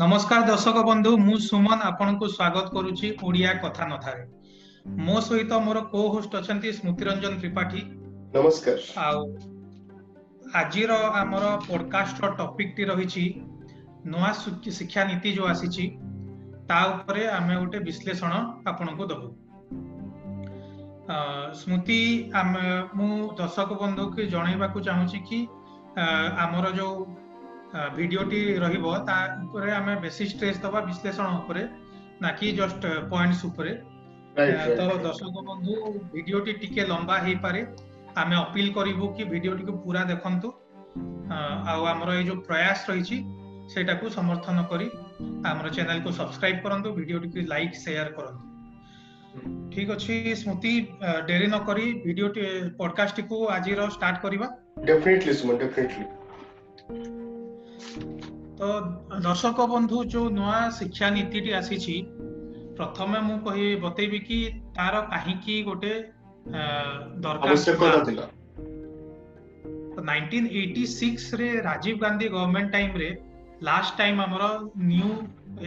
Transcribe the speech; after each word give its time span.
ନମସ୍କାର 0.00 0.44
ଦର୍ଶକ 0.48 0.80
ବନ୍ଧୁ 0.86 1.10
ମୁଁ 1.26 1.36
ସୁମନ 1.42 1.76
ଆପଣଙ୍କୁ 1.90 2.26
ସ୍ଵାଗତ 2.32 2.72
କରୁଛି 2.72 3.08
ଓଡ଼ିଆ 3.28 3.52
କଥା 3.62 3.86
ନଥାରେ 3.92 4.24
ମୋ 5.06 5.22
ସହିତ 5.28 5.60
ମୋର 5.68 5.82
କୋ 5.92 6.02
ହୋଷ୍ଟ 6.14 6.36
ଅଛନ୍ତି 6.40 6.72
ସ୍ମୃତି 6.80 7.08
ରଞ୍ଜନ 7.08 7.38
ତ୍ରିପାଠୀ 7.44 7.80
ନମସ୍କାର 8.34 8.76
ଆଉ 9.06 9.22
ଆଜିର 10.62 10.98
ଆମର 11.22 11.54
ପଡକାଷ୍ଟର 11.68 12.30
ଟପିକଟି 12.42 12.88
ରହିଛି 12.92 13.24
ନୂଆ 14.16 14.30
ଶିକ୍ଷାନୀତି 14.42 15.32
ଯୋଉ 15.38 15.48
ଆସିଛି 15.54 15.84
ତା 16.68 16.82
ଉପରେ 16.92 17.24
ଆମେ 17.40 17.58
ଗୋଟେ 17.62 17.80
ବିଶ୍ଲେଷଣ 17.90 18.32
ଆପଣଙ୍କୁ 18.74 19.08
ଦବୁ 19.10 19.28
ସ୍ମୃତି 21.62 21.98
ଆମେ 22.42 22.64
ମୁଁ 23.00 23.12
ଦର୍ଶକ 23.40 23.68
ବନ୍ଧୁକୁ 23.84 24.20
ଜଣେଇବାକୁ 24.36 24.78
ଚାହୁଁଛି 24.90 25.20
କି 25.30 25.38
ଆମର 26.46 26.64
ଯୋଉ 26.80 26.98
ଭିଡ଼ିଓଟି 27.94 28.40
ରହିବ 28.62 28.90
ତା 29.06 29.14
ଉପରେ 29.44 29.70
ଆମେ 29.78 29.94
ବେଶୀ 30.04 30.24
ଷ୍ଟ୍ରେସ୍ 30.32 30.60
ଦବା 30.64 30.80
ବିଶ୍ଳେଷଣ 30.88 31.28
ଉପରେ 31.42 31.62
ନା 32.26 32.30
କି 32.40 32.50
ଜଷ୍ଟ 32.60 32.82
ପଏଣ୍ଟସ 33.14 33.46
ଉପରେ 33.50 33.72
ତ 34.36 34.86
ଦର୍ଶକ 35.06 35.42
ବନ୍ଧୁ 35.50 35.74
ଭିଡ଼ିଓଟି 36.14 36.52
ଟିକେ 36.62 36.82
ଲମ୍ବା 36.92 37.16
ହେଇପାରେ 37.26 37.60
ଆମେ 38.22 38.36
ଅପିଲ 38.44 38.74
କରିବୁ 38.78 39.08
କି 39.18 39.24
ଭିଡ଼ିଓଟିକୁ 39.32 39.72
ପୁରା 39.86 40.02
ଦେଖନ୍ତୁ 40.12 40.48
ଆଉ 41.72 41.80
ଆମର 41.94 42.10
ଏଇ 42.20 42.28
ଯୋଉ 42.30 42.44
ପ୍ରୟାସ 42.50 42.78
ରହିଛି 42.94 43.16
ସେଇଟାକୁ 43.74 44.04
ସମର୍ଥନ 44.18 44.64
କରି 44.72 44.86
ଆମର 45.52 45.72
ଚ୍ୟାନେଲକୁ 45.78 46.10
ସବସ୍କ୍ରାଇବ 46.20 46.56
କରନ୍ତୁ 46.68 46.88
ଭିଡ଼ିଓଟିକୁ 46.98 47.38
ଲାଇକ୍ 47.52 47.80
ସେୟାର 47.84 48.08
କରନ୍ତୁ 48.18 48.42
ଠିକ 49.74 49.88
ଅଛି 49.98 50.14
ସ୍ମୃତି 50.42 50.72
ଡେରି 51.30 51.48
ନ 51.54 51.56
କରି 51.70 51.84
ଭିଡ଼ିଓ 52.04 52.28
ପଡକାଷ୍ଟ 52.80 53.16
କୁ 53.32 53.36
ଆଜିର 53.56 53.80
ଷ୍ଟାର୍ଟ 53.98 54.22
କରିବା 54.28 54.46
ଡେଫିନେଟଲି 54.92 55.34
ସୁମନ 55.42 55.58
ଡେଫିନେଟଲି 55.64 56.08
ତ 58.60 58.64
ଦର୍ଶକ 59.24 59.64
ବନ୍ଧୁ 59.72 59.96
ଯୋଉ 60.12 60.28
ନୂଆ 60.36 60.60
ଶିକ୍ଷା 60.76 61.08
ନୀତିଟି 61.16 61.50
ଆସିଛି 61.60 61.96
ପ୍ରଥମେ 62.78 63.18
ମୁଁ 63.26 63.34
କହିବି 63.48 63.74
ବତେଇବି 63.84 64.20
କି 64.28 64.38
ତାର 64.78 64.94
କାହିଁକି 65.12 65.54
ଗୋଟେ 65.68 65.90
ଦରକାର 67.26 68.28
ନାଇନଟିନ୍ 70.08 70.48
ଏଇଟି 70.60 70.86
ସିକ୍ସରେ 70.94 71.50
ରାଜୀବ 71.68 71.96
ଗାନ୍ଧୀ 72.04 72.26
ଗଭର୍ଣ୍ଣମେଣ୍ଟ 72.34 72.72
ଟାଇମ୍ରେ 72.76 73.08
ଲାଷ୍ଟ 73.68 73.94
ଟାଇମ 74.00 74.18
ଆମର 74.26 74.44
ନ୍ୟୁ 74.90 75.10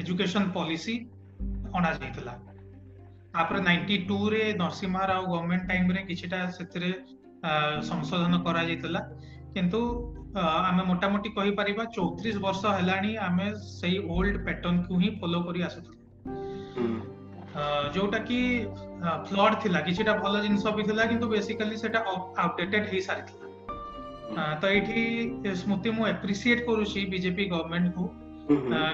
ଏଜୁକେସନ 0.02 0.44
ପଲିସି 0.58 0.96
ଅଣାଯାଇଥିଲା 1.78 2.36
ତାପରେ 3.38 3.60
ନାଇଣ୍ଟି 3.70 3.96
ଟୁରେ 4.12 4.44
ନରସିମ୍ହା 4.64 5.04
ରାଓ 5.14 5.24
ଗଭର୍ଣ୍ଣମେଣ୍ଟ 5.34 5.66
ଟାଇମ୍ରେ 5.74 6.02
କିଛିଟା 6.12 6.40
ସେଥିରେ 6.60 6.92
ସଂଶୋଧନ 7.92 8.34
କରାଯାଇଥିଲା 8.50 9.02
କିନ୍ତୁ 9.58 9.82
ଆମେ 10.42 10.84
ମୋଟାମୋଟି 10.90 11.30
କହିପାରିବା 11.38 11.84
ଚଉତିରିଶ 11.96 12.38
ବର୍ଷ 12.46 12.62
ହେଲାଣି 12.80 13.12
ଆମେ 13.28 13.46
ସେଇ 13.80 13.98
ଓଲ୍ଡ 14.16 14.36
ପ୍ୟାଟର୍ନକୁ 14.50 15.00
ହିଁ 15.04 15.10
ଫଲୋ 15.24 15.40
କରି 15.48 15.60
ଆସୁଥିଲେ 15.68 15.98
ଯୋଉଟା 17.96 18.20
କି 18.30 18.40
ଫ୍ଲଡ 19.30 19.52
ଥିଲା 19.64 19.80
କିଛିଟା 19.88 20.14
ଭଲ 20.26 20.42
ଜିନିଷ 20.48 20.74
ବି 20.80 20.84
ଥିଲା 20.92 21.06
କିନ୍ତୁ 21.14 21.28
ବେସିକାଲି 21.36 21.76
ସେଟା 21.84 22.00
ଆଉଟଡେଟେଡ 22.14 22.84
ହେଇସାରିଥିଲା 22.94 23.46
ତ 24.62 24.64
ଏଇଠି 24.78 25.04
ସ୍ମୃତି 25.62 25.96
ମୁଁ 26.00 26.04
ଆପ୍ରିସିଏଟ 26.16 26.60
କରୁଛି 26.70 27.00
ବିଜେପି 27.14 27.44
ଗଭର୍ଣ୍ଣମେଣ୍ଟକୁ 27.54 28.04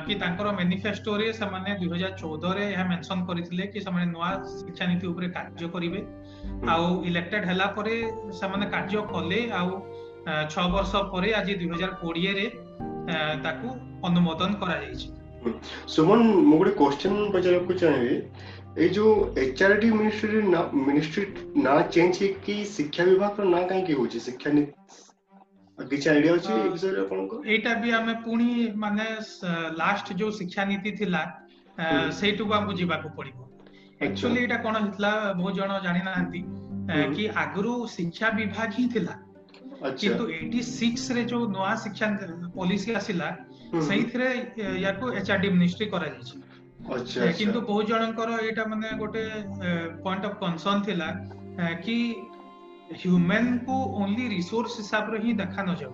କି 0.08 0.14
ତାଙ୍କର 0.22 0.48
ମ୍ୟାନିଫେଷ୍ଟୋରେ 0.60 1.28
ସେମାନେ 1.42 1.76
ଦୁଇ 1.82 1.90
ହଜାର 1.96 2.14
ଚଉଦରେ 2.22 2.64
ଏହା 2.72 2.86
ମେନସନ 2.94 3.20
କରିଥିଲେ 3.30 3.68
କି 3.76 3.80
ସେମାନେ 3.88 4.06
ନୂଆ 4.16 4.32
ଶିକ୍ଷାନୀତି 4.56 5.12
ଉପରେ 5.12 5.28
କାର୍ଯ୍ୟ 5.38 5.70
କରିବେ 5.76 6.00
ଆଉ 6.76 6.88
ଇଲେକ୍ଟେଡ 7.12 7.44
ହେଲା 7.52 7.68
ପରେ 7.78 7.94
ସେମାନେ 8.42 8.66
କାର୍ଯ୍ୟ 8.74 9.02
କଲେ 9.14 9.40
ଆଉ 9.62 9.70
ছ 10.52 10.62
ବର୍ଷ 10.74 11.00
ପରେ 11.14 11.32
ଆଜି 11.40 11.56
ଦୁଇ 11.58 11.68
ହଜାର 11.72 11.92
କୋଡିଏରେ 12.04 12.46
ତାକୁ 13.46 13.70
ଅନୁମୋଦନ 14.10 14.62
କରାଯାଇଛି 14.62 15.08
ସୁମନ 15.94 16.20
ମୁଁ 16.50 16.56
ଗୋଟେ 16.60 16.72
କ୍ୱେଶ୍ଚନ୍ 16.80 17.18
ପଚାରିବାକୁ 17.36 17.74
ଚାହିଁବି 17.82 18.16
ଏଇ 18.84 18.88
ଯୋଉ 18.96 19.12
ଏଚଆରଡି 19.42 19.90
ମିନିଷ୍ଟ୍ରି 20.00 20.40
ମିନିଷ୍ଟ୍ରି 20.88 21.26
ନାଁ 21.68 21.76
ଚେଞ୍ଜ 21.98 22.18
ହେଇକି 22.24 22.56
ଶିକ୍ଷା 22.78 23.04
ବିଭାଗର 23.12 23.46
ନାଁ 23.54 23.62
କାହିଁକି 23.74 23.98
ହଉଛି 24.00 24.22
ଶିକ୍ଷା 24.30 24.56
କିଛି 25.92 26.08
ଆଇଡିଆ 26.16 26.34
ଅଛି 26.40 26.52
ଏ 26.58 26.66
ବିଷୟରେ 26.74 27.00
ଆପଣଙ୍କ 27.06 27.34
ଏଇଟା 27.56 27.72
ବି 27.86 27.90
ଆମେ 28.00 28.16
ପୁଣି 28.26 28.50
ମାନେ 28.86 29.08
ଲାଷ୍ଟ 29.84 30.08
ଯୋଉ 30.24 30.32
ଶିକ୍ଷାନୀତି 30.40 30.92
ଥିଲା 31.02 31.22
ସେଇଠୁକୁ 32.22 32.58
ଆମକୁ 32.60 32.72
ଯିବାକୁ 32.82 33.08
ପଡିବ 33.18 33.38
ଆକ୍ଚୁଆଲି 34.10 34.40
ଏଇଟା 34.46 34.58
କଣ 34.68 34.76
ହେଇଥିଲା 34.86 35.14
ବହୁତ 35.42 35.54
ଜଣ 35.62 35.72
ଜାଣିନାହାନ୍ତି 35.86 36.42
କି 37.18 37.24
ଆଗରୁ 37.46 37.76
ଶିକ୍ଷା 37.98 38.28
ବିଭାଗ 38.40 38.70
ହିଁ 38.80 38.88
ଥିଲା 38.98 39.16
କିନ୍ତୁ 39.84 40.26
ଏଇଟି 40.36 40.60
ସିକ୍ସ 40.68 41.12
ରେ 41.16 41.24
ଯୋଉ 41.32 41.48
ନୂଆ 41.54 41.70
ଶିକ୍ଷା 41.84 42.08
ପଲିସି 42.58 42.92
ଆସିଲା 43.00 43.28
ସେଇଥିରେ 43.88 44.28
ୟାକୁ 44.84 45.14
ଏଚଆରଡି 45.22 45.50
ମିନିଷ୍ଟ୍ରି 45.56 45.88
କରାଯାଇଛି 45.94 46.36
କିନ୍ତୁ 47.40 47.60
ବହୁତ 47.70 47.88
ଜଣଙ୍କର 47.92 48.30
ଏଇଟା 48.48 48.66
ମାନେ 48.74 48.88
ଗୋଟେ 49.02 49.24
ପଏଣ୍ଟ 50.06 50.24
ଅଫ 50.30 50.38
କନସର୍ନ 50.44 50.80
ଥିଲା 50.90 51.08
କି 51.88 51.96
ହ୍ୟୁମେନ୍ 53.04 53.54
କୁ 53.70 53.76
ଓନ୍ଲି 54.04 54.30
ରିସୋର୍ସ 54.36 54.74
ହିସାବରେ 54.84 55.18
ହିଁ 55.26 55.32
ଦେଖା 55.44 55.62
ନଯାଉ 55.70 55.94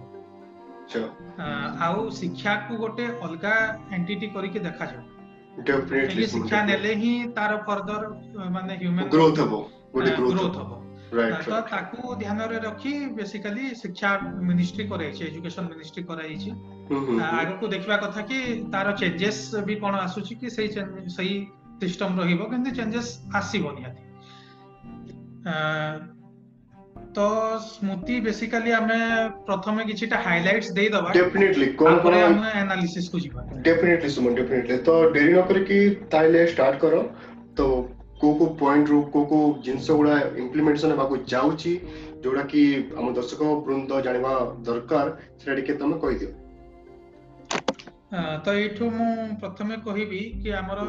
ଆଉ 1.90 1.98
ଶିକ୍ଷାକୁ 2.22 2.72
ଗୋଟେ 2.86 3.06
ଅଲଗା 3.28 3.56
ଏଣ୍ଟିଟି 3.98 4.28
କରିକି 4.38 4.60
ଦେଖାଯାଉ 4.68 5.04
ଶିକ୍ଷା 6.18 6.60
ନେଲେ 6.72 6.94
ହିଁ 7.04 7.14
ତାର 7.40 7.52
ଫର୍ଦର 7.70 8.02
ମାନେ 8.58 8.74
ହ୍ୟୁମେନ୍ 8.84 9.10
ଗ୍ରୋଥ 9.18 9.38
ହବ 9.42 9.54
ଗ୍ରୋଥ 10.36 10.58
ହବ 10.62 10.81
ତ 11.14 11.56
ତାକୁ 11.70 12.14
ଧ୍ୟାନରେ 12.20 12.60
ରଖି 12.66 12.92
ବେସିକାଲି 13.16 13.66
ଶିକ୍ଷା 13.82 14.10
ମିନିଷ୍ଟ୍ରି 14.50 14.86
କରାଯାଇଛି 14.92 15.24
ଏଜୁକେସନ 15.30 15.72
ମିନିଷ୍ଟ୍ରି 15.74 16.04
କରାଯାଇଛି 16.10 16.50
ଆଗକୁ 17.40 17.68
ଦେଖିବା 17.74 17.98
କଥା 18.04 18.22
କି 18.30 18.40
ତାର 18.76 18.92
ଚେଞ୍ଜେସ୍ 19.02 19.42
ବି 19.70 19.76
କଣ 19.84 19.96
ଆସୁଛି 20.08 20.36
କି 20.44 20.50
ସେଇ 20.58 20.70
ସେଇ 21.18 21.34
ସିଷ୍ଟମ 21.84 22.10
ରହିବ 22.24 22.42
କିନ୍ତୁ 22.56 22.70
ଚେଞ୍ଜେସ୍ 22.80 23.12
ଆସିବ 23.42 23.64
ନିହାତି 23.78 24.02
ତ 27.18 27.20
ସ୍ମୃତି 27.68 28.20
ବେସିକାଲି 28.28 28.72
ଆମେ 28.80 29.00
ପ୍ରଥମେ 29.50 29.82
କିଛିଟା 29.92 30.18
ହାଇଲାଇଟ୍ସ 30.28 30.74
ଦେଇଦବା 30.80 31.10
ଡେଫିନେଟଲି 31.20 31.68
କଣ 31.82 31.94
କଣ 32.06 32.14
ଆମେ 32.28 32.52
ଆନାଲିସିସ୍ 32.64 33.12
କୁ 33.12 33.18
ଯିବା 33.26 33.40
ଡେଫିନେଟଲି 33.70 34.10
ସୁମନ 34.18 34.32
ଡେଫିନେଟଲି 34.42 34.78
ତ 34.88 34.90
ଡେରି 35.16 35.34
ନ 35.38 35.44
କରିକି 35.52 35.80
ତାହେଲେ 36.16 36.40
ଷ୍ଟାର୍ଟ 36.54 36.80
କର 36.86 36.96
କୋଉ 38.22 38.34
କୋଉ 38.40 38.50
ପଏଣ୍ଟରୁ 38.62 38.98
କୋଉ 39.14 39.26
କୋଉ 39.30 39.46
ଜିନିଷ 39.66 39.92
ଗୁଡା 40.00 40.16
ଇମ୍ପ୍ଲିମେଣ୍ଟେସନ 40.42 40.94
ହେବାକୁ 40.96 41.16
ଯାଉଛି 41.34 41.72
ଯୋଉଟା 42.26 42.44
କି 42.52 42.62
ଆମ 43.02 43.06
ଦର୍ଶକ 43.18 43.40
ବୃନ୍ଦ 43.68 44.02
ଜାଣିବା 44.08 44.34
ଦରକାର 44.68 45.08
ସେଟା 45.44 45.54
ଟିକେ 45.60 45.74
ତମେ 45.82 45.96
କହିଦିଅ 46.04 46.30
ତ 48.46 48.48
ଏଇଠୁ 48.62 48.86
ମୁଁ 48.98 49.08
ପ୍ରଥମେ 49.44 49.78
କହିବି 49.88 50.22
କି 50.46 50.50
ଆମର 50.62 50.80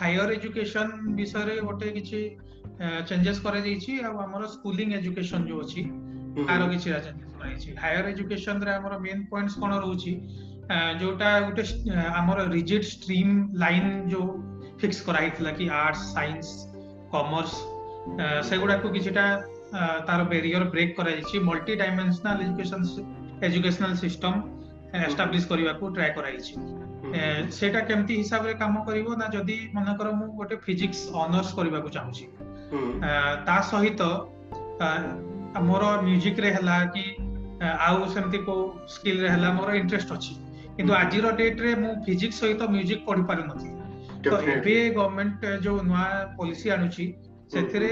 ହାୟର 0.00 0.28
ଏଜୁକେସନ 0.38 0.88
ବିଷୟରେ 1.20 1.54
ଗୋଟେ 1.68 1.88
କିଛି 1.96 2.20
ଚେଞ୍ଜେସ୍ 3.12 3.40
କରାଯାଇଛି 3.46 3.92
ଆଉ 4.10 4.14
ଆମର 4.26 4.42
ସ୍କୁଲିଂ 4.56 4.88
ଏଜୁକେସନ 4.98 5.40
ଯୋଉ 5.52 5.64
ଅଛି 5.66 5.82
ତାର 6.48 6.60
କିଛି 6.74 6.88
ଚେଞ୍ଜେସ୍ 6.90 7.32
କରାଯାଇଛି 7.38 7.68
ହାୟର 7.84 8.04
ଏଜୁକେସନରେ 8.16 8.72
ଆମର 8.78 8.92
ମେନ୍ 9.06 9.24
ପଏଣ୍ଟସ୍ 9.32 9.58
କଣ 9.64 9.72
ରହୁଛି 9.86 10.12
ଯୋଉଟା 11.04 11.30
ଗୋଟେ 11.48 11.64
ଆମର 12.22 12.38
ରିଜିଡ୍ 12.58 12.86
ଷ୍ଟ୍ରିମ୍ 12.92 13.34
ଲାଇନ 13.64 13.88
ଯୋଉ 14.16 14.28
ଫିକ୍ସ 14.84 15.00
କରାହେଇଥିଲା 15.10 15.50
କି 15.58 15.64
ଆର୍ଟ୍ସ 15.82 16.12
ସାଇନ୍ସ 16.14 16.54
কমার্স 17.14 17.52
সেগুড়াকু 18.48 18.86
কিছুটা 18.96 19.24
তার 20.08 20.20
ব্যারিয়র 20.32 20.64
ব্রেক 20.72 20.88
କରାଯାଇଛି 20.98 21.36
multi 21.48 21.72
dimensional 21.82 22.36
education 22.46 22.84
educational 23.48 23.92
system 24.04 24.34
establish 25.06 25.44
କରିବାକୁ 25.52 25.84
ଟ୍ରାଏ 25.96 26.10
କରାଯାଇଛି 26.16 26.52
ସେଇଟା 27.56 27.80
କେମିତି 27.88 28.12
ହିସାବରେ 28.22 28.52
କାମ 28.62 28.74
କରିବ 28.88 29.06
ନା 29.20 29.26
ଯଦି 29.34 29.56
ମନେକର 29.76 30.08
ମୁଁ 30.20 30.28
ଗୋଟେ 30.40 30.56
ଫିଜିକ୍ସ 30.66 31.00
ଅନର୍ସ 31.24 31.50
କରିବାକୁ 31.58 31.88
ଚାହୁଁଛି 31.96 32.24
ତା 33.48 33.56
ସହିତ 33.72 34.00
ମୋର 35.70 35.84
ମ୍ୟୁଜିକରେ 36.06 36.48
ହେଲା 36.56 36.76
କି 36.94 37.04
ଆଉ 37.88 37.98
ସେମିତି 38.14 38.38
କୋଉ 38.48 38.62
ସ୍କିଲରେ 38.94 39.28
ହେଲା 39.34 39.48
ମୋର 39.60 39.68
ଇଣ୍ଟରେଷ୍ଟ 39.82 40.10
ଅଛି 40.18 40.32
କିନ୍ତୁ 40.78 40.92
ଆଜିର 41.02 41.26
ଡେଟରେ 41.42 41.70
ମୁଁ 41.84 41.92
ଫିଜିକ୍ସ 42.08 42.36
ସହିତ 42.44 42.62
ମ୍ୟୁଜିକ 42.74 43.00
ପଢି 43.10 43.22
ପାରୁନଥିଲି 43.32 43.72
ତ 44.24 44.36
ଏବେ 44.54 44.74
ଗଭର୍ଣ୍ଣମେଣ୍ଟ 44.96 45.48
ଯୋଉ 45.64 45.80
ନୂଆ 45.88 46.04
ପଲିସି 46.40 46.66
ଆଣୁଛି 46.76 47.04
ସେଥିରେ 47.54 47.90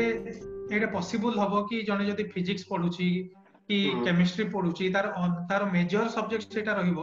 ଏଇଟା 0.73 0.89
ପସିବୁଲ 0.97 1.35
ହବ 1.43 1.55
କି 1.73 1.77
ଜଣେ 1.89 2.05
ଯଦି 2.11 2.25
ଫିଜିକ୍ସ 2.37 2.65
ପଢୁଛି 2.73 3.09
କି 3.73 3.79
କେମିଷ୍ଟ୍ରି 4.07 4.45
ପଢୁଛି 4.55 4.85
ତାର 4.97 5.07
ତାର 5.51 5.63
ମେଜର 5.77 6.07
ସବଜେକ୍ଟ 6.17 6.49
ସେଇଟା 6.57 6.73
ରହିବ 6.81 7.01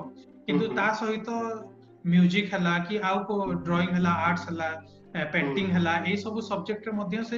କିନ୍ତୁ 0.47 0.65
ତା 0.79 0.85
ସହିତ 1.01 1.29
ମ୍ୟୁଜିକ 2.15 2.47
ହେଲା 2.55 2.73
କି 2.89 2.95
ଆଉ 3.11 3.17
କୋଉ 3.29 3.43
ଡ୍ରଇଂ 3.69 3.91
ହେଲା 3.97 4.13
ଆର୍ଟସ 4.29 4.47
ହେଲା 4.51 4.71
ପେଣ୍ଟିଂ 5.35 5.67
ହେଲା 5.75 5.93
ଏଇ 6.09 6.15
ସବୁ 6.23 6.39
ସବଜେକ୍ଟରେ 6.49 6.93
ମଧ୍ୟ 7.01 7.21
ସେ 7.31 7.37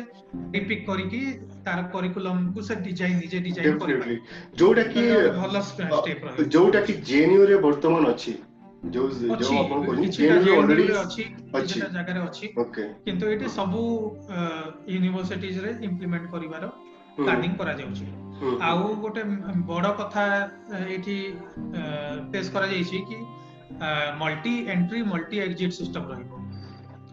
ରିପିକ୍ 0.55 0.85
କରିକି 0.89 1.21
ତାର 1.67 1.79
କରିକୁଲମକୁ 1.95 2.61
ସେ 2.69 2.75
ଡିଜାଇନ 2.87 3.19
ନିଜେ 3.23 3.39
ଡିଜାଇନ 3.47 3.75
କରିପାରିବେ 3.81 4.23
ଯୋଉଟା 4.59 4.83
କି 4.93 5.01
ଭଲ 5.39 6.47
ଯୋଉଟା 6.57 6.79
କି 6.87 6.93
ଜେଏନୟୁ 7.11 7.59
ବର୍ତ୍ତମାନ 7.67 8.15
ଅଛି 8.17 8.33
ଯୋଉ 8.93 9.07
ଯୋଉ 9.41 9.57
ଆପଣ 9.63 9.79
କହୁଛନ୍ତି 9.87 10.29
ଅଲରେଡି 10.35 10.85
ଅଛି 11.57 11.79
ଜାଗାରେ 11.97 12.19
ଅଛି 12.29 12.45
କିନ୍ତୁ 13.07 13.25
ଏଠି 13.33 13.47
ସବୁ 13.57 13.81
ୟୁନିଭର୍ସିଟିଜ 14.93 15.57
ରେ 15.65 15.71
ଇମ୍ପ୍ଲିମେଣ୍ଟ 15.89 16.25
କରିବାର 16.33 16.63
ପ୍ଲାନିଂ 17.21 17.53
କରାଯାଉଛି 17.59 18.05
ଆଉ 18.69 18.81
ଗୋଟେ 19.03 19.23
ବଡ 19.71 19.85
କଥା 20.01 20.23
ଏଠି 20.97 21.15
ପେଶ 22.37 22.45
କରାଯାଇଛି 22.57 22.97
କି 23.11 23.17
multi 24.23 24.53
entry 24.75 24.99
multi 25.13 25.35
exit 25.47 25.73
system 25.81 26.05
ରହିବ 26.15 26.40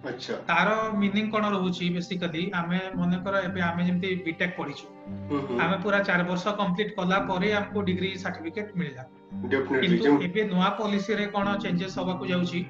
ତାର 0.02 0.70
ମିନିଂ 0.98 1.22
କଣ 1.30 1.48
ରହୁଛି 1.54 1.86
রହୁଛି 1.94 2.42
ଆମେ 2.60 2.78
ମନେକର 2.98 3.36
ଏବେ 3.46 3.60
ଆମେ 3.68 3.82
ଯେମିତି 3.86 4.08
ବିଟେକ୍ 4.26 4.52
ପଢିଛୁ 4.58 4.84
ଆମେ 5.64 5.76
ପୁରା 5.86 5.98
ଚାରି 6.08 6.24
ବର୍ଷ 6.30 6.44
କମ୍ପ୍ଲିଟ 6.60 6.90
କଲା 6.98 7.18
ପରେ 7.30 7.48
ଆମକୁ 7.60 7.78
ଡିଗ୍ରୀ 7.88 8.10
ସାର୍ଟିଫିକେଟ 8.24 8.68
ମିଳିଲା 8.78 9.04
କିନ୍ତୁ 9.82 10.10
ଏବେ 10.28 10.42
ନୂଆ 10.52 10.68
ପଲିସିରେ 10.82 11.24
କଣ 11.34 11.46
ଚେଞ୍ଜେସ 11.64 11.94
ହବାକୁ 12.04 12.22
ଯାଉଛି 12.32 12.60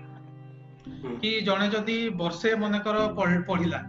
କି 1.25 1.31
ଜଣେ 1.51 1.67
ଯଦି 1.77 1.97
ବର୍ଷେ 2.23 2.49
ମନେକର 2.65 2.97
ପଢିଲା 3.51 3.81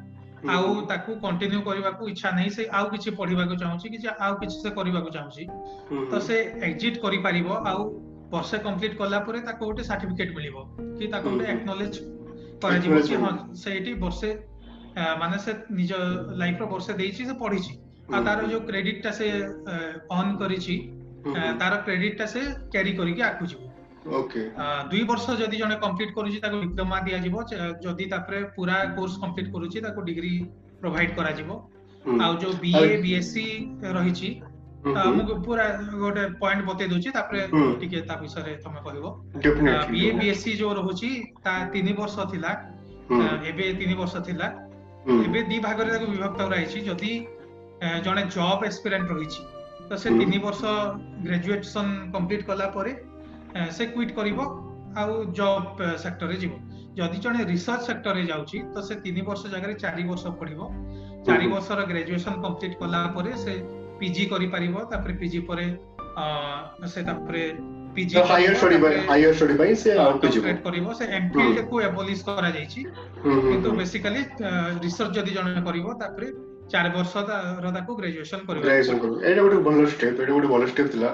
ଆଉ 0.55 0.67
ତାକୁ 0.91 1.11
କଣ୍ଟିନ୍ୟୁ 1.25 1.59
କରିବାକୁ 1.69 2.01
ଇଚ୍ଛା 2.11 2.29
ନାହିଁ 2.37 2.51
ସେ 2.57 2.63
ଆଉ 2.81 2.85
କିଛି 2.93 3.09
ପଢିବାକୁ 3.21 3.53
ଚାହୁଁଛି 3.63 3.87
କି 3.93 3.97
ଆଉ 4.27 4.33
କିଛି 4.43 4.55
ସେ 4.65 4.69
କରିବାକୁ 4.81 5.09
ଚାହୁଁଛି 5.17 5.43
ତ 6.11 6.21
ସେ 6.27 6.37
ଏକ୍ଜିଟ 6.69 6.95
କରିପାରିବ 7.07 7.47
ଆଉ 7.73 7.81
ବର୍ଷେ 8.35 8.57
କମ୍ପ୍ଲିଟ 8.67 8.93
କଲା 9.03 9.19
ପରେ 9.29 9.39
ତାକୁ 9.49 9.61
ଗୋଟେ 9.69 9.83
ସାର୍ଟିଫିକେଟ 9.91 10.29
ମିଳିବ 10.39 10.55
କି 10.99 11.03
ତାକୁ 11.15 11.27
ଗୋଟେ 11.33 11.45
ଏକ୍ନୋଲେଜ 11.55 12.03
କରାଯିବ 12.63 13.01
କି 13.09 13.15
ହଁ 13.25 13.29
ସେଇଠି 13.63 13.91
ବର୍ଷେ 14.03 14.29
ମାନେ 15.23 15.37
ସେ 15.45 15.51
ନିଜ 15.79 15.91
ଲାଇଫର 16.41 16.65
ବର୍ଷେ 16.73 16.93
ଦେଇଛି 17.01 17.25
ସେ 17.29 17.35
ପଢିଛି 17.43 17.73
ଆଉ 18.17 18.23
ତାର 18.29 18.45
ଯୋଉ 18.53 18.61
କ୍ରେଡିଟଟା 18.69 19.11
ସେ 19.19 19.27
ଅନ୍ 20.19 20.31
କରିଛି 20.41 20.75
ତାର 21.61 21.79
କ୍ରେଡିଟଟା 21.89 22.27
ସେ 22.33 22.41
କ୍ୟାରି 22.75 22.95
କରିକି 22.99 23.21
ଆଗକୁ 23.29 23.45
ଯିବ 23.51 23.61
ଦୁଇ 24.91 25.03
ବର୍ଷ 25.13 25.35
ଯଦି 25.41 25.57
ଜଣେ 25.63 25.75
କମ୍ପ୍ଲିଟ 25.85 26.11
କରୁଛି 26.17 26.39
ତାକୁ 26.45 26.61
ଡିପ୍ଲୋମା 26.65 26.99
ଦିଆଯିବ 27.07 27.35
ଯଦି 27.87 28.05
ତାପରେ 28.15 28.39
ପୁରା 28.57 28.77
କୋର୍ସ 28.99 29.15
କମ୍ପ୍ଲିଟ 29.23 29.47
କରୁଛି 29.57 29.81
ତାକୁ 29.87 30.01
ଡିଗ୍ରୀ 30.11 30.33
ପ୍ରୋଭାଇଡ 30.85 31.11
କରାଯିବ 31.21 31.49
ଆଉ 32.27 32.33
ଯୋଉ 32.45 32.53
ବିଏ 32.65 32.91
ବିଏସ୍ସି 33.07 33.45
ରହିଛି 33.99 34.29
ମୁଁ 34.87 35.35
ପୁରା 35.45 35.63
ଗୋଟେ 36.01 36.21
ପଏଣ୍ଟ 36.41 36.63
ବତେଇ 36.67 36.87
ଦଉଛି 36.91 37.09
ତାପରେ 37.11 37.39
ଟିକେ 37.79 37.99
ତା 38.11 38.15
ବିଷୟରେ 38.19 38.53
ତମେ 38.65 38.79
କହିବ 38.85 39.09
ବିଏ 39.91 40.11
ବିଏସସି 40.19 40.51
ଯୋଉ 40.59 40.73
ରହୁଛି 40.79 41.09
ତା 41.47 41.53
ତିନି 41.75 41.93
ବର୍ଷ 41.99 42.15
ଥିଲା 42.33 42.51
ଏବେ 43.51 43.63
ତିନି 43.81 43.95
ବର୍ଷ 44.03 44.15
ଥିଲା 44.29 44.47
ଏବେ 45.27 45.39
ଦି 45.51 45.57
ଭାଗରେ 45.67 45.89
ତାକୁ 45.95 46.07
ବିଭକ୍ତ 46.15 46.39
କରାଯାଇଛି 46.47 46.79
ଯଦି 46.87 47.11
ଜଣେ 48.05 48.23
ଜବ୍ 48.35 48.63
ଏକ୍ସପେରିଏଣ୍ଟ 48.69 49.09
ରହିଛି 49.19 49.43
ତ 49.89 49.91
ସେ 49.99 50.07
ତିନି 50.21 50.37
ବର୍ଷ 50.47 50.63
ଗ୍ରାଜୁଏସନ 51.27 51.87
କମ୍ପ୍ଲିଟ 52.15 52.41
କଲା 52.51 52.67
ପରେ 52.77 52.91
ସେ 53.75 53.83
କ୍ୱିଟ୍ 53.93 54.13
କରିବ 54.19 54.39
ଆଉ 55.01 55.15
ଜବ୍ 55.41 55.85
ସେକ୍ଟରରେ 56.05 56.37
ଯିବ 56.43 56.53
ଯଦି 57.01 57.17
ଜଣେ 57.27 57.39
ରିସର୍ଚ୍ଚ 57.51 57.85
ସେକ୍ଟରରେ 57.91 58.23
ଯାଉଛି 58.33 58.57
ତ 58.75 58.77
ସେ 58.89 58.95
ତିନି 59.05 59.21
ବର୍ଷ 59.31 59.43
ଜାଗାରେ 59.55 59.73
ଚାରି 59.85 60.03
ବର୍ଷ 60.13 60.25
ପଢିବ 60.43 60.59
ଚାରି 61.29 61.45
ବର୍ଷର 61.55 61.79
ଗ୍ରାଜୁଏସନ 61.93 62.33
କମ୍ପ୍ଲିଟ 62.47 62.73
କଲା 62.83 63.01
ପରେ 63.19 63.33
ସେ 63.45 63.53
ପିଜି 64.01 64.25
କରିପାରିବ 64.33 64.85
ତାପରେ 64.93 65.13
ପିଜି 65.21 65.41
ପରେ 65.49 65.65
ସେ 66.93 67.03
ତାପରେ 67.09 67.41
ପିଜି 67.97 68.13
ହାୟର 68.33 68.53
ଷ୍ଟଡି 68.61 68.77
ପାଇଁ 68.83 68.97
ହାୟର 69.11 69.31
ଷ୍ଟଡି 69.39 69.55
ପାଇଁ 69.61 69.73
ସେ 69.83 69.89
ଆଉଟକୁ 70.03 70.33
ଯିବ 70.35 70.55
କରିବ 70.67 70.93
ସେ 70.99 71.05
ଏମଫିଲ୍ 71.19 71.57
କୁ 71.71 71.75
ଏବୋଲିଶ 71.89 72.19
କରାଯାଇଛି 72.29 72.79
କିନ୍ତୁ 73.49 73.67
ବେସିକାଲି 73.81 74.21
ରିସର୍ଚ୍ଚ 74.85 75.17
ଯଦି 75.19 75.31
ଜଣେ 75.39 75.51
କରିବ 75.69 75.85
ତାପରେ 76.03 76.27
ଚାରି 76.73 76.89
ବର୍ଷର 76.95 77.69
ତାକୁ 77.75 77.91
ଗ୍ରାଜୁଏସନ 77.99 78.41
କରିବ 78.47 78.61
ଗ୍ରାଜୁଏସନ 78.65 78.97
କରିବ 79.03 79.17
ଏଇଟା 79.29 79.43
ଗୋଟେ 79.51 79.61
ଭଲ 79.67 79.77
ଷ୍ଟେପ୍ 79.93 80.17
ଏଇଟା 80.21 80.33
ଗୋଟେ 80.35 80.49
ଭଲ 80.53 80.61
ଷ୍ଟେପ୍ 80.73 80.91
ଥିଲା 80.95 81.09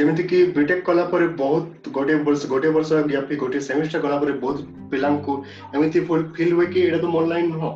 ଯେମିତି 0.00 0.22
କି 0.32 0.38
ବିଟେକ୍ 0.58 0.84
କଲା 0.88 1.04
ପରେ 1.14 1.28
ବହୁତ 1.42 1.94
ଗୋଟେ 1.98 2.18
ବର୍ଷ 2.28 2.40
ଗୋଟେ 2.54 2.70
ବର୍ଷ 2.76 2.90
ଗ୍ୟାପ୍ 3.12 3.40
ଗୋଟେ 3.44 3.64
ସେମିଷ୍ଟର 3.70 4.02
କଲା 4.06 4.18
ପରେ 4.24 4.32
ବହୁତ 4.42 4.58
ପିଲାଙ୍କୁ 4.94 5.32
ଏମିତି 5.76 5.98
ଫିଲ୍ 6.38 6.54
ହୁଏ 6.58 6.66
କି 6.72 6.78
ଏଇଟା 6.86 7.00
ତ 7.06 7.14
ମୋ 7.16 7.24
ଲାଇନ୍ 7.32 7.50
ନୁହଁ 7.56 7.72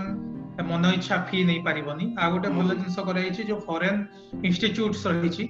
ମନ 0.70 0.88
ଇଚ୍ଛା 0.98 1.16
ଫି 1.30 1.40
ନେଇ 1.50 1.60
ପାରିବନି 1.68 2.06
ଆଉ 2.24 2.32
ଗୋଟେ 2.34 2.50
ଭଲ 2.58 2.70
ଜିନିଷ 2.82 3.04
କରାଯାଇଛି 3.10 3.42
ଯୋଉ 3.52 3.60
ଫରେନ୍ 3.70 4.00
ଇନଷ୍ଟିଚ୍ୟୁଟ୍ସ 4.48 5.04
ରହିଛି 5.14 5.46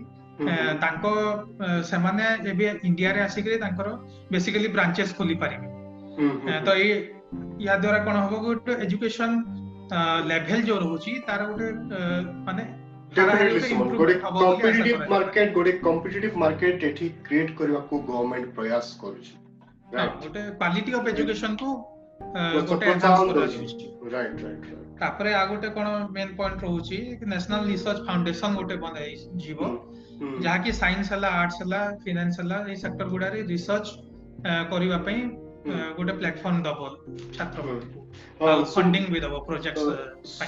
ତାଙ୍କ 0.83 1.09
ସେମାନେ 1.91 2.23
ଏବେ 2.51 2.65
ଇଣ୍ଡିଆରେ 2.87 3.19
ଆସିକରି 3.27 3.57
ତାଙ୍କର 3.63 3.87
ବେସିକାଲି 4.35 4.67
ବ୍ରାଞ୍ଚେସ୍ 4.75 5.15
ଖୋଲି 5.17 5.35
ପାରିବେ 5.43 5.67
ତ 6.65 6.69
ଏଇ 6.85 6.91
ୟା 7.65 7.75
ଦ୍ଵାରା 7.83 7.99
କଣ 8.07 8.15
ହବ 8.25 8.35
ଗୋଟେ 8.45 8.71
ଏଜୁକେସନ 8.85 9.31
ଲେଭେଲ 10.31 10.59
ଯୋଉ 10.69 10.79
ରହୁଛି 10.83 11.11
ତାର 11.27 11.39
ଗୋଟେ 11.51 11.67
ମାନେ 12.47 12.63
କମ୍ପିଟିଟିଭ 13.19 15.07
ମାର୍କେଟ 15.13 15.47
ଗୋଟେ 15.59 15.71
କମ୍ପିଟିଟିଭ 15.87 16.33
ମାର୍କେଟ 16.45 16.73
ଏଠି 16.89 17.05
କ୍ରିଏଟ 17.29 17.49
କରିବାକୁ 17.61 17.93
ଗଭର୍ଣ୍ଣମେଣ୍ଟ 18.09 18.51
ପ୍ରୟାସ 18.59 18.85
କରୁଛି 19.01 19.33
ଗୋଟେ 20.19 20.41
କ୍ୱାଲିଟି 20.61 20.91
ଅଫ 21.01 21.05
ଏଜୁକେସନ 21.15 21.53
କୁ 21.61 21.69
ଗୋଟେ 22.69 22.85
ରାଇଟ 24.15 24.39
ରାଇଟ 24.45 24.79
ତାପରେ 25.01 25.29
ଆଉ 25.41 25.45
ଗୋଟେ 25.51 25.67
କଣ 25.79 25.87
ମେନ୍ 26.17 26.33
ପଏଣ୍ଟ 26.39 26.59
ରହୁଛି 26.67 26.97
ନ୍ୟାସନାଲ 27.31 27.61
ରିସର୍ଚ୍ଚ 27.73 27.99
ଫାଉଣ୍ଡେସନ 28.09 28.49
ଗୋଟେ 28.61 28.75
ବନାଯିବ 28.85 29.59
ଯାହାକି 30.45 30.71
ସାଇନ୍ସ 30.79 31.13
ହେଲା 31.13 31.29
ଆର୍ଟସ 31.41 31.61
ହେଲା 31.61 31.77
ଫିନାନ୍ସ 32.01 32.43
ହେଲା 32.43 32.57
ଏଇ 32.71 32.75
ସେକ୍ଟର 32.81 33.07
ଗୁଡାରେ 33.13 33.39
ରିସର୍ଚ୍ଚ 33.51 33.89
କରିବା 34.73 34.97
ପାଇଁ 35.07 35.21
ଗୋଟେ 35.99 36.13
ପ୍ଲାଟଫର୍ମ 36.19 36.61
ଦବ 36.67 36.89
ଛାତ୍ରମାନଙ୍କୁ 37.37 38.69
ଫଣ୍ଡିଂ 38.73 39.07
ବି 39.15 39.19
ଦବ 39.25 39.39
ପ୍ରୋଜେକ୍ଟ 39.47 39.85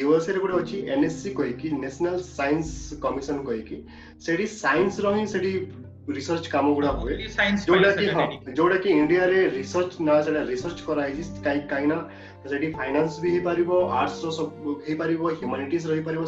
ୟୁଏସଏରେ 0.01 0.41
ଗୋଟେ 0.47 0.61
ଅଛି 0.63 0.77
ଏନ୍ଏସ୍ସି 0.97 1.31
କହିକି 1.43 1.67
ନ୍ୟାସନାଲ 1.85 2.21
ସାଇନ୍ସ 2.37 3.01
କମିଶନ 3.07 3.47
କହିକି 3.51 3.79
ସେଠି 4.29 4.47
ସାଇନ୍ସର 4.61 5.17
ହିଁ 5.19 5.27
ସେଠି 5.37 5.53
ରିସର୍ଚ୍ଚ 6.13 6.51
କାମ 6.53 6.73
ଗୁଡା 6.77 6.89
ହୁଏ 7.03 7.15
ଯୋଉଟା 7.21 7.93
କି 8.01 8.09
ହଁ 8.17 8.25
ଯୋଉଟା 8.57 8.79
କି 8.85 8.89
ଇଣ୍ଡିଆରେ 8.95 9.45
ରିସର୍ଚ୍ଚ 9.57 10.03
ନା 10.09 10.15
ସେଟା 10.27 10.43
ରିସର୍ଚ୍ଚ 10.53 10.81
କରାହେଇଛି 10.89 11.45
କାହିଁକି 11.47 11.87
ନା 11.93 11.97
ସେଠି 12.53 12.69
ଫାଇନାନ୍ସ 12.79 13.13
ବି 13.23 13.29
ହେଇପାରିବ 13.35 13.71
ଆର୍ଟସର 14.01 14.31
ସବୁ 14.39 14.75
ହେଇପାରିବ 14.89 15.23
ହ୍ୟୁମାନିଟିଜ 15.39 15.85
ରହିପାରିବ 15.93 16.23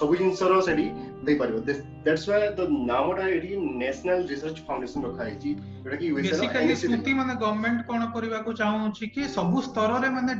ସବୁ 0.00 0.16
ଜିନିଷର 0.22 0.52
ସେଠି 0.68 0.86
ହେଇପାରିବ 1.28 1.56
ଦ୍ୟାଟ୍ସ 1.68 2.24
ୱାଏ 2.30 2.42
ଦ 2.58 2.60
ନାମଟା 2.90 3.24
ଏଠି 3.36 3.50
ନ୍ୟାସନାଲ 3.80 4.18
ରିସର୍ଚ୍ଚ 4.32 4.58
ଫାଉଣ୍ଡେସନ 4.70 5.00
ରଖାହେଇଛି 5.12 5.48
ଯୋଉଟା 5.54 5.96
କି 6.02 6.06
ବେସିକାଲି 6.18 6.72
ସ୍ମୃତି 6.82 7.12
ମାନେ 7.20 7.32
ଗଭର୍ଣ୍ଣମେଣ୍ଟ 7.44 7.80
କଣ 7.92 8.02
କରିବାକୁ 8.16 8.50
ଚାହୁଁଛି 8.62 9.04
କି 9.18 9.22
ସବୁ 9.38 9.56
ସ୍ତରରେ 9.68 10.08
ମାନେ 10.18 10.32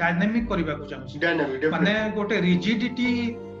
ଡାଇନାମିକ 0.00 0.44
କରିବାକୁ 0.54 0.82
ଚାହୁଁଛି 0.94 1.74
ମାନେ 1.76 1.92
ଗୋଟେ 2.20 2.36
ରିଜିଡିଟି 2.50 3.08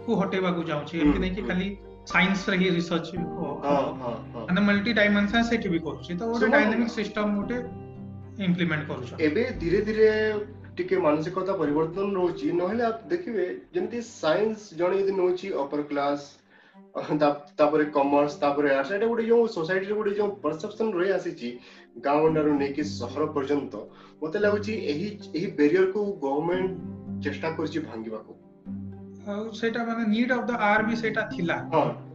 କୁ 0.06 0.10
ହଟେଇବାକୁ 0.24 0.60
ଚାହୁଁଛି 0.72 0.94
ଏମିତି 1.04 1.20
ନାଇଁ 1.26 1.34
କି 1.40 1.48
ଖାଲି 1.52 1.68
ಸೈನ್ಸ್ 2.14 2.42
ರ 2.50 2.54
ಹಿ 2.62 2.68
ರಿಸರ್ಚ್ 2.78 3.10
ಅಂದ್ರೆ 4.48 4.62
ಮಲ್ಟಿ 4.68 4.92
ಡೈಮೆನ್ಷನ್ 5.00 5.44
ସେଠି 5.50 5.68
ବି 5.74 5.78
କରୁଛି 5.88 6.10
ତ 6.20 6.22
ଗୋଟେ 6.30 6.46
ଡାଇନାମିକ 6.54 6.90
ସିଷ୍ଟମ 6.98 7.26
ଗୋଟେ 7.38 7.56
ଇମ୍ପ୍ଲିମେଣ୍ଟ 8.46 8.84
କରୁଛ 8.90 9.10
ଏବେ 9.26 9.42
ଧୀରେ 9.60 9.78
ଧୀରେ 9.88 10.08
ଟିକେ 10.78 10.96
ମାନସିକତା 11.06 11.52
ପରିବର୍ତ୍ତନ 11.62 12.06
ରହୁଛି 12.20 12.46
ନହେଲେ 12.60 12.84
ଆପ 12.90 12.98
ଦେଖିବେ 13.12 13.46
ଯେମିତି 13.76 14.00
ସାଇନ୍ସ 14.22 14.60
ଜଣେ 14.80 14.96
ଯଦି 15.02 15.12
ନେଉଛି 15.20 15.48
ଅପର 15.64 15.80
କ୍ଲାସ 15.90 16.20
ତାପରେ 17.62 17.84
କମର୍ସ 17.98 18.34
ତାପରେ 18.44 18.68
ଆର୍ଟ୍ସ 18.78 18.90
ଏଇଟା 18.96 19.06
ଗୋଟେ 19.12 19.24
ଯୋଉ 19.30 19.44
ସୋସାଇଟିରେ 19.56 19.94
ଗୋଟେ 20.00 20.12
ଯୋଉ 20.20 20.30
ପରସେପ୍ସନ 20.46 20.86
ରହି 21.02 21.10
ଆସିଛି 21.18 21.48
ଗାଁ 22.08 22.16
ଗଣ୍ଡାରୁ 22.24 22.50
ନେଇକି 22.62 22.82
ସହର 23.00 23.22
ପର୍ଯ୍ୟନ୍ତ 23.38 23.74
ମତେ 24.24 24.38
ଲାଗୁଛି 24.48 24.72
ଏହି 24.94 25.08
ଏହି 25.36 25.48
ବ୍ୟାରିୟରକୁ 25.62 26.00
ଗଭର୍ଣ୍ଣମେଣ୍ଟ 26.24 26.76
ଚେଷ୍ଟା 27.28 27.48
କରୁଛି 27.58 27.78
ଭାଙ୍ଗିବାକୁ 27.90 28.32
সেটা 29.60 29.80
মানে 29.88 30.02
নিড 30.14 30.30
অফ 30.36 30.40
দ 30.48 30.50
আর্মি 30.72 30.94
সেটা 31.02 31.22
থিলা 31.34 31.56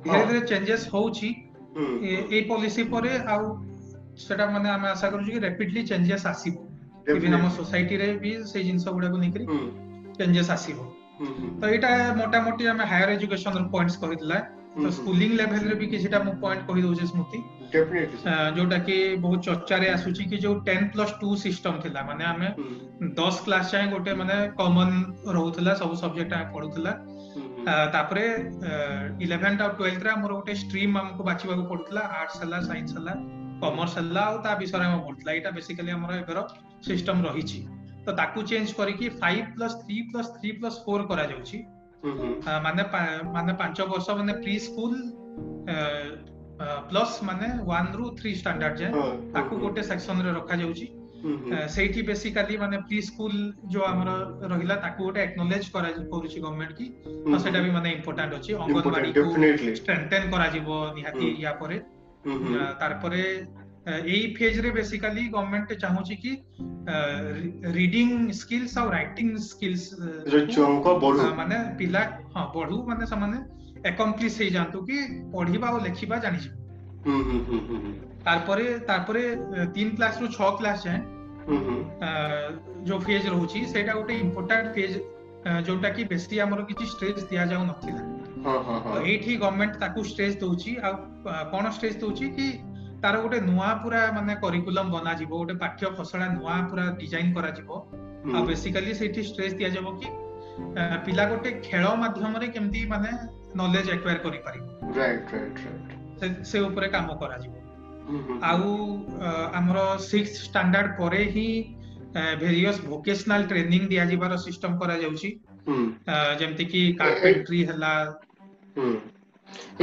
ধীরে 0.03 0.21
ধীরে 0.29 0.41
চেঞ্জেস 0.51 0.81
হଉଛି 0.93 1.29
এই 2.35 2.41
পলিসি 2.51 2.83
পরে 2.93 3.11
আউ 3.35 3.43
সেটা 4.25 4.43
মানে 4.55 4.67
আমি 4.75 4.87
আশা 4.95 5.07
করছি 5.13 5.29
কি 5.33 5.39
র্যাপিডলি 5.45 5.81
চেঞ্জেস 5.89 6.23
আসিব 6.33 6.55
ইভিন 7.17 7.31
আম 7.37 7.43
সোসাইটি 7.61 7.95
রে 8.01 8.07
বি 8.23 8.31
সেই 8.51 8.63
জিনিস 8.67 8.83
গুড়াকু 8.95 9.17
নেকি 9.23 9.43
চেঞ্জেস 10.17 10.47
আসিব 10.57 10.77
তো 11.59 11.65
এটা 11.75 11.89
মোটামুটি 12.21 12.63
আমি 12.73 12.83
হায়ার 12.91 13.09
এডুকেশন 13.17 13.53
পয়েন্টস 13.73 13.95
কহিলা 14.01 14.37
ତ 14.75 14.89
ସ୍କୁଲିଂ 14.95 15.33
ଲେଭେଲରେ 15.39 15.75
ବି 15.81 15.87
କିଛିଟା 15.91 16.17
ମୁଁ 16.23 16.31
ପଏଣ୍ଟ 16.43 16.63
କହିଦଉଛି 16.69 17.05
ସ୍ମୃତି 17.11 17.39
ଯୋଉଟା 18.55 18.77
କି 18.87 18.95
ବହୁତ 19.25 19.37
ଚର୍ଚ୍ଚାରେ 19.47 19.87
ଆସୁଛି 19.91 20.23
କି 20.33 20.37
ଯୋଉ 20.45 20.55
ଟେନ୍ 20.69 20.89
ପ୍ଲସ୍ 20.95 21.13
ଟୁ 21.21 21.29
ସିଷ୍ଟମ 21.43 21.83
ଥିଲା 21.85 22.01
ମାନେ 22.09 22.25
ଆମେ 22.31 22.49
ଦଶ 23.19 23.45
କ୍ଲାସ 23.47 23.67
ଯାଏଁ 23.75 23.87
ଗୋଟେ 23.93 24.15
ମାନେ 24.21 24.35
କମନ 24.59 24.89
ରହୁଥିଲା 25.37 25.73
ସବୁ 25.83 25.95
ସବଜେକ୍ଟ 26.03 26.33
ଆମେ 26.39 26.47
ପଢୁଥିଲା 26.57 26.91
ତାପରେ 27.95 28.25
ଇଲେଭେନ୍ଥ 29.27 29.59
ଆଉ 29.67 29.71
ଟୁଏଲ୍ଥରେ 29.81 30.09
ଆମର 30.15 30.31
ଗୋଟେ 30.39 30.53
ଷ୍ଟ୍ରିମ୍ 30.63 30.97
ଆମକୁ 31.03 31.21
ବାଛିବାକୁ 31.31 31.63
ପଡୁଥିଲା 31.71 32.03
ଆର୍ଟସ୍ 32.21 32.41
ହେଲା 32.43 32.59
ସାଇନ୍ସ 32.69 32.89
ହେଲା 32.99 33.13
କମର୍ସ 33.63 33.93
ହେଲା 34.01 34.21
ଆଉ 34.29 34.37
ତା 34.47 34.53
ବିଷୟରେ 34.63 34.89
ଆମେ 34.89 34.99
ପଢୁଥିଲା 35.07 35.31
ଏଇଟା 35.37 35.49
ବେସିକାଲି 35.59 35.91
ଆମର 35.99 36.11
ଏବେର 36.23 36.43
ସିଷ୍ଟମ 36.89 37.17
ରହିଛି 37.29 37.59
ତ 38.05 38.09
ତାକୁ 38.21 38.39
ଚେଞ୍ଜ 38.51 38.67
କରିକି 38.81 39.05
five 39.23 39.45
plus 39.57 39.77
three 39.85 39.97
plus 40.13 40.29
three 40.39 40.49
plus 40.61 40.77
four 40.87 41.07
କରାଯାଉଛି 41.11 41.59
ମାନେ 42.05 42.83
ମାନେ 43.37 43.53
ପାଞ୍ଚ 43.61 43.85
ବର୍ଷ 43.93 44.09
ମାନେ 44.19 44.33
ପ୍ରି 44.45 44.55
ସ୍କୁଲ 44.65 44.93
ପ୍ଲସ୍ 46.89 47.15
ମାନେ 47.29 47.47
ୱାନ୍ 47.71 47.89
ରୁ 47.97 48.03
ଥ୍ରୀ 48.19 48.29
ଷ୍ଟାଣ୍ଡାର୍ଡ 48.41 48.77
ଯାଏ 48.81 48.91
ତାକୁ 49.37 49.53
ଗୋଟେ 49.63 49.81
ସେକ୍ସନରେ 49.89 50.29
ରଖାଯାଉଛି 50.39 50.87
ସେଇଠି 51.75 52.01
ବେସିକାଲି 52.09 52.53
ମାନେ 52.63 52.75
ପ୍ରି 52.89 52.97
ସ୍କୁଲ 53.09 53.33
ଯୋଉ 53.75 53.85
ଆମର 53.91 54.09
ରହିଲା 54.53 54.75
ତାକୁ 54.85 54.99
ଗୋଟେ 55.07 55.19
ଆକ୍ନୋଲେଜ 55.27 55.65
କରୁଛି 55.77 56.37
ଗଭର୍ଣ୍ଣମେଣ୍ଟ 56.43 56.73
କି 56.81 56.85
ତ 57.31 57.35
ସେଇଟା 57.45 57.59
ବି 57.65 57.69
ମାନେ 57.77 57.87
ଇମ୍ପୋର୍ଟାଣ୍ଟ 57.99 58.31
ଅଛି 58.39 58.51
ଅଙ୍ଗନବାଡିକୁ 58.63 59.29
ଷ୍ଟ୍ରେଣ୍ଟେନ୍ 59.81 60.31
କରାଯିବ 60.35 60.67
ନିହାତି 60.99 61.27
ୟା 61.45 61.51
ପରେ 61.63 61.77
ତାର 62.83 62.91
ପରେ 63.05 63.21
यही 63.89 64.33
फेज 64.37 64.59
रे 64.65 64.69
बेसिकली 64.75 65.25
गवर्नमेंट 65.33 65.73
चाहूची 65.81 66.15
कि 66.25 66.29
रीडिंग 67.77 68.31
स्किल्स 68.39 68.77
और 68.77 68.89
राइटिंग 68.91 69.37
स्किल्स 69.37 69.91
माने 71.39 71.59
पिला 71.79 71.99
हां 72.35 72.45
बढ़ू 72.55 72.81
माने 72.87 73.05
समान 73.07 73.33
एकम्प्लिश 73.87 74.37
हे 74.41 74.49
जानतु 74.49 74.81
कि 74.89 74.97
पढ़िबा 75.35 75.67
और 75.69 75.81
लेखिबा 75.83 76.17
जानि 76.25 76.37
जे 76.43 76.49
तारपरे 78.25 78.77
तारपरे 78.87 79.23
3 79.75 79.95
क्लास 79.95 80.17
रो 80.21 80.27
6 80.39 80.55
क्लास 80.59 80.83
जाए 80.85 81.01
जो 82.85 82.99
फेज 82.99 83.25
रहउची 83.27 83.65
सेटा 83.73 83.93
गोटे 83.93 84.17
इंपोर्टेंट 84.19 84.71
फेज 84.75 85.01
जोटा 85.67 85.89
कि 85.97 86.03
बेसी 86.13 86.39
हमर 86.39 86.61
किछि 86.71 86.85
स्ट्रेस 86.95 87.23
दिया 87.29 87.45
जाउ 87.53 87.65
नथिला 87.65 88.49
हां 88.49 88.59
हां 88.69 88.79
हां 88.87 88.95
तो 88.95 89.05
एठी 89.13 89.35
गवर्नमेंट 89.45 89.75
ताकू 89.85 90.03
स्ट्रेस 90.13 90.37
दउची 90.45 90.75
आ 90.75 90.91
कोन 91.53 91.69
स्ट्रेस 91.79 91.95
दउची 92.05 92.29
कि 92.39 92.49
ତାର 93.05 93.17
ଗୋଟେ 93.23 93.39
ନୂଆ 93.49 93.65
ପୁରା 93.83 93.97
ମାନେ 94.17 94.33
କରିକୁଲମ 94.43 94.87
ବନାଯିବ 94.97 95.31
ଗୋଟେ 95.39 95.55
ପାଠ୍ୟ 95.63 95.81
ଖସଡ଼ା 95.97 96.27
ନୂଆ 96.37 96.53
ପୁରା 96.69 96.85
ଡିଜାଇନ 97.01 97.29
କରାଯିବ 97.37 97.69
ଆଉ 98.37 98.41
ବେସିକାଲି 98.51 98.89
ସେଇଠି 98.99 99.21
ଷ୍ଟ୍ରେସ୍ 99.29 99.55
ଦିଆଯିବ 99.59 99.87
କି 100.03 100.07
ପିଲା 101.09 101.23
ଗୋଟେ 101.33 101.49
ଖେଳ 101.67 101.83
ମାଧ୍ୟମରେ 102.03 102.47
କେମିତି 102.55 102.79
ମାନେ 102.93 103.09
ନଲେଜ 103.61 103.87
ଆକ୍ୱାର 103.97 104.17
କରିପାରିବ 104.25 104.65
ସେ 106.51 106.57
ଉପରେ 106.69 106.87
କାମ 106.95 107.07
କରାଯିବ 107.23 107.53
ଆଉ 108.51 108.69
ଆମର 109.59 109.79
ସିକ୍ସ 110.09 110.33
ଷ୍ଟାଣ୍ଡାର୍ଡ 110.47 110.89
ପରେ 111.01 111.21
ହିଁ 111.35 111.47
ଭେରିୟସ୍ 112.43 112.79
ଭୋକେସନାଲ 112.89 113.41
ଟ୍ରେନିଂ 113.53 113.83
ଦିଆଯିବାର 113.93 114.31
ସିଷ୍ଟମ 114.47 114.71
କରାଯାଉଛି 114.83 115.29
ଯେମିତିକି 116.41 116.71
କି 116.73 116.81
କାର୍ପେଣ୍ଟ୍ରି 117.03 117.59
ହେଲା 117.71 117.91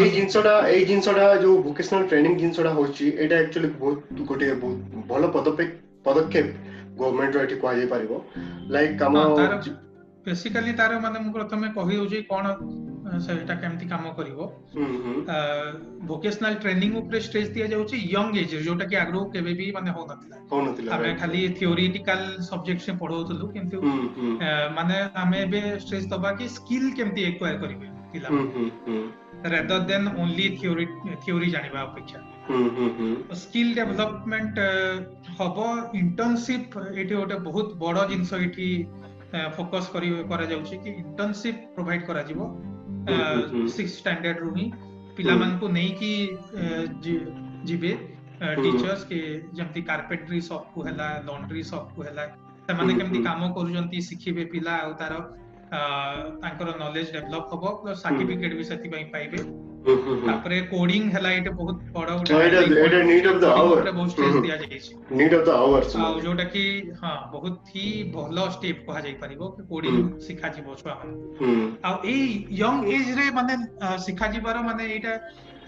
ଏଇ 0.02 0.08
ଜିନିଷଟା 0.14 0.50
ଏଇ 0.72 0.84
ଜିନିଷଟା 0.90 1.26
ଯୋଉ 1.44 1.56
ଭୋକେସନାଲ 1.68 2.08
ଟ୍ରେନିଂ 2.10 2.34
ଜିନିଷଟା 2.40 2.72
ହଉଛି 2.78 3.06
ଏଇଟା 3.22 3.36
ଆକ୍ଚୁଆଲି 3.44 3.68
ବହୁତ 3.82 4.26
ଗୋଟେ 4.30 4.48
ବହୁତ 4.64 5.04
ଭଲ 5.12 5.22
ପଦକ୍ଷେପ 5.36 6.46
ଗଭର୍ଣ୍ଣମେଣ୍ଟର 7.00 7.46
ଏଠି 7.46 7.56
କୁହାଯାଇ 7.62 7.88
ପାରିବ 7.94 8.10
ଲାଇକ୍ 8.76 9.02
ଆମ 9.10 9.14
ବେସିକାଲି 10.26 10.72
ତାର 10.78 10.98
ମାନେ 11.04 11.20
ମୁଁ 11.22 11.30
ପ୍ରଥମେ 11.36 11.68
କହିଦେଉଛି 11.76 12.18
କଣ 12.32 12.44
ସେଇଟା 13.28 13.54
କେମିତି 13.62 13.86
କାମ 13.92 14.10
କରିବ 14.18 14.38
ଭୋକେସନାଲ 16.10 16.54
ଟ୍ରେନିଂ 16.64 16.92
ଉପରେ 17.00 17.18
ଷ୍ଟ୍ରେସ୍ 17.26 17.50
ଦିଆଯାଉଛି 17.56 17.96
ୟଙ୍ଗ 18.18 18.40
ଏଜରେ 18.42 18.62
ଯୋଉଟା 18.68 18.84
କି 18.92 18.96
ଆଗରୁ 19.04 19.20
କେବେ 19.34 19.52
ବି 19.62 19.66
ମାନେ 19.78 19.94
ହଉନଥିଲା 20.50 20.92
ଆମେ 20.98 21.10
ଖାଲି 21.22 21.40
ଥିଓରିଟିକାଲ 21.60 22.20
ସବଜେକ୍ଟରେ 22.50 22.92
ପଢଉଥିଲୁ 23.02 23.48
କିନ୍ତୁ 23.56 23.76
ମାନେ 24.78 24.96
ଆମେ 25.24 25.36
ଏବେ 25.48 25.60
ଷ୍ଟ୍ରେସ୍ 25.86 26.06
ଦବା 26.14 26.30
କି 26.42 26.46
ସ୍କିଲ୍ 26.58 26.90
କେମିତି 27.00 27.20
ଏକ୍ୱାର 27.30 27.54
କରିବେ 27.64 27.86
ପିଲା 28.12 28.28
rather 29.50 29.78
than 29.86 30.06
only 30.22 30.48
theory 30.60 30.84
theory 31.24 31.50
जानिबा 31.50 31.80
अपेक्षा 31.80 32.18
स्किल 33.38 33.66
हम्म, 33.66 33.74
डेवलपमेंट 33.74 34.58
हम्म, 34.58 34.68
हम्म। 34.68 35.06
तो 35.28 35.44
हब 35.44 35.96
इंटर्नशिप 35.96 36.76
एटी 37.02 37.14
ओटे 37.22 37.38
बहुत 37.48 37.74
बड़ 37.82 38.08
जिंस 38.10 38.32
एटी 38.38 38.68
फोकस 39.56 39.88
करि 39.92 40.08
करा 40.30 40.44
जाउ 40.50 40.60
कि 40.84 40.90
इंटर्नशिप 40.90 41.62
प्रोवाइड 41.74 42.06
करा 42.06 42.22
जिवो 42.30 42.48
6 43.76 43.86
स्टैंडर्ड 43.98 44.38
रुही 44.44 44.70
पिला 45.16 45.34
मान 45.36 45.58
को 45.58 45.68
नै 45.78 45.88
कि 46.02 46.10
जिबे 47.70 47.92
टीचर्स 48.42 49.02
के 49.12 49.20
जेंति 49.56 49.82
कारपेंटरी 49.90 50.40
शॉप 50.50 50.70
को 50.74 50.82
हला 50.88 51.08
लॉन्ड्री 51.26 51.62
शॉप 51.74 51.92
को 51.96 52.02
हला 52.02 52.26
त 52.68 52.76
माने 52.80 52.94
केमति 53.00 53.22
काम 53.24 53.50
करू 53.58 53.70
जंती 53.76 54.00
सिखिबे 54.10 54.44
पिला 54.54 54.72
आ 54.86 54.90
तारो 55.02 55.20
ତାଙ୍କର 55.72 56.72
ନଲେଜ 56.80 57.12
ଡେଭଲପ 57.12 57.46
ହବ 57.52 57.70
ପ୍ଲସ 57.82 58.00
ସାର୍ଟିଫିକେଟ 58.06 58.56
ବି 58.60 58.64
ସେଥିପାଇଁ 58.70 59.04
ପାଇବେ 59.12 59.44
ତାପରେ 60.26 60.56
କୋଡିଂ 60.72 61.04
ହେଲା 61.14 61.30
ଏଇଟା 61.36 61.52
ବହୁତ 61.60 61.76
ବଡ 61.94 62.16
ଗୋଟେ 62.32 63.00
ନିଡ୍ 63.10 63.28
ଅଫ 63.30 63.38
ଦ 63.44 63.46
ଆୱାର 63.60 63.94
ବହୁତ 63.98 64.08
ଷ୍ଟ୍ରେସ୍ 64.16 64.36
ଦିଆଯାଇଛି 64.46 64.98
ନିଡ୍ 65.20 65.34
ଅଫ 65.38 65.42
ଦ 65.48 65.56
ଆୱାର 65.62 65.82
ଆଉ 66.08 66.18
ଯୋଉଟା 66.26 66.46
କି 66.56 66.64
ହଁ 67.02 67.14
ବହୁତ 67.34 67.54
ହି 67.76 67.86
ଭଲ 68.18 68.36
ଷ୍ଟେପ୍ 68.58 68.82
କୁହାଯାଇ 68.90 69.16
ପାରିବ 69.24 69.48
କି 69.56 69.62
କୋଡିଂ 69.72 69.98
ଶିଖାଯିବ 70.28 70.66
ଛୁଆମାନଙ୍କୁ 70.80 71.56
ଆଉ 71.92 71.96
ଏଇ 72.16 72.28
ୟଙ୍ଗ 72.60 72.92
ଏଜ୍ 72.98 73.10
ରେ 73.20 73.26
ମାନେ 73.40 73.56
ଶିଖାଯିବାର 74.08 74.66
ମାନେ 74.68 74.90
ଏଇଟା 74.94 75.16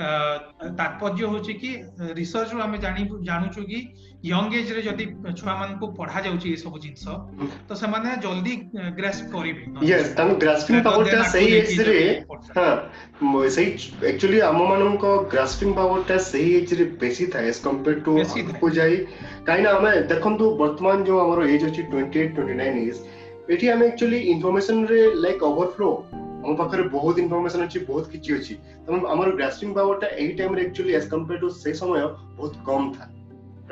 तात्पर्य 0.00 1.24
हूँ 1.24 1.40
कि 1.44 1.74
रिसर्च 2.16 2.52
रु 2.54 2.60
आम 2.60 2.76
जानूचु 2.82 3.62
कि 3.62 3.80
यंग 4.24 4.54
एज 4.56 4.70
रे 4.72 4.82
जदि 4.82 5.04
छुआ 5.38 5.54
मान 5.58 5.76
को 5.78 5.86
पढ़ा 5.98 6.20
जाउची 6.20 6.50
ये 6.50 6.56
सब 6.56 6.78
जिंस 6.82 7.04
तो 7.68 7.74
से 7.74 7.86
माने 7.88 8.16
जल्दी 8.22 8.56
ग्रेस्प 8.98 9.26
करिबे 9.34 9.86
यस 9.92 10.14
तन 10.16 10.32
ग्रेस्पिंग 10.44 10.82
पावर 10.84 11.10
ता 11.12 11.22
सही 11.32 11.52
एज 11.58 11.80
रे 11.88 12.00
हां 12.30 12.76
सही 13.24 13.66
एक्चुअली 14.10 14.40
आम 14.48 14.58
मन 14.70 14.96
को 15.04 15.16
ग्रेस्पिंग 15.36 15.74
पावर 15.76 16.02
ता 16.08 16.16
सही 16.30 16.54
एज 16.62 16.74
रे 16.80 16.84
बेसी 17.04 17.26
था 17.34 17.44
एज 17.48 17.58
कंपेयर 17.68 18.00
टू 18.08 18.18
को 18.60 18.70
जाई 18.80 18.96
काईना 19.46 19.72
ना 19.72 19.78
हमें 19.78 20.08
देखन 20.14 20.36
तो 20.44 20.50
वर्तमान 20.64 21.04
जो 21.12 21.20
हमरो 21.24 21.46
एज 21.58 21.64
अछि 21.70 21.82
28 21.92 22.38
29 22.42 22.84
एज 22.88 23.00
एठी 23.52 23.68
हमें 23.68 23.86
एक्चुअली 23.86 24.18
इंफॉर्मेशन 24.34 24.84
रे 24.90 25.04
लाइक 25.22 25.42
ओवरफ्लो 25.52 25.92
ଆମ 26.44 26.52
ପାଖରେ 26.60 26.82
ବହୁତ 26.94 27.16
ଇନଫର୍ମେସନ 27.24 27.60
ଅଛି 27.68 27.78
ବହୁତ 27.90 28.04
କିଛି 28.14 28.30
ଅଛି 28.38 28.54
ତେଣୁ 28.86 28.96
ଆମର 29.12 29.28
ଗ୍ରାସ୍ପିଂ 29.38 29.70
ପାୱାରଟା 29.76 30.06
ଏଇ 30.24 30.32
ଟାଇମରେ 30.40 30.60
ଆକ୍ଚୁଆଲି 30.70 30.92
ଆଜ୍ 30.98 31.06
କମ୍ପେୟାର 31.12 31.38
ଟୁ 31.44 31.48
ସେ 31.62 31.70
ସମୟ 31.78 32.10
ବହୁତ 32.40 32.54
କମ୍ 32.68 32.88
ଥାଏ 32.96 33.10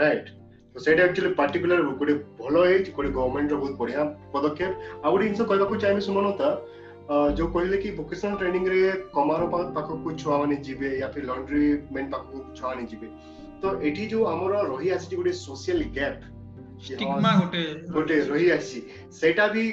ରାଇଟ୍ 0.00 0.28
ତ 0.76 0.84
ସେଇଟା 0.86 1.02
ଆକ୍ଚୁଆଲି 1.08 1.30
ପାର୍ଟିକୁଲାର 1.40 1.82
ଗୋଟେ 2.02 2.14
ଭଲ 2.40 2.54
ହେଇଛି 2.70 2.90
ଗୋଟେ 2.98 3.10
ଗଭର୍ଣ୍ଣମେଣ୍ଟର 3.18 3.58
ବହୁତ 3.64 3.74
ବଢିଆ 3.82 4.02
ପଦକ୍ଷେପ 4.32 4.72
ଆଉ 5.04 5.12
ଗୋଟେ 5.16 5.24
ଜିନିଷ 5.28 5.48
କହିବାକୁ 5.52 5.74
ଚାହିଁବି 5.84 6.02
ସୁମନତା 6.08 6.48
ଯୋଉ 7.40 7.48
କହିଲେ 7.58 7.78
କି 7.84 7.88
ଭୋକେସନାଲ 8.00 8.38
ଟ୍ରେନିଂ 8.44 8.66
ରେ 8.72 8.80
କମାର 9.16 9.48
ପାଖକୁ 9.54 10.08
ଛୁଆମାନେ 10.24 10.60
ଯିବେ 10.70 10.90
ୟା 11.04 11.08
ଫିର 11.16 11.24
ଲଣ୍ଡ୍ରି 11.32 11.62
ମେନ୍ 11.98 12.10
ପାଖକୁ 12.16 12.36
ଛୁଆମାନେ 12.60 12.84
ଯିବେ 12.94 13.08
ତ 13.64 13.74
ଏଠି 13.90 14.04
ଯୋଉ 14.14 14.24
ଆମର 14.34 14.64
ରହି 14.74 14.94
ଆସିଛି 14.98 15.14
ଗୋଟେ 15.22 15.36
ସୋସିଆଲ 15.44 15.90
ଗ୍ୟାପ୍ 15.96 16.20
ଗୋଟେ 17.96 18.20
ରହି 18.34 18.46
ଆସିଛି 18.56 18.78
ସେଇଟା 19.20 19.46
ବି 19.56 19.64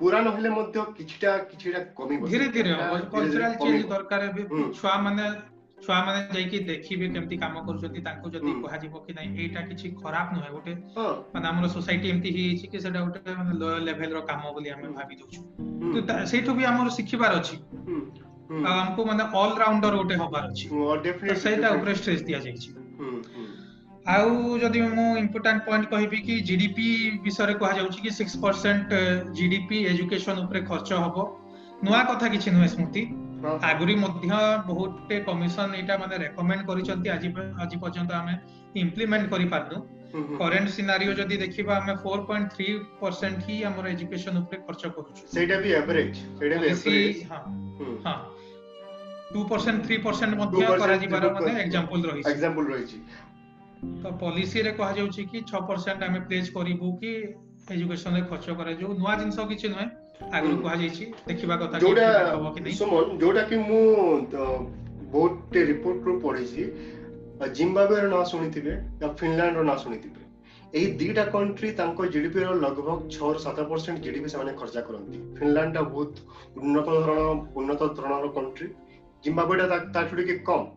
ପୁରାଣ 0.00 0.30
ହେଲେ 0.34 0.50
ମଧ୍ୟ 0.56 0.82
କିଛିଟା 0.98 1.30
କିଛିଟା 1.50 1.80
କମିବ 2.00 2.28
ଧୀରେ 2.34 2.46
ଧୀରେ 2.54 2.70
କଲଚରାଲ 3.14 3.52
ଚେଞ୍ଜ 3.62 3.80
ଦରକାର 3.92 4.28
ଏବେ 4.30 4.42
ଛୁଆମାନେ 4.78 5.24
ଛୁଆମାନେ 5.88 6.18
ଯାଇକି 6.36 6.58
ଦେଖିବେ 6.70 7.06
କେମିତି 7.14 7.36
କାମ 7.42 7.54
କରୁଛନ୍ତି 7.68 8.00
ତାଙ୍କୁ 8.06 8.26
ଯଦି 8.36 8.50
କୁହାଯିବ 8.62 8.94
କି 9.08 9.12
ନାଇଁ 9.18 9.30
ଏଇଟା 9.44 9.60
କିଛି 9.70 9.86
ଖରାପ 10.00 10.28
ନୁହେଁ 10.34 10.50
ଗୋଟେ 10.56 10.72
ମାନେ 11.36 11.46
ଆମର 11.50 11.66
ସୋସାଇଟି 11.76 12.06
ଏମିତି 12.14 12.28
ହେଇଯାଇଛି 12.38 12.64
କି 12.74 12.78
ସେଟା 12.86 12.98
ଗୋଟେ 13.04 13.36
ମାନେ 13.40 13.52
ଲୋ 13.62 13.68
ଲେଭେଲର 13.90 14.20
କାମ 14.32 14.42
ବୋଲି 14.56 14.68
ଆମେ 14.76 14.88
ଭାବି 14.98 15.14
ଦଉଛୁ 15.22 15.38
ତ 16.08 16.10
ସେଇଠୁ 16.34 16.50
ବି 16.58 16.62
ଆମର 16.72 16.86
ଶିଖିବାର 16.98 17.32
ଅଛି 17.42 17.56
ଆମକୁ 18.74 19.00
ମାନେ 19.10 19.22
ଅଲ 19.42 19.52
ରାଉଣ୍ଡର 19.64 19.94
ଗୋଟେ 20.02 20.14
ହବାର 20.22 20.44
ଅଛି 20.52 20.66
ସେଇଟା 21.46 21.66
ଉପରେ 21.78 21.92
ଷ୍ଟ୍ରେସ୍ 22.02 22.24
ଦିଆଯାଇଛି 22.30 22.68
ଆଉ 24.10 24.30
ଯଦି 24.60 24.80
ମୁଁ 24.98 25.08
ଇମ୍ପୋର୍ଟାଣ୍ଟ 25.22 25.62
ପଏଣ୍ଟ 25.66 25.86
କହିବି 25.94 26.18
କି 26.28 26.34
ଜିଡିପି 26.50 26.86
ବିଷୟରେ 27.24 27.54
କୁହାଯାଉଛି 27.60 27.98
କି 28.06 28.10
ସିକ୍ସ 28.18 28.36
ପରସେଣ୍ଟ 28.44 28.90
ଜିଡିପି 29.40 29.78
ଏଜୁକେସନ 29.92 30.36
ଉପରେ 30.46 30.60
ଖର୍ଚ୍ଚ 30.70 30.98
ହବ 31.04 31.16
ନୂଆ 31.88 32.00
କଥା 32.08 32.30
କିଛି 32.32 32.48
ନୁହେଁ 32.56 32.70
ସ୍ମୃତି 32.74 33.02
ଆଗରୁ 33.68 33.94
ମଧ୍ୟ 34.04 34.40
ବହୁତ 34.70 35.20
କମିଶନ 35.28 35.68
ଏଇଟା 35.82 35.94
ମାନେ 36.04 36.16
ରେକମେଣ୍ଡ 36.24 36.66
କରିଛନ୍ତି 36.70 37.08
ଆଜି 37.16 37.28
ଆଜି 37.66 37.76
ପର୍ଯ୍ୟନ୍ତ 37.84 38.10
ଆମେ 38.22 38.34
ଇମ୍ପ୍ଲିମେଣ୍ଟ 38.84 39.26
କରିପାରୁନୁ 39.32 39.78
କରେଣ୍ଟ 40.40 40.68
ସିନାରିଓ 40.78 41.12
ଯଦି 41.20 41.36
ଦେଖିବା 41.44 41.72
ଆମେ 41.82 41.92
ପଏଣ୍ଟ 42.06 42.46
ଥ୍ରୀ 42.56 42.68
ପରସେଣ୍ଟ 43.04 43.38
ହିଁ 43.48 43.56
ଆମର 43.70 43.86
ଏଜୁକେସନ 43.94 44.34
ଉପରେ 44.46 44.56
ଖର୍ଚ୍ଚ 44.70 44.84
କରୁଛୁ 44.98 45.22
ସେଇଟା 45.36 45.56
ବି 45.62 45.70
ଏଭରେଜ 45.82 46.12
ସେଇଟା 46.42 46.56
ବି 46.62 46.68
ଏଭରେଜ 46.74 47.16
ହଁ 47.78 47.90
ହଁ 48.04 48.20
2% 49.32 49.98
ପରସେଣ୍ଟ 50.08 50.32
ମଧ୍ୟ 50.42 50.66
କରାଯିବାର 50.84 51.32
ମଧ୍ୟ 51.38 51.50
ଏକ୍ସାମ୍ପଲ 51.64 52.00
ରହିଛି 52.14 52.30
ଏକ୍ସାମ୍ପଲ 52.34 52.64
ରହିଛି 52.76 52.98
ତ 54.02 54.10
ପଲିସିରେ 54.20 54.70
କୁହାଯାଉଛି 54.78 55.22
କି 55.30 55.40
ଛଅ 55.50 55.60
ପରସେଣ୍ଟ 55.68 56.06
ଆମେ 56.08 56.18
ପ୍ଲେଜ୍ 56.30 56.48
କରିବୁ 56.56 56.86
କି 57.02 57.10
ଏଜୁକେସନରେ 57.76 58.22
ଖର୍ଚ୍ଚ 58.32 58.56
କରାଯିବ 58.60 58.88
ନୂଆ 59.04 59.14
ଜିନିଷ 59.20 59.46
କିଛି 59.52 59.66
ନୁହେଁ 59.74 59.88
ଆଗରୁ 60.40 60.56
କୁହାଯାଇଛି 60.64 61.04
ଦେଖିବା 61.30 61.56
କଥା 61.62 61.80
ଯୋଉଟା 61.84 62.10
ସୁମନ 62.80 63.18
ଯୋଉଟା 63.22 63.42
କି 63.52 63.56
ମୁଁ 63.68 63.84
ବହୁତ 65.14 65.52
ରିପୋର୍ଟରୁ 65.72 66.16
ପଢିଛି 66.26 66.66
ର 67.42 68.06
ନାଁ 68.12 68.24
ଶୁଣିଥିବେ 68.34 68.72
ଆଉ 69.06 69.10
ଫିନଲାଣ୍ଡର 69.22 69.64
ନାଁ 69.70 69.78
ଶୁଣିଥିବେ 69.84 70.26
ଏହି 70.80 70.86
ଦୁଇଟା 71.04 71.24
କଣ୍ଟ୍ରି 71.36 71.68
ତାଙ୍କ 71.78 72.08
ଜିଡିପିର 72.16 72.50
ଲଗଭଗ 72.64 72.98
ଛଅରୁ 73.18 73.38
ସାତ 73.46 73.58
ପରସେଣ୍ଟ 73.70 74.04
ଜିଡିପି 74.08 74.28
ସେମାନେ 74.34 74.52
ଖର୍ଚ୍ଚ 74.60 74.82
କରନ୍ତି 74.90 75.18
ଫିନଲାଣ୍ଡଟା 75.40 75.82
ବହୁତ 75.94 76.12
ଉନ୍ନତ 76.66 76.88
ଧରଣ 77.08 77.24
ଉନ୍ନତ 77.62 77.80
ଧରଣର 78.00 78.28
କଣ୍ଟ୍ରି 78.38 78.68
ତା 79.72 79.78
ତାଠୁ 79.98 80.14
ଟିକେ 80.20 80.34
କମ୍ 80.52 80.68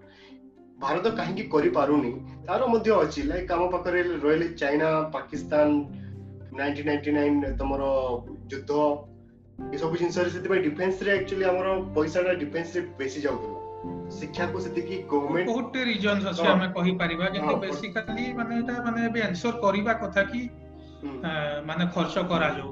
ଭାରତ 0.85 1.05
କାହିଁକି 1.19 1.43
କରିପାରୁନି 1.55 2.11
ତାର 2.49 2.61
ମଧ୍ୟ 2.73 2.95
ଅଛି 3.03 3.19
ଲାଇକ୍ 3.31 3.53
ଆମ 3.57 3.67
ପାଖରେ 3.75 4.01
ରହିଲେ 4.25 4.47
ଚାଇନା 4.61 4.89
ପାକିସ୍ତାନ 5.15 5.79
ତମର 7.59 7.83
ଯୁଦ୍ଧ 8.53 8.71
ଏସବୁ 9.75 10.01
ଜିନିଷରେ 10.01 10.29
ସେଥିପାଇଁ 10.37 10.63
ଡିଫେନ୍ସରେ 10.67 11.09
ଆକ୍ଚୁଆଲି 11.19 11.45
ଆମର 11.51 11.69
ପଇସାଟା 11.99 12.33
ଡିଫେନ୍ସରେ 12.43 12.81
ବେଶୀ 13.01 13.19
ଯାଉଥିଲା 13.25 13.57
ଶିକ୍ଷାକୁ 14.19 14.63
ସେତିକି 14.67 14.95
ଗଭର୍ଣ୍ଣମେଣ୍ଟ 15.11 15.49
ବହୁତ 15.53 15.73
ରିଜନ୍ସ 15.91 16.33
ଅଛି 16.33 16.47
ଆମେ 16.55 16.67
କହିପାରିବା 16.79 17.29
କିନ୍ତୁ 17.35 17.55
ବେସିକାଲି 17.67 18.25
ମାନେ 18.39 18.51
ଏଇଟା 18.59 18.77
ମାନେ 18.87 19.05
ଏବେ 19.09 19.25
ଆନ୍ସର 19.29 19.55
କରିବା 19.65 19.97
କଥା 20.03 20.21
କି 20.33 20.43
ମାନେ 21.05 21.83
ଖର୍ଚ୍ଚ 21.97 22.25
କରାଯାଉ 22.33 22.71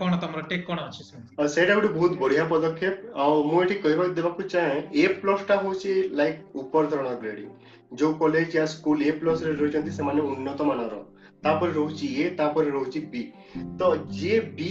କଣ 0.00 0.16
ତମର 0.22 0.40
ଟେକ୍ 0.48 0.64
କଣ 0.70 0.82
ଅଛି 0.88 1.04
ସେମିତି 1.04 1.44
ସେଇଟା 1.52 1.74
ଗୋଟେ 1.76 1.90
ବହୁତ 1.98 2.16
ବଢିଆ 2.22 2.42
ପଦକ୍ଷେପ 2.50 3.20
ଆଉ 3.26 3.36
ମୁଁ 3.50 3.60
ଏଠି 3.66 3.76
କହିବାକୁ 3.84 4.16
ଦେବାକୁ 4.18 4.42
ଚାହେଁ 4.54 4.80
ଏ 5.02 5.06
ପ୍ଲସ୍ 5.22 5.46
ଟା 5.50 5.54
ହଉଛି 5.62 5.92
ଲାଇକ୍ 6.20 6.40
ଉପର 6.62 6.90
ଧରଣ 6.94 7.14
ଗ୍ରେଡିଂ 7.22 7.48
ଯୋଉ 8.02 8.12
କଲେଜ 8.24 8.50
ୟା 8.56 8.66
ସ୍କୁଲ 8.74 8.98
ଏ 9.10 9.12
ପ୍ଲସ୍ 9.22 9.44
ରେ 9.46 9.52
ରହିଛନ୍ତି 9.60 9.94
ସେମାନେ 10.00 10.26
ଉନ୍ନତ 10.32 10.68
ମାନର 10.72 11.00
ତାପରେ 11.44 11.72
ରହୁଛି 11.78 12.06
ଏ 12.16 12.24
ତାପରେ 12.38 12.72
ରହୁଛି 12.76 13.00
ବି 13.12 13.20
ତ 13.82 13.86
ଯିଏ 14.16 14.40
ବି 14.56 14.68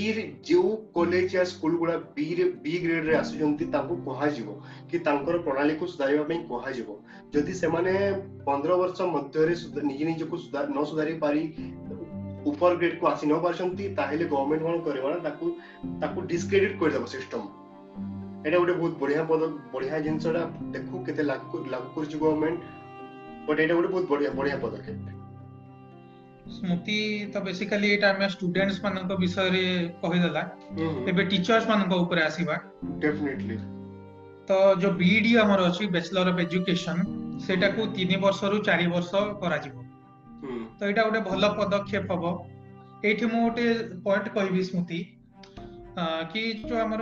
ଯୋଉ 0.50 0.74
କଲେଜ 0.98 1.32
ୟା 1.38 1.46
ସ୍କୁଲ 1.54 1.80
ଗୁଡା 1.84 1.96
ବି 2.20 2.28
ରେ 2.39 2.46
ବି 2.66 2.74
ଗ୍ରେଡ୍ 2.84 3.08
ରେ 3.10 3.16
ଆସୁଛନ୍ତି 3.22 3.66
ତାଙ୍କୁ 3.78 3.96
କୁହାଯିବ 4.10 4.56
କି 4.92 4.98
ତାଙ୍କର 5.08 5.36
ପ୍ରଣାଳୀକୁ 5.48 5.89
ସୁଧାରିବା 5.96 6.25
ପାଇଁ 6.30 6.39
କୁହାଯିବ 6.54 6.88
ଯଦି 7.38 7.54
ସେମାନେ 7.63 7.94
ପନ୍ଦର 8.50 8.72
ବର୍ଷ 8.84 9.10
ମଧ୍ୟରେ 9.18 9.54
ନିଜ 9.89 10.01
ନିଜକୁ 10.12 10.36
ନ 10.78 10.86
ସୁଧାରି 10.92 11.13
ପାରି 11.25 11.42
ଉପର 12.48 12.75
ଗ୍ରେଡକୁ 12.81 13.08
ଆସି 13.12 13.27
ନ 13.29 13.36
ପାରୁଛନ୍ତି 13.46 13.86
ତାହେଲେ 14.00 14.25
ଗଭର୍ଣ୍ଣମେଣ୍ଟ 14.34 14.75
କ'ଣ 14.75 14.84
କରିବ 14.88 15.05
ନା 15.13 15.17
ତାକୁ 15.27 15.46
ତାକୁ 16.03 16.19
ଡିସକ୍ରେଡିଟ୍ 16.34 16.75
କରିଦେବ 16.81 17.05
ସିଷ୍ଟମ 17.13 17.41
ଏଇଟା 18.48 18.58
ଗୋଟେ 18.63 18.74
ବହୁତ 18.81 18.91
ବଢିଆ 19.01 19.22
ବଢିଆ 19.74 19.98
ଜିନିଷଟା 20.05 20.43
ଦେଖୁ 20.75 21.01
କେତେ 21.10 21.24
ଲାଗୁ 21.29 21.50
କରୁଛି 21.96 22.15
ଗଭର୍ଣ୍ଣମେଣ୍ଟ 22.24 22.60
ବଟ 23.50 23.58
ଏଇଟା 23.63 23.74
ଗୋଟେ 23.79 23.89
ବହୁତ 23.96 24.05
ବଢିଆ 24.13 24.29
ବଢିଆ 24.41 24.55
ପଦକ୍ଷେପ 24.65 24.98
ସ୍ମୃତି 26.55 26.98
ତ 27.34 27.43
ବେସିକାଲି 27.48 27.86
ଏଇଟା 27.96 28.08
ଆମେ 28.13 28.27
ଷ୍ଟୁଡେଣ୍ଟସ 28.36 28.79
ମାନଙ୍କ 28.86 29.12
ବିଷୟରେ 29.24 29.65
କହିଦେଲା 30.05 30.43
ଏବେ 31.12 31.24
ଟିଚର୍ସ 31.34 31.65
ମାନଙ୍କ 31.74 31.93
ଉପରେ 32.05 32.22
ଆସିବା 32.29 32.55
ଡେଫିନେଟଲି 33.03 33.58
ତ 34.50 34.53
ଯୋଉ 34.86 34.93
ବିଇଡି 35.03 35.31
ଆମର 35.46 35.60
ଅଛି 35.72 35.84
ବ୍ୟାଚଲର 35.98 36.34
ଅଫ 36.34 36.39
ଏଜୁକେସନ 36.48 36.98
ସେଟାକୁ 37.50 37.81
ତିନି 38.00 38.15
ବର୍ଷରୁ 38.25 38.55
ଚାରି 38.69 38.86
ବର୍ଷ 38.96 39.12
କରାଯିବ 39.43 39.88
ତ 40.79 40.88
ଏଇଟା 40.89 41.03
ଗୋଟେ 41.05 41.19
ଭଲ 41.29 41.48
ପଦକ୍ଷେପ 41.57 42.09
ହବ 42.17 42.25
ଏଇଠି 43.07 43.25
ମୁଁ 43.31 43.39
ଗୋଟେ 43.45 43.95
ପଏଣ୍ଟ 44.05 44.25
କହିବି 44.36 44.62
ସ୍ମୃତି 44.69 45.00
କି 46.33 46.41
ଯୋଉ 46.67 46.79
ଆମର 46.83 47.01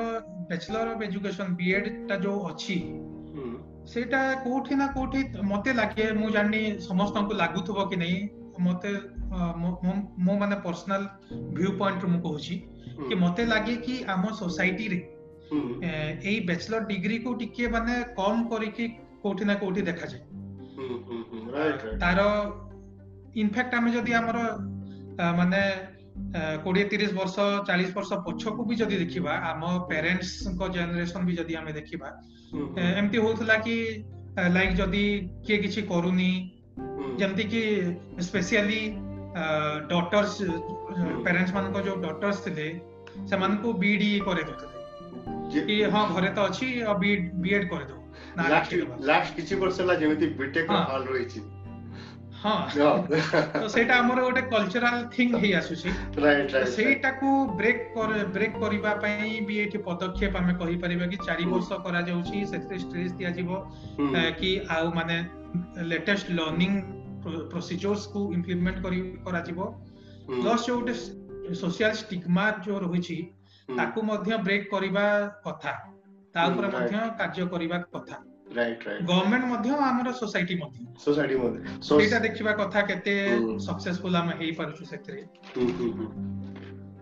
ବ୍ୟାଚଲର 0.50 0.88
ଅଫ 0.94 1.00
ଏଜୁକେସନ 1.10 1.48
ବିଏଡ୍ଟା 1.60 1.94
ଟା 2.12 2.16
ଯୋଉ 2.24 2.40
ଅଛି 2.52 2.76
ସେଇଟା 3.94 4.22
କୋଉଠି 4.46 4.74
ନା 4.82 4.86
କୋଉଠି 4.96 5.20
ମତେ 5.52 5.70
ଲାଗେ 5.82 6.06
ମୁଁ 6.22 6.30
ଜାଣିନି 6.38 6.62
ସମସ୍ତଙ୍କୁ 6.90 7.34
ଲାଗୁଥିବ 7.42 7.78
କି 7.90 7.96
ନାହିଁ 8.06 8.18
ମତେ 8.70 8.92
ମୋ 10.26 10.32
ମାନେ 10.44 10.58
ପର୍ସନାଲ 10.66 11.02
ଭ୍ୟୁ 11.60 11.70
ପଏଣ୍ଟରୁ 11.84 12.10
ମୁଁ 12.16 12.22
କହୁଛି 12.28 12.54
କି 13.08 13.14
ମତେ 13.26 13.42
ଲାଗେ 13.54 13.76
କି 13.86 13.96
ଆମ 14.16 14.24
ସୋସାଇଟିରେ 14.42 15.00
ଏଇ 15.94 16.40
ବ୍ୟାଚଲର 16.50 16.84
ଡିଗ୍ରୀକୁ 16.92 17.30
ଟିକେ 17.44 17.66
ମାନେ 17.78 17.94
କମ 18.22 18.36
କରିକି 18.56 18.86
କୋଉଠି 19.26 19.44
ନା 19.50 19.54
କୋଉଠି 19.66 19.82
ଦେଖାଯାଏ 19.92 20.24
ତାର 22.06 22.20
ইনফ্যাক্ট 23.44 23.74
ଆମେ 23.78 23.90
ଯଦି 23.96 24.12
ଆମର 24.20 24.40
ମାନେ 25.40 25.60
କୋଡିଏ 26.66 26.86
ତିରିଶ 26.92 27.12
ବର୍ଷ 27.22 27.36
ଚାଳିଶ 27.68 27.90
ବର୍ଷ 27.98 28.10
ପଛକୁ 28.28 28.66
ବି 28.70 28.76
ଯଦି 28.82 28.98
ଦେଖିବା 29.02 29.34
ଆମ 29.50 29.64
ପ୍ୟାରେଣ୍ଟସଙ୍କ 29.92 30.70
ଜେନେରେସନ 30.78 31.22
ବି 31.30 31.34
ଯଦି 31.40 31.54
ଆମେ 31.62 31.72
ଦେଖିବା 31.80 32.08
ଏମିତି 33.00 33.18
ହଉଥିଲା 33.26 33.58
କି 33.68 33.76
ଲାଇକ୍ 34.56 34.78
ଯଦି 34.80 35.04
କିଏ 35.48 35.60
କିଛି 35.66 35.84
କରୁନି 35.92 36.30
ଯେମିତି 37.22 37.44
କି 37.54 37.62
ସ୍ପେସିଆଲି 38.30 38.80
ଡଟର୍ସ 39.94 40.34
ପ୍ୟାରେଣ୍ଟସ 41.26 41.52
ମାନଙ୍କ 41.60 41.78
ଯୋଉ 41.90 41.98
ଡଟର୍ସ 42.08 42.38
ଥିଲେ 42.48 42.68
ସେମାନଙ୍କୁ 43.34 43.70
ବିଡ୍ 43.86 44.06
ଇଏ 44.10 44.20
କରେଇ 44.30 44.46
ଦଉଥିଲେ 44.50 45.64
କି 45.70 45.76
ହଁ 45.96 46.04
ଘରେ 46.16 46.32
ତ 46.36 46.40
ଅଛି 46.50 46.68
ଆଉ 46.90 46.96
ବିଏଡ୍ 47.44 47.70
କରିଦଉ 47.74 48.00
ଲାଷ୍ଟ 49.12 49.32
କିଛି 49.38 49.54
ବର୍ଷ 49.66 49.76
ହେଲା 49.84 49.96
ଯେମିତି 50.04 50.26
ବିଟେକ୍ 50.44 50.68
ର 50.76 50.82
ହାଲ 50.90 51.04
ରହିଛି 51.18 51.42
ହଁ 52.48 52.92
ସେଇଟା 53.74 53.96
ଆମର 54.02 54.20
ଗୋଟେ 54.26 54.42
କଲଚରାଲ 54.52 54.98
ଥିଙ୍ଗ 55.16 55.40
ହେଇ 55.44 55.52
ଆସୁଛି 55.60 55.90
ସେଇଟାକୁ 56.76 57.32
ବ୍ରେକ୍ 57.62 57.82
ବ୍ରେକ୍ 58.36 58.54
କରିବା 58.64 58.92
ପାଇଁ 59.06 59.32
ବି 59.50 59.56
ଏଠି 59.64 59.80
ପଦକ୍ଷେପ 59.88 60.38
ଆମେ 60.42 60.54
କହିପାରିବା 60.62 61.06
କି 61.14 61.18
ଚାରି 61.26 61.46
ବର୍ଷ 61.54 61.80
କରାଯାଉଛି 61.88 62.38
ସେଥିରେ 62.52 62.78
ଷ୍ଟ୍ରେସ୍ 62.84 63.18
ଦିଆଯିବ 63.24 63.60
କି 64.42 64.52
ଆଉ 64.78 64.86
ମାନେ 65.00 65.18
ଲେଟେଷ୍ଟ 65.92 66.38
ଲର୍ଣ୍ଣିଂ 66.40 66.74
ପ୍ରୋସିଜର୍ସ 67.52 68.04
କୁ 68.16 68.22
ଇମ୍ପ୍ଲିମେଣ୍ଟ 68.38 68.80
କରି 68.88 69.02
କରାଯିବ 69.28 69.60
ପ୍ଲସ୍ 70.32 70.70
ଯୋଉ 70.70 70.80
ଗୋଟେ 70.86 70.96
ସୋସିଆଲ 71.64 71.94
ଷ୍ଟିଗ୍ମା 72.04 72.48
ଯୋଉ 72.70 72.80
ରହିଛି 72.88 73.20
ତାକୁ 73.82 74.00
ମଧ୍ୟ 74.14 74.40
ବ୍ରେକ୍ 74.50 74.66
କରିବା 74.76 75.06
କଥା 75.50 75.76
ତା 76.38 76.42
ଉପରେ 76.54 76.68
ମଧ୍ୟ 76.78 76.98
କାର୍ଯ୍ୟ 77.24 77.48
କରିବା 77.56 77.78
କଥା 77.98 78.18
ରାଇଟ 78.56 78.86
ରାଇଟ 78.88 79.06
ଗଭର୍ଣ୍ଣମେଣ୍ଟ 79.10 79.48
ମଧ୍ୟ 79.54 79.70
ଆମର 79.88 80.08
ସୋସାଇଟି 80.24 80.56
ମଧ୍ୟ 80.64 80.80
ସୋସାଇଟି 81.06 81.36
ମଧ୍ୟ 81.40 81.76
ସେଇଟା 81.90 82.20
ଦେଖିବା 82.28 82.52
କଥା 82.62 82.82
କେତେ 82.92 83.16
ସକ୍ସେସଫୁଲ 83.68 84.16
ଆମେ 84.22 84.34
ହେଇପାରୁଛୁ 84.44 84.88
ସେଥିରେ 84.92 85.22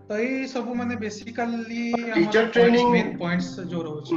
ତ 0.08 0.16
ଏଇ 0.24 0.42
ସବୁ 0.54 0.70
ମାନେ 0.80 0.94
basically 1.04 1.84
teacher 2.16 2.44
training 2.56 2.90
main 2.96 3.08
points 3.22 3.54
ଯୋଉ 3.70 3.80
ରହୁଛି 3.86 4.12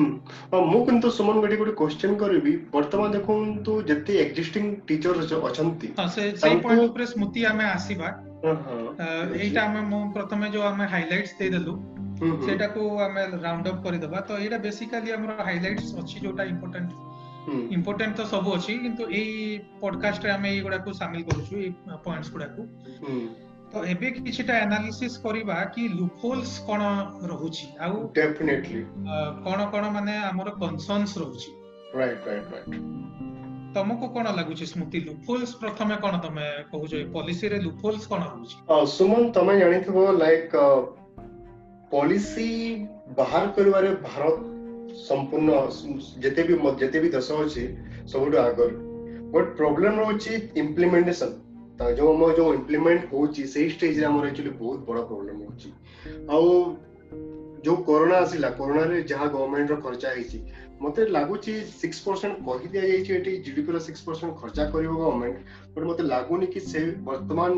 ମୁଁ 0.73 0.81
କିନ୍ତୁ 0.89 1.07
ସୁମନ 1.19 1.35
ଗଡି 1.45 1.55
ଗୋଟେ 1.61 1.73
କ୍ୱେଶ୍ଚନ 1.81 2.11
କରିବି 2.23 2.53
ବର୍ତ୍ତମାନ 2.75 3.07
ଦେଖନ୍ତୁ 3.17 3.71
ଯେତେ 3.91 4.13
ଏକ୍ସିଷ୍ଟିଂ 4.25 4.65
ଟିଚର 4.91 5.25
ଅଛନ୍ତି 5.51 5.89
ସେଇ 6.17 6.61
ପଏଣ୍ଟ 6.67 6.83
ଉପରେ 6.91 7.05
ସ୍ମୃତି 7.13 7.41
ଆମେ 7.51 7.65
ଆସିବା 7.77 8.09
ଏଇଟା 9.39 9.61
ଆମେ 9.69 9.81
ମୁଁ 9.93 10.03
ପ୍ରଥମେ 10.17 10.45
ଯୋଉ 10.57 10.65
ଆମେ 10.71 10.85
ହାଇଲାଇଟ୍ସ 10.93 11.39
ଦେଇଦେଲୁ 11.41 11.73
ସେଇଟାକୁ 12.45 12.81
ଆମେ 13.07 13.21
ରାଉଣ୍ଡ 13.47 13.65
ଅପ୍ 13.73 13.83
କରିଦେବା 13.87 14.17
ତ 14.31 14.39
ଏଇଟା 14.45 14.57
ବେସିକାଲି 14.67 15.13
ଆମର 15.17 15.31
ହାଇଲାଇଟ୍ସ 15.51 15.87
ଅଛି 16.05 16.15
ଯୋଉଟା 16.27 16.43
ଇମ୍ପୋର୍ଟାଣ୍ଟ 16.51 16.93
ইম্পর্টান্ট 17.77 18.13
ତ 18.19 18.21
ସବୁ 18.31 18.49
ଅଛି 18.57 18.71
କିନ୍ତୁ 18.83 19.03
ଏଇ 19.19 19.29
ପଡକାଷ୍ଟରେ 19.81 20.31
ଆମେ 20.35 20.47
ଏଇଗୁଡାକୁ 20.55 20.89
ସାମିଲ 21.01 21.21
କରୁଛୁ 21.29 21.53
ଏଇ 21.63 21.69
ପଏଣ୍ଟସ 22.07 22.27
ଗୁଡାକୁ 22.35 22.61
ତ 23.71 23.73
ଏବେ 23.93 24.07
କିଛିଟା 24.25 24.53
ଆନାଲିସିସ୍ 24.65 25.17
କରିବା 25.25 25.55
କି 25.77 25.81
ଲୁପହୋଲ୍ସ 25.99 26.51
କଣ 26.69 26.81
ରହୁଛି 27.31 27.67
ଆଉ 27.87 27.97
ଡେଫିନେଟଲି 28.17 28.81
କଣ 29.47 29.59
କଣ 29.75 29.83
ମାନେ 29.97 30.13
ଆମର 30.31 30.49
କନସର୍ନସ୍ 30.63 31.15
ରହୁଛି 31.23 31.49
ରାଇଟ୍ 32.01 32.23
ରାଇଟ୍ 32.29 32.47
ରାଇଟ୍ 32.53 32.77
ତମକୁ 33.77 34.05
କଣ 34.17 34.25
ଲାଗୁଛି 34.39 34.65
ସ୍ମୃତି 34.73 34.97
ଲୁପହୋଲ୍ସ 35.09 35.51
ପ୍ରଥମେ 35.63 35.95
କଣ 36.05 36.13
ତମେ 36.25 36.47
କହୁଛ 36.71 36.91
ପଲିସିରେ 37.17 37.57
ଲୁପହୋଲ୍ସ 37.67 38.03
କଣ 38.13 38.21
ରହୁଛି 38.33 38.55
ସୁମନ 38.97 39.23
ତମେ 39.37 39.53
ଜାଣିଥିବ 39.63 39.97
ଲାଇକ୍ 40.23 40.55
ପଲିସି 41.95 42.49
ବାହାର 43.21 43.43
କରିବାରେ 43.57 43.89
ଭାରତ 44.07 44.37
সম্পূর্ণ 45.09 45.47
যেতে 46.23 46.41
ବି 46.47 46.53
ଯେତେ 46.81 46.97
ବି 47.03 47.09
ଦେଶ 47.17 47.29
ଅଛି 47.43 47.63
ସବୁଠୁ 48.11 48.37
ଆଗରେ 48.45 48.75
ବଟ୍ 49.35 49.51
ପ୍ରୋବ୍ଲେମ୍ 49.59 49.97
ରହୁଛି 50.01 50.33
ଇମ୍ପ୍ଲିମେଣ୍ଟେସନ୍ 50.61 51.35
ଯୋଉ 51.99 52.11
ଆମ 52.15 52.23
ଯୋଉ 52.39 52.49
ଇମ୍ପ୍ଲିମେଣ୍ଟ 52.59 53.01
ହଉଛି 53.11 53.43
ସେଇ 53.55 53.67
ଷ୍ଟେଜରେ 53.75 54.05
ଆମର 54.11 54.25
ଆକ୍ଚୁଆଲି 54.31 54.51
ବହୁତ 54.61 54.79
ବଡ଼ 54.89 54.99
ପ୍ରୋବ୍ଲେମ୍ 55.09 55.39
ହଉଛି 55.43 55.69
ଆଉ 56.33 56.49
ଯୋଉ 57.67 57.77
କରୋନା 57.89 58.15
ଆସିଲା 58.25 58.49
କରୋନାରେ 58.61 58.97
ଯାହା 59.13 59.27
ଗଭର୍ଣ୍ଣମେଣ୍ଟର 59.35 59.77
ଖର୍ଚ୍ଚା 59.85 60.09
ହେଇଛି 60.17 60.37
ମତେ 60.83 61.01
ଲାଗୁଛି 61.17 61.53
ସିକ୍ସ 61.81 61.99
ପରସେଣ୍ଟ 62.07 62.35
କହି 62.49 62.67
ଦିଆଯାଇଛି 62.75 63.11
ଏଠି 63.19 63.31
ଜିଡିପିର 63.47 63.77
ସିକ୍ସ 63.87 64.01
ପରସେଣ୍ଟ 64.09 64.31
ଖର୍ଚ୍ଚା 64.41 64.63
କରିବ 64.75 64.91
ଗଭର୍ଣ୍ଣମେଣ୍ଟ 65.01 65.39
ବଟ୍ 65.77 65.85
ମତେ 65.91 66.03
ଲାଗୁନି 66.13 66.47
କି 66.55 66.59
ସେ 66.71 66.79
ବର୍ତ୍ତମାନ 67.07 67.49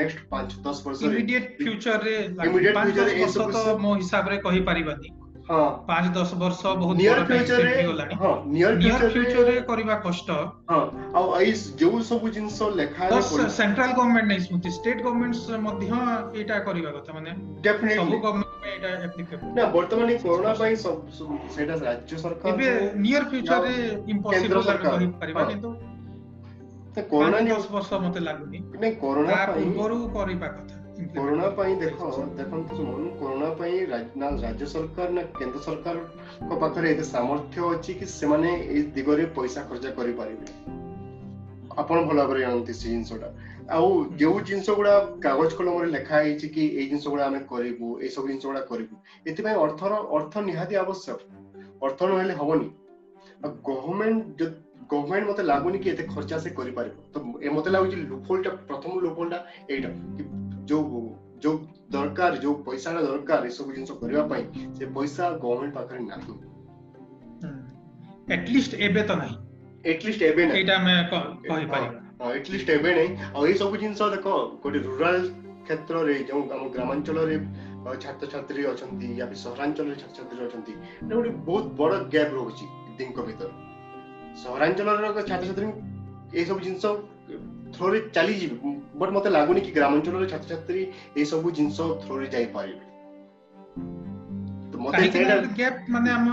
ନେକ୍ସଟ 0.00 0.20
ପାଞ୍ଚ 0.32 0.50
ଦଶ 0.68 0.76
ବର୍ଷ 0.88 0.98
ଇମିଡିଏଟ୍ 1.10 1.46
ଫ୍ୟୁଚରରେ 1.62 2.14
ଇମିଡିଏଟ୍ 2.48 2.76
ଫ୍ୟୁଚରରେ 2.82 3.78
ମୋ 3.86 3.90
ହିସାବରେ 4.02 4.36
କହିପାରିବାନି 4.48 5.08
ପାଞ୍ଚ 5.88 6.10
ଦଶ 6.16 6.36
ବର୍ଷ 6.42 6.70
ବହୁତ 6.82 7.14
ଫ୍ୟୁଚରରେ 7.28 9.64
କରିବା 9.70 9.96
କଷ୍ଟ 10.06 10.28
ଆଉ 11.20 11.24
ଏଇ 11.40 11.52
ଯୋଉ 11.82 11.96
ସବୁ 12.10 12.26
ଜିନିଷ 12.36 12.58
ଲେଖା 12.80 13.02
ସେଣ୍ଟ୍ରାଲ 13.58 13.90
ଗଭର୍ଣ୍ଣମେଣ୍ଟ 13.98 14.26
ନେଇ 14.32 14.40
ସ୍ମୃତି 14.46 14.70
ଷ୍ଟେଟ 14.78 14.98
ଗଭର୍ଣ୍ଣମେଣ୍ଟ 15.06 15.40
ମଧ୍ୟ 15.68 15.84
ଏଇଟା 16.40 16.56
କରିବା 16.68 16.90
କଥା 16.98 17.10
ମାନେ 17.18 17.30
ସବୁ 17.98 18.18
ଗଭର୍ଣ୍ଣମେଣ୍ଟ 18.26 18.54
ପାଇଁ 18.62 18.72
ଏଇଟା 18.72 18.88
ଆପ୍ଲିକେବଲ 19.10 19.44
ନା 19.56 19.62
ବର୍ତ୍ତମାନ 19.76 20.08
ଏଇ 20.14 20.18
କରୋନା 20.26 20.52
ପାଇଁ 20.62 20.74
ସେଇଟା 21.54 21.74
ରାଜ୍ୟ 21.86 22.12
ସରକାର 22.24 22.48
ଏବେ 22.54 22.66
ନିୟର 23.06 23.22
ଫ୍ୟୁଚରରେ 23.32 23.72
ଇମ୍ପସିବଲ 24.12 24.58
ଆମେ 24.72 24.82
କହିପାରିବା 24.92 25.44
କିନ୍ତୁ 25.52 25.68
କରୋନା 27.10 27.38
ଦଶ 27.56 27.66
ବର୍ଷ 27.76 27.88
ମତେ 28.06 28.20
ଲାଗୁନି 28.28 28.58
ନାଇଁ 28.84 28.94
କରୋନା 29.04 29.34
ପୂର୍ବରୁ 29.56 29.96
କରିବା 30.18 30.48
କଥା 30.56 30.74
করোନା 31.14 31.46
ପାଇଁ 31.58 31.72
ଦେଖ 31.80 32.08
ଦେଖନ୍ତୁ 32.40 32.76
ଶୁଣନ୍ତୁ 32.80 33.10
କରୋନା 33.20 33.46
ପାଇଁ 33.60 33.76
ନା 34.22 34.28
ରାଜ୍ୟ 34.42 34.68
ସରକାର 34.72 35.10
ନା 35.18 35.22
କେନ୍ଦ୍ର 35.38 35.60
ସରକାରଙ୍କ 35.66 36.58
ପାଖରେ 36.62 36.90
ଏତେ 36.94 37.04
ସାମର୍ଥ୍ୟ 37.14 37.64
ଅଛି 37.70 37.94
କି 38.02 38.06
ସେମାନେ 38.18 38.50
ଏଇ 38.74 38.82
ଦିଗରେ 38.96 39.24
ପଇସା 39.38 39.64
ଖର୍ଚ୍ଚ 39.70 39.94
କରିପାରିବେ 39.98 40.46
ଆପଣ 41.82 41.98
ଭଲ 42.10 42.18
ଭାବରେ 42.24 42.40
ଜାଣନ୍ତି 42.44 42.72
ସେ 42.80 42.88
ଜିନିଷଟା 42.92 43.28
ଆଉ 43.78 43.88
ଯୋଉ 44.22 44.40
ଜିନିଷ 44.50 44.74
ଗୁଡା 44.80 44.94
କାଗଜ 45.26 45.58
କଲମରେ 45.62 45.88
ଲେଖା 45.96 46.20
ହେଇଛି 46.24 46.48
କି 46.56 46.62
ଏଇ 46.78 46.88
ଜିନିଷ 46.92 47.12
ଗୁଡା 47.14 47.24
ଆମେ 47.30 47.40
କରିବୁ 47.52 47.88
ଏଇ 48.02 48.10
ସବୁ 48.16 48.28
ଜିନିଷ 48.32 48.44
ଗୁଡା 48.50 48.62
କରିବୁ 48.72 48.96
ଏଥିପାଇଁ 49.30 49.56
ଅର୍ଥର 49.64 50.00
ଅର୍ଥ 50.18 50.44
ନିହାତି 50.50 50.80
ଆବଶ୍ୟକ 50.82 51.18
ଅର୍ଥ 51.86 52.10
ନହେଲେ 52.12 52.34
ହବନି 52.42 52.68
ଆଉ 53.44 53.52
ଗଭର୍ଣ୍ଣମେଣ୍ଟ 53.70 54.40
ଗଭର୍ଣ୍ଣମେଣ୍ଟ 54.94 55.28
ମତେ 55.32 55.44
ଲାଗୁନି 55.50 55.78
କି 55.84 55.88
ଏତେ 55.94 56.04
ଖର୍ଚ୍ଚା 56.14 56.36
ସେ 56.44 56.50
କରିପାରିବ 56.58 56.96
ତ 57.14 57.50
ମତେ 57.56 57.70
ଲାଗୁଛି 57.76 57.96
ଲୁଫୋଲଟା 58.12 58.50
ପ୍ରଥମ 58.70 58.90
ଲୁଫୋଲଟା 59.06 59.36
ଏଇଟା 59.72 59.88
ଯୋଉ 60.70 60.98
ଯୋଉ 61.44 61.56
ଦରକାର 61.94 62.36
ଯୋଉ 62.42 62.54
ପଇସାଟା 62.66 63.00
ଦରକାର 63.08 63.48
ଏସବୁ 63.52 63.74
ଜିନିଷ 63.76 63.96
କରିବା 64.02 64.22
ପାଇଁ 64.32 64.66
ସେ 64.80 64.86
ପଇସା 64.98 65.30
ଗଭର୍ଣ୍ଣମେଣ୍ଟ 65.44 65.76
ପାଖରେ 65.78 66.00
ନାହିଁ 66.08 66.34
ଆଟଲିଷ୍ଟ 68.36 68.80
ଏବେ 68.88 69.02
ତ 69.10 69.16
ନାହିଁ 69.22 69.36
ଆଟଲିଷ୍ଟ 69.94 70.28
ଏବେ 70.32 70.42
ନାହିଁ 70.50 70.60
ଏଇଟା 70.62 70.76
ଆମେ 70.82 70.94
କହିପାରିବା 71.14 71.80
ଆଟଲିଷ୍ଟ 72.40 72.76
ଏବେ 72.80 72.94
ନାହିଁ 72.98 73.10
ଆଉ 73.28 73.44
ଏଇ 73.52 73.56
ସବୁ 73.62 73.80
ଜିନିଷ 73.84 74.08
ଦେଖ 74.16 74.34
ଗୋଟେ 74.66 74.78
ରୁରାଲ 74.86 75.16
କ୍ଷେତ୍ରରେ 75.64 76.14
ଯୋଉ 76.30 76.42
ଆମ 76.58 76.62
ଗ୍ରାମାଞ୍ଚଳରେ 76.76 77.36
ଛାତ୍ରଛାତ୍ରୀ 78.06 78.62
ଅଛନ୍ତି 78.72 79.06
ୟା 79.20 79.28
ବି 79.32 79.36
ସହରାଞ୍ଚଳରେ 79.44 79.96
ଛାତ୍ରଛାତ୍ରୀ 80.02 80.44
ଅଛନ୍ତି 80.48 80.72
ଏଇଟା 80.80 81.14
ଗୋଟେ 81.14 81.30
ବହୁତ 81.50 81.64
ବଡ 81.82 81.90
ଗ୍ୟାପ୍ 82.16 82.32
ରହୁଛି 82.38 82.66
ଦିଙ୍କ 83.00 83.18
ଭିତରେ 83.30 83.54
ସହରାଞ୍ଚଳର 84.44 85.12
ଛାତ୍ରଛାତ୍ରୀ 85.30 85.68
ଏଇସବୁ 86.40 86.60
ଜିନିଷ 86.68 86.84
থ্রোরে 87.76 87.98
চালিয়ে 88.16 88.38
যাবে 88.42 88.56
বট 89.00 89.08
মতে 89.16 89.28
লাগুনি 89.36 89.60
কি 89.66 89.70
গ্রামাঞ্চলের 89.76 90.30
ছাত্রছাত্রী 90.32 90.80
এই 91.20 91.26
সব 91.30 91.40
জিনিস 91.58 91.76
থ্রোরে 92.02 92.26
যাই 92.34 92.46
পারিবে 92.56 92.84
তো 94.70 94.76
মতে 94.84 95.02
সেটা 95.14 95.36
গ্যাপ 95.58 95.76
মানে 95.94 96.08
আম 96.18 96.24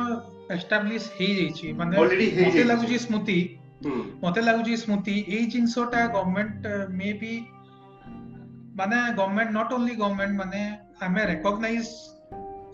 এস্টাবলিশ 0.57 1.03
হই 1.17 1.29
যাইছি 1.39 1.65
মানে 1.79 1.93
অলরেডি 2.01 2.27
হই 2.35 2.43
যাইছি 2.43 2.51
মতে 2.53 2.63
লাগুছি 2.71 2.95
স্মৃতি 3.05 3.39
মতে 4.23 4.41
লাগুছি 4.47 4.73
স্মৃতি 4.83 5.15
এই 5.35 5.43
জিনিসটা 5.53 5.99
গভর্নমেন্ট 6.15 6.57
মেবি 6.99 7.35
মানে 8.79 8.97
গভর্নমেন্ট 9.19 9.51
নট 9.57 9.69
অনলি 9.77 9.93
গভর্নমেন্ট 10.03 10.33
মানে 10.41 10.59
আমি 11.05 11.19
রেকগনাইজ 11.33 11.85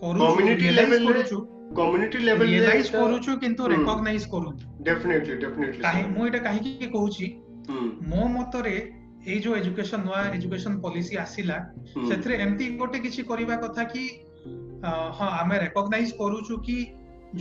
করু 0.02 0.16
কমিউনিটি 0.24 0.66
লেভেল 0.78 1.00
করুছু 1.08 1.36
কমিউনিটি 1.78 2.18
লেভেল 2.28 2.48
রিয়েলাইজ 2.54 2.86
করুছু 3.00 3.30
কিন্তু 3.42 3.62
রেকগনাইজ 3.74 4.22
করু 4.32 4.48
ডেফিনেটলি 4.88 5.34
ডেফিনেটলি 5.44 5.82
কাহি 5.86 6.02
মু 6.14 6.20
এটা 6.28 6.40
কাহি 6.46 6.60
কি 6.80 6.86
কহুছি 6.96 7.26
ମୋ 7.70 8.26
ମତରେ 8.34 8.72
ଏଇ 9.26 9.38
ଯୋଉ 9.44 9.54
ଏଜୁକେସନ 9.60 10.02
ନୂଆ 10.08 10.18
ଏଜୁକେସନ 10.36 10.72
ପଲିସି 10.86 11.14
ଆସିଲା 11.24 11.54
ସେଥିରେ 12.10 12.34
ଏମିତି 12.44 12.64
ଗୋଟେ 12.82 12.98
କିଛି 13.06 13.20
କରିବା 13.30 13.54
କଥା 13.64 13.82
କି 13.94 14.02
ହଁ 15.20 15.30
ଆମେ 15.40 15.58
ରେକଗ୍ନାଇଜ 15.64 16.10
କରୁଛୁ 16.22 16.54
କି 16.68 16.76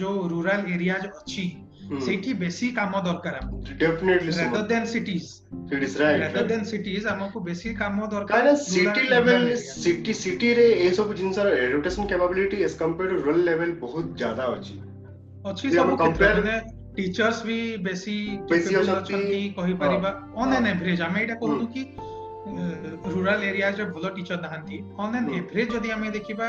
ଯୋଉ 0.01 0.19
ରୁରାଲ 0.31 0.61
ଏରିଆ 0.77 0.95
ଅଛି 1.21 1.45
ସେଇଠି 2.05 2.31
ବେଶୀ 2.41 2.67
କାମ 2.79 2.93
ଦରକାର 3.05 3.35
ଆମକୁ 3.45 4.49
ବେଶୀ 7.49 7.69
କାମ 7.81 7.97
ଦରକାର 8.13 8.47
ସିଟି 8.69 9.03
ଲେଭେଲ 9.11 9.43
ସିଟି 9.83 10.13
ସିଟିରେ 10.23 10.65
ଏସବୁ 10.87 11.11
ଜିନିଷର 11.21 11.53
education 11.67 12.09
capability 12.13 12.63
as 12.69 12.77
compare 12.81 13.09
to 13.11 13.15
rural 13.29 13.47
level 13.51 13.71
ବହୁତ 13.83 14.05
ଜ୍ୟାଦା 14.23 14.45
ଅଛି 14.55 14.75
ଅଛି 15.53 15.65
ସବୁ 15.77 15.91
କମ୍ପେୟାର 16.03 16.47
ଟିଚର୍ସ 16.97 17.45
ବି 17.47 17.55
ବେଶୀ 17.85 18.13
ଅଛନ୍ତି 18.57 19.41
କହିପାରିବା 19.57 20.09
ଅନ୍ 20.43 20.53
ଆନ୍ 20.57 20.67
ଏଭରେଜ 20.73 20.99
ଆମେ 21.07 21.19
ଏଇଟା 21.23 21.35
କହୁଛୁ 21.43 21.65
କି 21.73 21.81
ରୁରାଲ 23.15 23.39
ଏରିଆରେ 23.51 23.85
ଭଲ 23.97 24.11
ଟିଚର 24.17 24.37
ନାହାନ୍ତି 24.45 24.77
ଅନ୍ 25.05 25.15
ଆନ୍ 25.19 25.31
ଏଭରେଜ 25.39 25.67
ଯଦି 25.77 25.89
ଆମେ 25.95 26.09
ଦେଖିବା 26.17 26.47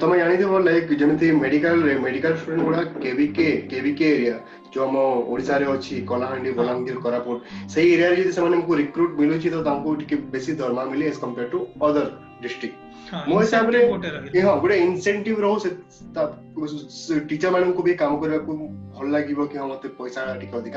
तो 0.00 0.06
मैं 0.08 0.18
जानी 0.18 0.36
थी 0.38 0.44
वो 0.44 0.58
लाइक 0.58 0.92
जन 0.98 1.16
थी 1.22 1.30
मेडिकल 1.40 1.82
मेडिकल 2.02 2.36
स्टूडेंट 2.36 2.64
बड़ा 2.66 2.82
केवीके 3.02 3.50
केवीके 3.68 4.04
एरिया 4.14 4.40
जो 4.74 4.86
हम 4.86 4.96
ओडिसा 5.32 5.56
रे 5.58 5.64
अछि 5.72 6.00
कोलाहांडी 6.10 6.48
हाँ। 6.50 6.58
बलांगीर 6.58 6.96
कोरापुर 7.06 7.42
सही 7.74 7.92
एरिया 7.94 8.12
जे 8.14 8.32
समान 8.32 8.62
को 8.66 8.74
रिक्रूट 8.74 9.18
मिलु 9.20 9.40
छि 9.42 9.50
तो 9.50 9.62
तांको 9.64 9.94
के 10.10 10.16
बेसी 10.36 10.52
दरमा 10.60 10.84
मिले 10.92 11.06
as 11.08 11.16
compare 11.24 11.48
to 11.48 11.66
other 11.88 12.10
district 12.42 12.80
incentive 14.74 15.40
रहो 15.40 15.56
भी 17.82 17.94
काम 18.02 18.16
करबा 18.20 19.18
हाँ, 19.58 19.80
तो 19.82 19.88
पैसा 20.02 20.34
टिक 20.36 20.54
अधिक 20.54 20.74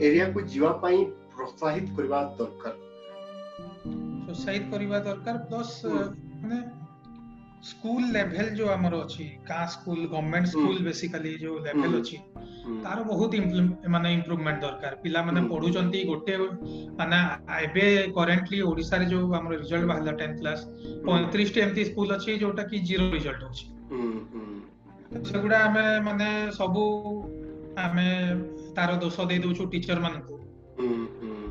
एरिया 0.00 0.32
को 0.32 0.40
जीवा 0.40 0.70
पई 0.84 1.04
प्रोत्साहित 1.36 1.88
करबा 1.96 2.22
दरकार 2.40 2.76
ସୋସାଇଟ୍ 4.28 4.64
କରିବା 4.72 4.98
ଦରକାର 5.08 5.42
ପ୍ଲସ୍ 5.50 5.74
ମାନେ 6.42 6.58
ସ୍କୁଲ 7.68 8.02
ଲେଭେଲ 8.14 8.48
ଯୋଉ 8.60 8.70
ଆମର 8.76 8.98
ଅଛି 9.04 9.24
ଗାଁ 9.50 9.60
ସ୍କୁଲ 9.74 10.02
ଗଭର୍ଣ୍ଣମେଣ୍ଟ 10.14 10.50
ସ୍କୁଲ 10.52 10.78
ବେସିକାଲି 10.88 11.30
ଯୋଉ 11.44 11.56
ଲେଭେଲ 11.66 12.00
ଅଛି 12.02 12.16
ତାର 12.86 12.98
ବହୁତ 13.12 13.32
ମାନେ 13.94 14.08
ଇମ୍ପ୍ରୁଭମେଣ୍ଟ 14.18 14.60
ଦରକାର 14.66 14.92
ପିଲାମାନେ 15.04 15.40
ପଢୁଛନ୍ତି 15.52 16.00
ଗୋଟେ 16.10 16.34
ମାନେ 17.00 17.18
ଏବେ 17.66 17.86
କରେଣ୍ଟଲି 18.18 18.60
ଓଡିଶାରେ 18.70 19.06
ଯୋଉ 19.12 19.26
ଆମର 19.40 19.52
ରେଜଲ୍ଟ 19.62 19.86
ବାହାରିଲା 19.90 20.12
ଟେନ୍ଥ 20.22 20.34
କ୍ଲାସ 20.40 20.60
ପଇଁତିରିଶଟି 21.10 21.60
ଏମିତି 21.66 21.82
ସ୍କୁଲ 21.90 22.10
ଅଛି 22.18 22.30
ଯୋଉଟା 22.44 22.62
କି 22.70 22.76
ଜିରୋ 22.90 23.04
ରେଜଲ୍ଟ 23.16 23.42
ଅଛି 23.50 23.66
ସେଗୁଡା 25.30 25.58
ଆମେ 25.68 25.86
ମାନେ 26.10 26.28
ସବୁ 26.60 26.84
ଆମେ 27.86 28.06
ତାର 28.76 28.90
ଦୋଷ 29.04 29.16
ଦେଇ 29.32 29.40
ଦଉଛୁ 29.46 29.62
ଟିଚର 29.76 29.98
ମାନଙ୍କୁ 30.06 30.34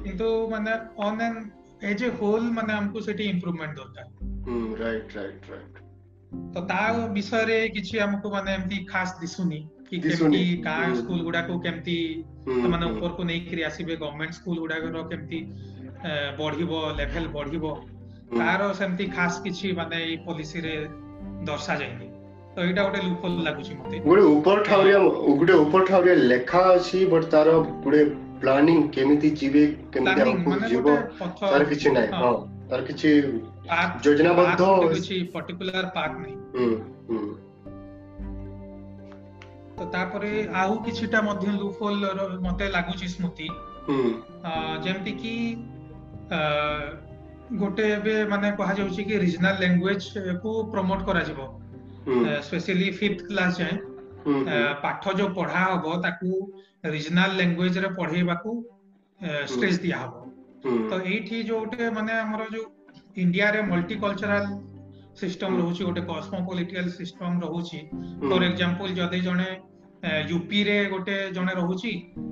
କିନ୍ତୁ 0.06 0.28
ମାନେ 0.54 0.72
on 1.08 1.22
and 1.28 1.55
as 1.90 2.02
a 2.08 2.10
whole 2.20 2.44
મને 2.58 2.72
ଆମକୁ 2.80 3.00
ସେଠି 3.06 3.24
ଇମ୍ପ୍ରୁଭମେଣ୍ଟ 3.34 3.78
ଦରକାର 3.80 4.60
ରାଇଟ 4.82 5.08
ରାଇଟ 5.18 5.48
ରାଇଟ 5.54 5.74
ତ 6.56 6.62
ତା 6.70 6.80
ବିଷୟରେ 7.18 7.58
କିଛି 7.78 7.96
ଆମକୁ 8.06 8.28
ମାନେ 8.36 8.50
ଏମିତି 8.60 8.78
ଖାସ 8.92 9.10
ଦିଶୁନି 9.24 9.60
କି 9.90 9.96
କେମିତି 10.06 10.44
ଗାଁ 10.68 10.88
ସ୍କୁଲ 11.00 11.20
ଗୁଡାକୁ 11.30 11.54
କେମିତି 11.66 11.98
ସେମାନେ 12.62 12.86
ଉପରକୁ 12.94 13.22
ନେଇକିରି 13.32 13.62
ଆସିବେ 13.72 13.94
ଗଭର୍ଣ୍ଣମେଣ୍ଟ 14.04 14.34
ସ୍କୁଲ 14.40 14.58
ଗୁଡାକର 14.66 15.04
କେମିତି 15.12 15.40
ବଢିବ 16.42 16.72
ଲେଭେଲ 17.02 17.28
ବଢିବ 17.38 17.66
ତାର 18.40 18.62
ସେମିତି 18.82 19.06
ଖାସ 19.20 19.34
କିଛି 19.48 19.68
ମାନେ 19.82 19.96
ଏଇ 20.08 20.18
ପଲିସିରେ 20.30 20.76
ଦର୍ଶାଯାଇନି 21.52 22.08
ତ 22.54 22.58
ଏଇଟା 22.70 22.82
ଗୋଟେ 22.88 23.00
ଲୁପୋଲ 23.10 23.36
ଲାଗୁଛି 23.50 23.74
ମତେ 23.82 23.96
ଗୋଟେ 24.10 24.24
ଉପର 24.38 24.58
ଠାଉରିଆ 24.72 25.00
ଗୋଟେ 25.40 25.56
ଉପର 25.66 25.82
ଠାଉରିଆ 25.92 26.16
ଲେଖା 26.34 26.62
ଅଛି 26.76 27.00
ବଟ 27.16 27.24
ତାର 27.36 27.48
ଗୋଟେ 27.72 28.04
ପ୍ଲାନିଂ 28.46 28.82
କେମିତି 28.96 29.30
ଯିବେ 29.42 29.62
କେମିତି 29.94 30.22
ଆଗକୁ 30.34 30.52
ଯିବ 30.72 30.88
ତାର 31.52 31.62
କିଛି 31.72 31.88
ନାହିଁ 31.96 32.10
ହଁ 32.22 32.34
ତାର 32.72 32.82
କିଛି 32.90 33.10
ଯୋଜନାବଦ୍ଧ 34.08 34.64
କିଛି 34.96 35.16
ପର୍ଟିକୁଲାର 35.36 35.86
ପାର୍କ 35.98 36.16
ନାହିଁ 36.24 36.36
ତ 39.78 39.82
ତାପରେ 39.96 40.32
ଆଉ 40.64 40.76
କିଛିଟା 40.90 41.20
ମଧ୍ୟ 41.30 41.46
ଲୁଫୋଲ 41.62 42.28
ମତେ 42.46 42.66
ଲାଗୁଛି 42.76 43.08
ସ୍ମୃତି 43.16 43.48
ଯେମିତି 44.86 45.12
କି 45.24 45.34
ଗୋଟେ 47.64 47.84
ଏବେ 47.98 48.16
ମାନେ 48.34 48.48
କୁହାଯାଉଛି 48.60 49.02
କି 49.10 49.16
ରିଜନାଲ 49.26 49.56
ଲାଙ୍ଗୁଏଜ 49.66 50.38
କୁ 50.46 50.52
ପ୍ରମୋଟ 50.76 51.00
କରାଯିବ 51.10 51.40
ସ୍ପେସିଆଲି 52.48 52.88
ଫିଫ୍ଥ 53.02 53.20
କ୍ଲାସ 53.30 53.56
ଯାଏଁ 53.64 53.78
ପାଠ 54.88 55.04
ଯୋଉ 55.22 55.30
ପଢା 55.42 55.64
ହବ 55.74 55.86
ତାକୁ 56.08 56.30
रिजनाल 56.92 57.36
लैंग्वेज 57.38 57.78
रे 57.84 57.88
पढ़ेबा 58.00 58.34
को 58.46 58.54
स्ट्रेस 59.54 59.76
दिया 59.82 59.98
हबो 60.04 60.78
तो 60.90 61.00
एठी 61.16 61.42
जो 61.50 61.60
उठे 61.60 61.90
माने 61.98 62.20
हमरो 62.20 62.46
जो 62.56 62.64
इंडिया 63.24 63.50
रे 63.56 63.62
मल्टीकल्चरल 63.72 64.48
सिस्टम 65.20 65.58
रहूछि 65.58 65.84
गोटे 65.84 66.02
कॉस्मोपॉलिटिकल 66.12 66.90
सिस्टम 67.00 67.40
रहूछि 67.44 67.78
फॉर 68.30 68.44
एग्जांपल 68.46 68.94
जदे 69.00 69.20
जणे 69.28 69.50
यूपी 70.32 70.64
रे 70.70 70.84
गोटे 70.94 71.18
जणे 71.36 71.54
रहूछि 71.60 71.92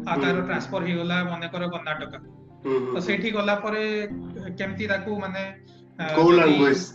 आ 0.09 0.15
ट्रांसफर 0.15 0.83
हे 0.87 0.93
गला 0.95 1.23
माने 1.29 1.47
कर 1.53 1.67
कर्नाटक 1.75 2.17
तो 2.65 2.99
सेठी 3.07 3.31
गला 3.37 3.55
परे 3.67 3.85
केमती 4.09 4.87
ताकु 4.89 5.17
माने 5.19 5.45
को 5.99 6.29
लैंग्वेज 6.31 6.89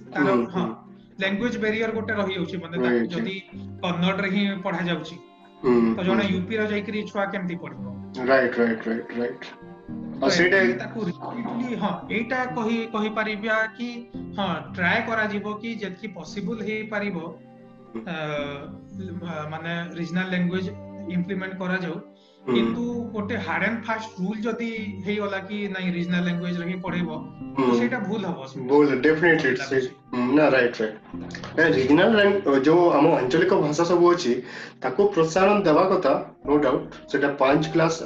लैंग्वेज 1.23 1.57
बैरियर 1.63 1.95
गोटे 1.95 2.15
रही 2.23 2.37
होछि 2.37 2.59
माने 2.67 2.83
ताकु 2.85 3.07
जदी 3.17 3.39
कन्नड 3.87 4.21
रे 4.27 4.31
ही 4.37 4.47
पढा 4.69 4.81
जाउछि 4.93 5.19
ତ 5.63 6.03
ଜଣେ 6.09 6.25
ୟୁପିର 6.33 6.65
ଯାଇକିରି 6.73 7.01
ଛୁଆ 7.13 7.23
କେମିତି 7.31 7.55
ପଢିବ 7.63 7.95
ରାଇଟ୍ 8.29 8.59
ରାଇଟ୍ 8.61 8.85
ରାଇଟ୍ 8.89 9.15
ରାଇଟ୍ 10.57 10.77
ତାକୁ 10.83 11.07
ରିପିଟଲି 11.09 11.79
ହଁ 11.85 11.91
ଏଇଟା 12.19 12.43
କହି 12.59 12.77
କହିପାରିବା 12.95 13.57
କି 13.81 13.89
ହଁ 14.39 14.49
ଟ୍ରାଏ 14.79 15.01
କରାଯିବ 15.11 15.55
କି 15.65 15.73
ଯେତିକି 15.85 16.13
ପସିବୁଲ 16.21 16.69
ହେଇପାରିବ 16.71 17.25
ମାନେ 19.57 19.75
ରିଜନାଲ 20.01 20.37
ଲାଙ୍ଗୁଏଜ 20.37 20.77
ଇମ୍ପ୍ଲିମେଣ୍ଟ 21.17 21.61
କରାଯାଉ 21.65 21.99
କିନ୍ତୁ 22.51 22.83
ଗୋଟେ 23.15 23.37
ହାର୍ଡ 23.47 23.65
ଆଣ୍ଡ 23.65 23.81
ଫାଷ୍ଟ 23.87 24.21
ରୁଲ 24.21 24.35
ଯଦି 24.45 24.69
ହେଇଗଲା 25.07 25.39
କି 25.49 25.57
ନାଇଁ 25.75 25.91
ରିଜନାଲ 25.97 26.23
ଲାଙ୍ଗୁଏଜ 26.29 26.57
ରେ 26.61 26.65
ହିଁ 26.71 26.77
ପଢେଇବ 26.87 27.11
ସେଇଟା 27.81 27.99
ଭୁଲ 28.05 28.31
ହବ 28.31 28.41
ଭୁଲ 28.71 28.97
ଡେଫିନେଟଲି 29.07 29.81
ନା 30.39 30.45
ରାଇଟ 30.55 30.79
ରାଇଟ 31.59 31.77
ରିଜନାଲ 31.79 32.25
ଯୋଉ 32.69 32.85
ଆମ 33.01 33.05
ଆଞ୍ଚଳିକ 33.21 33.59
ଭାଷା 33.65 33.85
ସବୁ 33.91 34.07
ଅଛି 34.15 34.33
ତାକୁ 34.87 35.01
ପ୍ରୋତ୍ସାହନ 35.17 35.57
ଦେବା 35.69 35.85
କଥା 35.93 36.15
ନୋ 36.51 36.59
ଡାଉଟ୍ 36.69 36.85
ସେଟା 37.15 37.29
ପାଞ୍ଚ 37.43 37.65
କ୍ଲାସ 37.77 37.97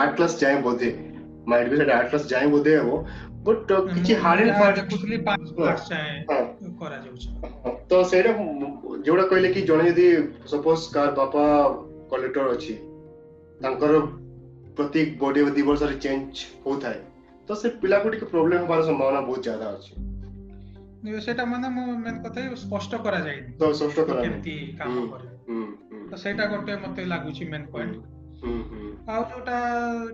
ଆଠ 0.00 0.08
କ୍ଲାସ 0.20 0.32
ଯାଏଁ 0.44 0.60
ବୋଧେ 0.66 0.90
ମାଇଟ 1.54 1.66
ବି 1.74 1.80
ସେଟା 1.82 1.98
ଆଠ 1.98 2.04
କ୍ଲାସ 2.14 2.22
ଯାଏଁ 2.34 2.50
ବୋଧେ 2.56 2.76
ହେବ 2.80 2.90
ବଟ୍ 3.50 3.72
କିଛି 3.94 4.12
ହାର୍ଡ 4.24 4.38
ଆଣ୍ଡ 4.44 4.58
ଫାଷ୍ଟ 4.60 4.76
ଦେଖୁଥିଲି 4.82 5.18
ପାଞ୍ଚ 5.30 5.48
କ୍ଲାସ 5.60 5.88
ଯାଏଁ 5.94 6.74
କରାଯାଉଛି 6.82 7.28
ତ 7.92 8.02
ସେଇଟା 8.14 8.30
ଯୋଉଟା 9.10 9.24
କହିଲେ 9.32 9.54
କି 9.58 9.64
ଜଣେ 9.72 9.88
ଯଦି 9.90 10.06
ସପୋଜ 10.54 10.80
କାହାର 10.98 11.10
ବାପା 11.22 11.46
କଲେକ୍ଟର 12.14 12.54
ଅଛି 12.58 12.74
ତାଙ୍କର 13.64 13.96
ପ୍ରତି 14.76 15.00
ଗୋଟିଏ 15.22 15.48
ଦୁଇ 15.56 15.64
ବର୍ଷରେ 15.68 15.96
ଚେଞ୍ଜ 16.04 16.36
ହଉଥାଏ 16.66 16.98
ତ 17.48 17.56
ସେ 17.62 17.68
ପିଲାକୁ 17.82 18.12
ଟିକେ 18.14 18.26
ପ୍ରୋବ୍ଲେମ 18.34 18.60
ହେବାର 18.66 18.84
ସମ୍ଭାବନା 18.90 19.20
ବହୁତ 19.28 19.40
ଜ୍ୟାଦା 19.46 19.66
ଅଛି 19.74 19.92
ସେଇଟା 21.26 21.44
ମାନେ 21.52 21.66
ମୁଁ 21.76 21.86
ମେନ୍ 22.04 22.18
କଥା 22.26 22.38
ସ୍ପଷ୍ଟ 22.64 22.92
କରାଯାଇନି 23.06 23.50
ସ୍ପଷ୍ଟ 23.78 23.98
କରା 24.10 24.22
କେମିତି 24.26 24.54
କାମ 24.80 24.94
କରେ 25.12 25.26
ତ 26.10 26.12
ସେଇଟା 26.24 26.44
ଗୋଟେ 26.54 26.76
ମତେ 26.84 27.04
ଲାଗୁଛି 27.12 27.44
ମେନ୍ 27.54 27.66
ପଏଣ୍ଟ 27.72 27.98
ଆଉ 29.14 29.22
ଯୋଉଟା 29.32 29.58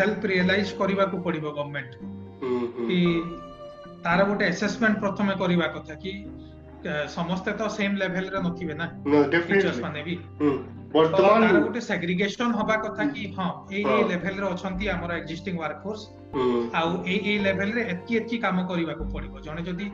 ସେଲ୍ଫ 0.00 0.18
ରିଏଲାଇଜ 0.34 0.68
କରିବାକୁ 0.82 1.16
ପଡିବ 1.28 1.44
ଗଭର୍ଣ୍ଣମେଣ୍ଟ 1.58 1.94
କି 2.88 3.00
ତାର 4.06 4.24
ଗୋଟେ 4.28 4.44
ଆସେସମେଣ୍ଟ 4.50 4.98
ପ୍ରଥମେ 5.04 5.32
କରିବା 5.42 5.66
କଥା 5.76 5.94
କି 6.04 6.12
ସମସ୍ତେ 7.14 7.50
ତ 7.60 7.62
ସେମ୍ 7.78 7.96
ଲେଭେଲରେ 8.02 8.38
ନଥିବେ 8.48 8.74
ନା 8.80 8.86
ଟିଚର୍ସ 9.32 9.80
ମାନେ 9.86 10.02
ବି 10.06 10.14
ବର୍ତ୍ତମାନ 10.94 11.50
ଗୋଟେ 11.64 11.80
ସେଗ୍ରିଗେସନ 11.90 12.50
ହବା 12.60 12.76
କଥା 12.84 13.02
କି 13.16 13.22
ହଁ 13.38 13.48
ଏଇ 13.74 13.82
ଏଇ 13.96 14.06
ଲେଭେଲରେ 14.12 14.46
ଅଛନ୍ତି 14.54 14.86
ଆମର 14.94 15.18
ଏକ୍ଜିଷ୍ଟିଂ 15.22 15.56
ୱାର୍କଫୋର୍ସ 15.64 16.00
ଆଉ 16.80 16.90
ଏଇ 17.12 17.28
ଏଇ 17.32 17.38
ଲେଭେଲରେ 17.48 17.82
ଏତିକି 17.92 18.16
ଏତିକି 18.20 18.40
କାମ 18.46 18.64
କରିବାକୁ 18.70 19.04
ପଡିବ 19.16 19.42
ଜଣେ 19.48 19.62
ଯଦି 19.68 19.86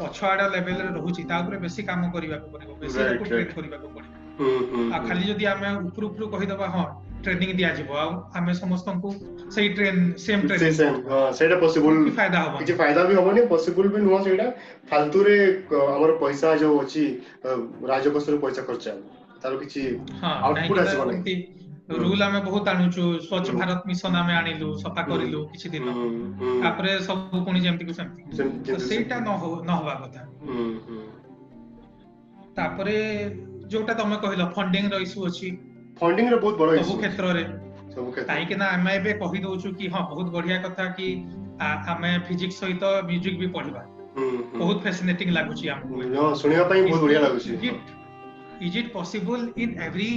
ପଛଆଡ 0.00 0.48
ଲେଭେଲରେ 0.56 0.88
ରହୁଛି 0.96 1.22
ତା 1.32 1.42
ଉପରେ 1.44 1.60
ବେଶୀ 1.66 1.84
କାମ 1.92 2.10
କରିବାକୁ 2.16 2.46
ପଡିବ 2.56 2.70
ବେଶୀ 2.84 2.98
ରେକୁଟେଟ୍ 3.12 3.54
କରିବାକୁ 3.60 3.92
ପଡିବ 3.96 4.96
ଆଉ 4.96 5.04
ଖାଲି 5.10 5.22
ଯଦି 5.32 5.44
ଆମେ 5.54 5.68
ଉପରୁ 5.90 6.04
ଉପରୁ 6.12 6.24
କହିଦବା 6.36 6.68
ହଁ 6.78 6.88
ଟ୍ରେନିଂ 7.24 7.50
ଦିଆଯିବ 7.58 7.90
ଆଉ 8.02 8.12
ଆମେ 8.38 8.52
ସମସ୍ତଙ୍କୁ 8.62 9.08
ସେଇ 9.56 9.68
ଟ୍ରେନ୍ 9.78 10.00
ସେମ୍ 10.24 10.42
ଟ୍ରେନିଂ 10.48 10.74
ସେଇଟା 11.38 11.56
ପସିବୁଲ 11.64 11.94
ଫାଇଦା 12.18 12.38
ହବ 12.46 12.54
କିଛି 12.62 12.74
ଫାଇଦା 12.80 13.00
ବି 13.10 13.14
ହବନି 13.20 13.40
ପସିବୁଲ 13.52 13.86
ବି 13.96 14.00
ନୁହଁ 14.06 14.18
ସେଇଟା 14.28 14.46
ଫାଲତୁରେ 14.92 15.36
ଆମର 15.96 16.10
ପଇସା 16.24 16.48
ଯୋଉ 16.62 16.76
ଅଛି 16.84 17.04
ରାଜକୋଷରୁ 17.92 18.36
ପଇସା 18.46 18.62
ଖର୍ଚ୍ଚ 18.70 18.86
ତାର 19.42 19.52
କିଛି 19.64 19.82
ଆଉଟପୁଟ 20.44 20.78
ଆସିବନି 20.84 21.34
ରୁଲ 22.02 22.22
ଆମେ 22.28 22.40
ବହୁତ 22.48 22.64
ଆଣୁଛୁ 22.74 23.02
ସ୍ୱଚ୍ଛ 23.26 23.48
ଭାରତ 23.60 23.76
ମିଶନ 23.90 24.14
ଆମେ 24.24 24.34
ଆଣିଲୁ 24.40 24.68
ସଫା 24.82 25.02
କରିଲୁ 25.12 25.40
କିଛି 25.54 25.68
ଦିନ 25.76 25.88
ତାପରେ 26.66 26.90
ସବୁ 27.08 27.38
ପୁଣି 27.48 27.60
ଯେମିତିକୁ 27.66 27.92
ସେମିତି 27.98 28.82
ସେଇଟା 28.90 29.16
ନ 29.28 29.72
ହବା 29.78 29.94
କଥା 30.02 30.20
ତାପରେ 32.60 32.98
ଯୋଉଟା 33.72 33.92
ତମେ 34.02 34.16
କହିଲ 34.26 34.44
ଫଣ୍ଡିଂ 34.54 34.84
ର 34.92 34.94
ଇସ୍ୟୁ 35.06 35.18
ଅଛି 35.30 35.48
ଫଣ୍ଡିଂ 36.00 36.28
ର 36.32 36.36
ବହୁତ 36.42 36.56
ବଡ 36.60 36.68
ସବୁ 36.88 36.96
କ୍ଷେତ୍ରରେ 37.00 37.42
କାହିଁକି 38.28 38.54
ନା 38.60 38.66
ଆମେ 38.74 38.92
ଏବେ 38.98 39.12
କହିଦଉଛୁ 39.22 39.68
କି 39.78 39.88
ହଁ 39.94 40.02
ବହୁତ 40.12 40.28
ବଢିଆ 40.36 40.56
କଥା 40.66 40.84
କି 40.98 41.06
ଆମେ 41.92 42.10
ଫିଜିକ୍ସ 42.28 42.62
ସହିତ 42.64 42.84
ମ୍ୟୁଜିକ 43.10 43.36
ବି 43.40 43.48
ପଢିବା 43.56 43.82
ବହୁତ 44.60 44.76
ଫ୍ୟାସିନେଟିଂ 44.86 45.32
ଲାଗୁଛି 45.38 45.66
ଆମକୁ 45.74 46.04
ଶୁଣିବା 46.42 46.64
ପାଇଁ 46.70 46.80
ବହୁତ 46.88 47.02
ବଢିଆ 47.04 47.20
ଲାଗୁଛି 47.26 47.50
is 48.68 48.76
it 48.80 48.90
possible 48.96 49.44
in 49.64 49.76
every 49.88 50.10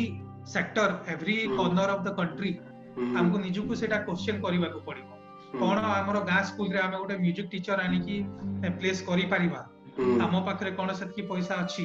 sector 0.53 0.89
every 1.15 1.37
corner 1.57 1.89
of 1.97 2.05
the 2.07 2.15
country 2.21 2.51
ଆମକୁ 3.19 3.35
ନିଜକୁ 3.47 3.71
ସେଇଟା 3.81 3.97
କ୍ୱେଶ୍ଚନ 4.07 4.35
କରିବାକୁ 4.47 4.79
ପଡିବ 4.89 5.07
କଣ 5.61 5.77
ଆମର 5.99 6.17
ଗାଁ 6.31 6.41
ସ୍କୁଲରେ 6.51 6.79
ଆମେ 6.85 6.97
ଗୋଟେ 7.03 7.15
ମ୍ୟୁଜିକ 7.25 7.45
ଟିଚର 7.55 7.79
ଆଣିକି 7.87 8.15
ପ୍ଲେସ୍ 8.79 9.01
କରିପାରିବା 9.09 9.61
ଆମ 10.25 10.35
ପାଖରେ 10.45 10.69
କଣ 10.77 10.89
ସେତିକି 10.99 11.23
ପଇସା 11.31 11.55
ଅଛି 11.63 11.83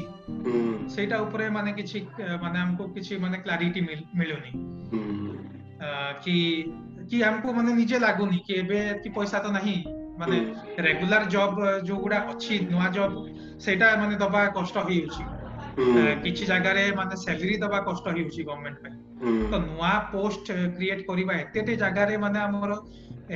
ସେଇଟା 0.95 1.17
ଉପରେ 1.25 1.45
ମାନେ 1.57 1.71
କିଛି 1.79 1.99
ମାନେ 2.45 2.57
ଆମକୁ 2.65 2.85
କିଛି 2.97 3.15
ମାନେ 3.25 3.37
କ୍ଲାରିଟି 3.49 3.81
ମିଳୁନି 4.21 4.53
କି 6.27 6.37
କି 7.11 7.17
ଆମକୁ 7.31 7.49
ମାନେ 7.59 7.71
ନିଜେ 7.81 7.97
ଲାଗୁନି 8.07 8.39
କି 8.47 8.53
ଏବେ 8.63 8.79
ଏତିକି 8.93 9.15
ପଇସା 9.19 9.39
ତ 9.45 9.51
ନାହିଁ 9.59 9.77
ମାନେ 10.23 10.37
ରେଗୁଲାର 10.87 11.29
ଜବ 11.37 11.57
ଯୋଉ 11.91 11.99
ଗୁଡା 12.07 12.19
ଅଛି 12.35 12.55
ନୂଆ 12.71 12.89
ଜବ 12.99 13.13
ସେଇଟା 13.67 13.87
ମାନେ 14.05 14.15
ଦବା 14.25 14.41
କଷ୍ଟ 14.57 14.77
ହେଇଯାଉଛି 14.89 15.25
କିଛି 16.25 16.45
ଜାଗାରେ 16.53 16.83
ମାନେ 17.01 17.15
ସାଲେରୀ 17.25 17.57
ଦବା 17.67 17.79
କଷ୍ଟ 17.91 18.07
ହେଉଛି 18.17 18.41
ଗଭର୍ଣ୍ଣମେଣ୍ଟ 18.49 19.05
ପାଇଁ 19.21 19.45
ତ 19.53 19.55
ନୂଆ 19.69 19.93
ପୋଷ୍ଟ 20.15 20.47
କ୍ରିଏଟ 20.79 21.01
କରିବା 21.13 21.33
ଏତେଟେ 21.45 21.75
ଜାଗାରେ 21.85 22.15
ମାନେ 22.25 22.39
ଆମର 22.49 22.73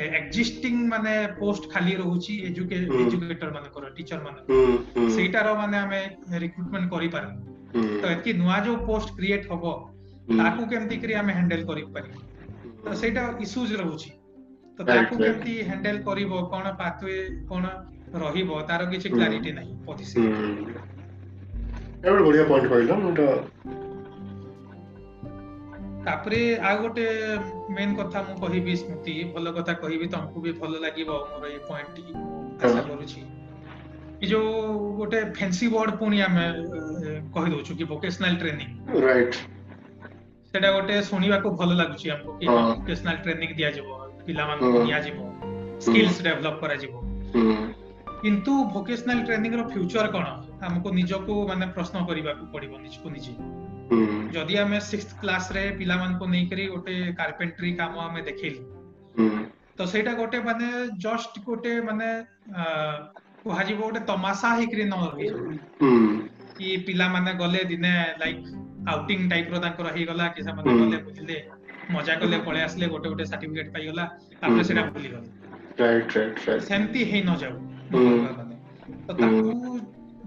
ଏକ୍ଜିଷ୍ଟିଂ 0.00 0.76
ମାନେ 0.90 1.12
ପୋଷ୍ଟ 1.38 1.68
ଖାଲି 1.72 1.94
ରହୁଛି 2.00 2.35
ଏଜୁକେଟର 2.50 3.48
ମାନଙ୍କର 3.57 3.88
ଟିଚର 3.96 4.20
ମାନଙ୍କର 4.26 5.09
ସେଇଟାର 5.16 5.50
ମାନେ 5.61 5.76
ଆମେ 5.85 5.98
ରିକ୍ରୁଟମେଣ୍ଟ 6.44 6.88
କରିପାରିବୁ 6.94 7.37
ତ 8.02 8.05
ଏତିକି 8.14 8.31
ନୂଆ 8.40 8.57
ଯୋଉ 8.68 8.78
ପୋଷ୍ଟ 8.88 9.09
କ୍ରିଏଟ୍ 9.18 9.46
ହବ 9.50 9.64
ତାକୁ 10.40 10.61
କେମିତି 10.72 10.96
କରି 11.05 11.14
ଆମେ 11.22 11.33
ହ୍ୟାଣ୍ଡେଲ 11.38 11.62
କରିପାରିବୁ 11.70 12.18
ତ 12.85 12.87
ସେଇଟା 13.02 13.22
ଇସ୍ୟୁଜ 13.48 13.70
ରହୁଛି 13.83 14.11
ତ 14.78 14.81
ତାକୁ 14.92 15.12
କେମିତି 15.24 15.55
ହ୍ୟାଣ୍ଡେଲ 15.68 15.96
କରିବ 16.09 16.31
କଣ 16.55 16.66
ପାଥୱେ 16.83 17.14
କଣ 17.52 17.64
ରହିବ 18.26 18.48
ତାର 18.72 18.81
କିଛି 18.94 19.09
କ୍ଲାରିଟି 19.18 19.50
ନାହିଁ 19.59 19.74
ପଲିସି 19.90 20.16
ଏଇଟା 20.24 20.42
ବଢିଆ 22.28 22.44
ପଏଣ୍ଟ 22.55 22.66
କହିଲ 22.74 22.90
ମୁଁ 23.05 23.12
ତାପରେ 26.07 26.38
ଆଉ 26.69 26.77
ଗୋଟେ 26.85 27.03
ମେନ୍ 27.75 27.93
କଥା 27.99 28.19
ମୁଁ 28.29 28.37
କହିବି 28.45 28.73
ସ୍ମୃତି 28.83 29.12
ଭଲ 29.35 29.47
କଥା 29.59 29.73
କହିବି 29.83 30.07
ତମକୁ 30.15 30.38
ବି 30.47 30.53
ଭଲ 30.62 30.73
ଲାଗିବ 30.85 31.11
ମୋର 31.35 31.45
ଏଇ 31.57 31.83
ଟି 31.99 32.05
ଆଶା 32.62 32.81
କରୁଛି 32.88 33.21
ଏ 34.23 34.27
ଯୋଉ 34.33 34.57
ଗୋଟେ 35.03 35.19
ଫେନ୍ସି 35.37 35.67
ୱାର୍ଡ 35.75 35.91
ପୁଣି 36.01 36.19
ଆମେ 36.27 36.47
କହିଦଉଛୁ 37.37 37.73
କି 37.79 37.85
ଭୋକେସନାଲ 37.93 38.33
ଟ୍ରେନିଂ 38.43 38.69
ସେଟା 40.55 40.71
ଗୋଟେ 40.77 40.97
ଶୁଣିବାକୁ 41.11 41.49
ଭଲ 41.61 41.71
ଲାଗୁଛି 41.83 42.07
ଆମକୁ 42.15 42.31
କି 42.43 42.47
ଭୋକେସନାଲ 42.57 43.17
ଟ୍ରେନିଂ 43.27 43.53
ଦିଆଯିବ 43.61 43.88
ପିଲାମାନଙ୍କୁ 44.27 44.79
ଦିଆଯିବ 44.88 45.19
ସ୍କିଲ୍ସ 45.87 46.17
ଡେଭଲପ 46.27 46.55
କରାଯିବ 46.65 46.93
କିନ୍ତୁ 48.25 48.53
ଭୋକେସନାଲ 48.75 49.19
ଟ୍ରେନିଂ 49.29 49.53
ର 49.59 49.61
ଫ୍ୟୁଚର 49.73 50.07
କଣ 50.17 50.27
ଆମକୁ 50.67 50.88
ନିଜକୁ 51.01 51.33
ମାନେ 51.53 51.65
ପ୍ରଶ୍ନ 51.79 51.97
କରିବାକୁ 52.11 52.43
ପଡିବ 52.57 52.73
ନିଜକୁ 52.87 53.07
ନିଜେ 53.17 53.33
ଯଦି 54.35 54.55
ଆମେ 54.62 54.78
ସିକ୍ସ 54.88 55.11
କ୍ଲାସରେ 55.22 55.62
ପିଲାମାନଙ୍କୁ 55.78 56.24
ନେଇକରି 56.35 56.64
ଗୋଟେ 56.74 56.94
କାର୍ପେଣ୍ଟ୍ରି 57.18 57.70
କାମ 57.81 57.94
ଆମେ 58.09 58.20
ଦେଖେଇଲୁ 58.28 58.61
ତ 59.78 59.81
ସେଇଟା 59.92 60.12
ଗୋଟେ 60.20 60.38
ମାନେ 60.48 60.66
ଜଷ୍ଟ 61.07 61.35
ଗୋଟେ 61.48 61.72
ମାନେ 61.88 62.07
କୁହାଯିବ 63.42 63.78
ଗୋଟେ 63.85 64.00
ତମାସା 64.12 64.48
ହେଇକରି 64.61 64.85
ନ 64.85 64.96
ରହିଯିବ 65.14 66.20
କି 66.61 66.68
ପିଲାମାନେ 66.88 67.31
ଗଲେ 67.42 67.62
ଦିନେ 67.72 67.92
ଲାଇକ୍ 68.22 68.46
ଆଉଟିଂ 68.94 69.20
ଟାଇପ୍ର 69.35 69.55
ତାଙ୍କର 69.66 69.88
ହେଇଗଲା 69.96 70.28
କି 70.35 70.40
ସେମାନେ 70.48 70.70
ଗଲେ 70.83 70.98
ବୁଝିଲେ 71.11 71.38
ମଜା 71.98 72.14
କଲେ 72.24 72.38
ପଳେଇ 72.48 72.64
ଆସିଲେ 72.68 72.87
ଗୋଟେ 72.94 73.09
ଗୋଟେ 73.14 73.26
ସାର୍ଟିଫିକେଟ 73.33 73.68
ପାଇଗଲା 73.76 74.05
ତାପରେ 74.42 74.64
ସେଇଟା 74.68 74.83
ଭୁଲିଗଲେ 74.94 75.26
ସେମିତି 76.70 77.02
ହେଇ 77.11 77.22
ନଯାଉ 77.31 77.55
ତ 79.09 79.11
ତାକୁ 79.20 79.52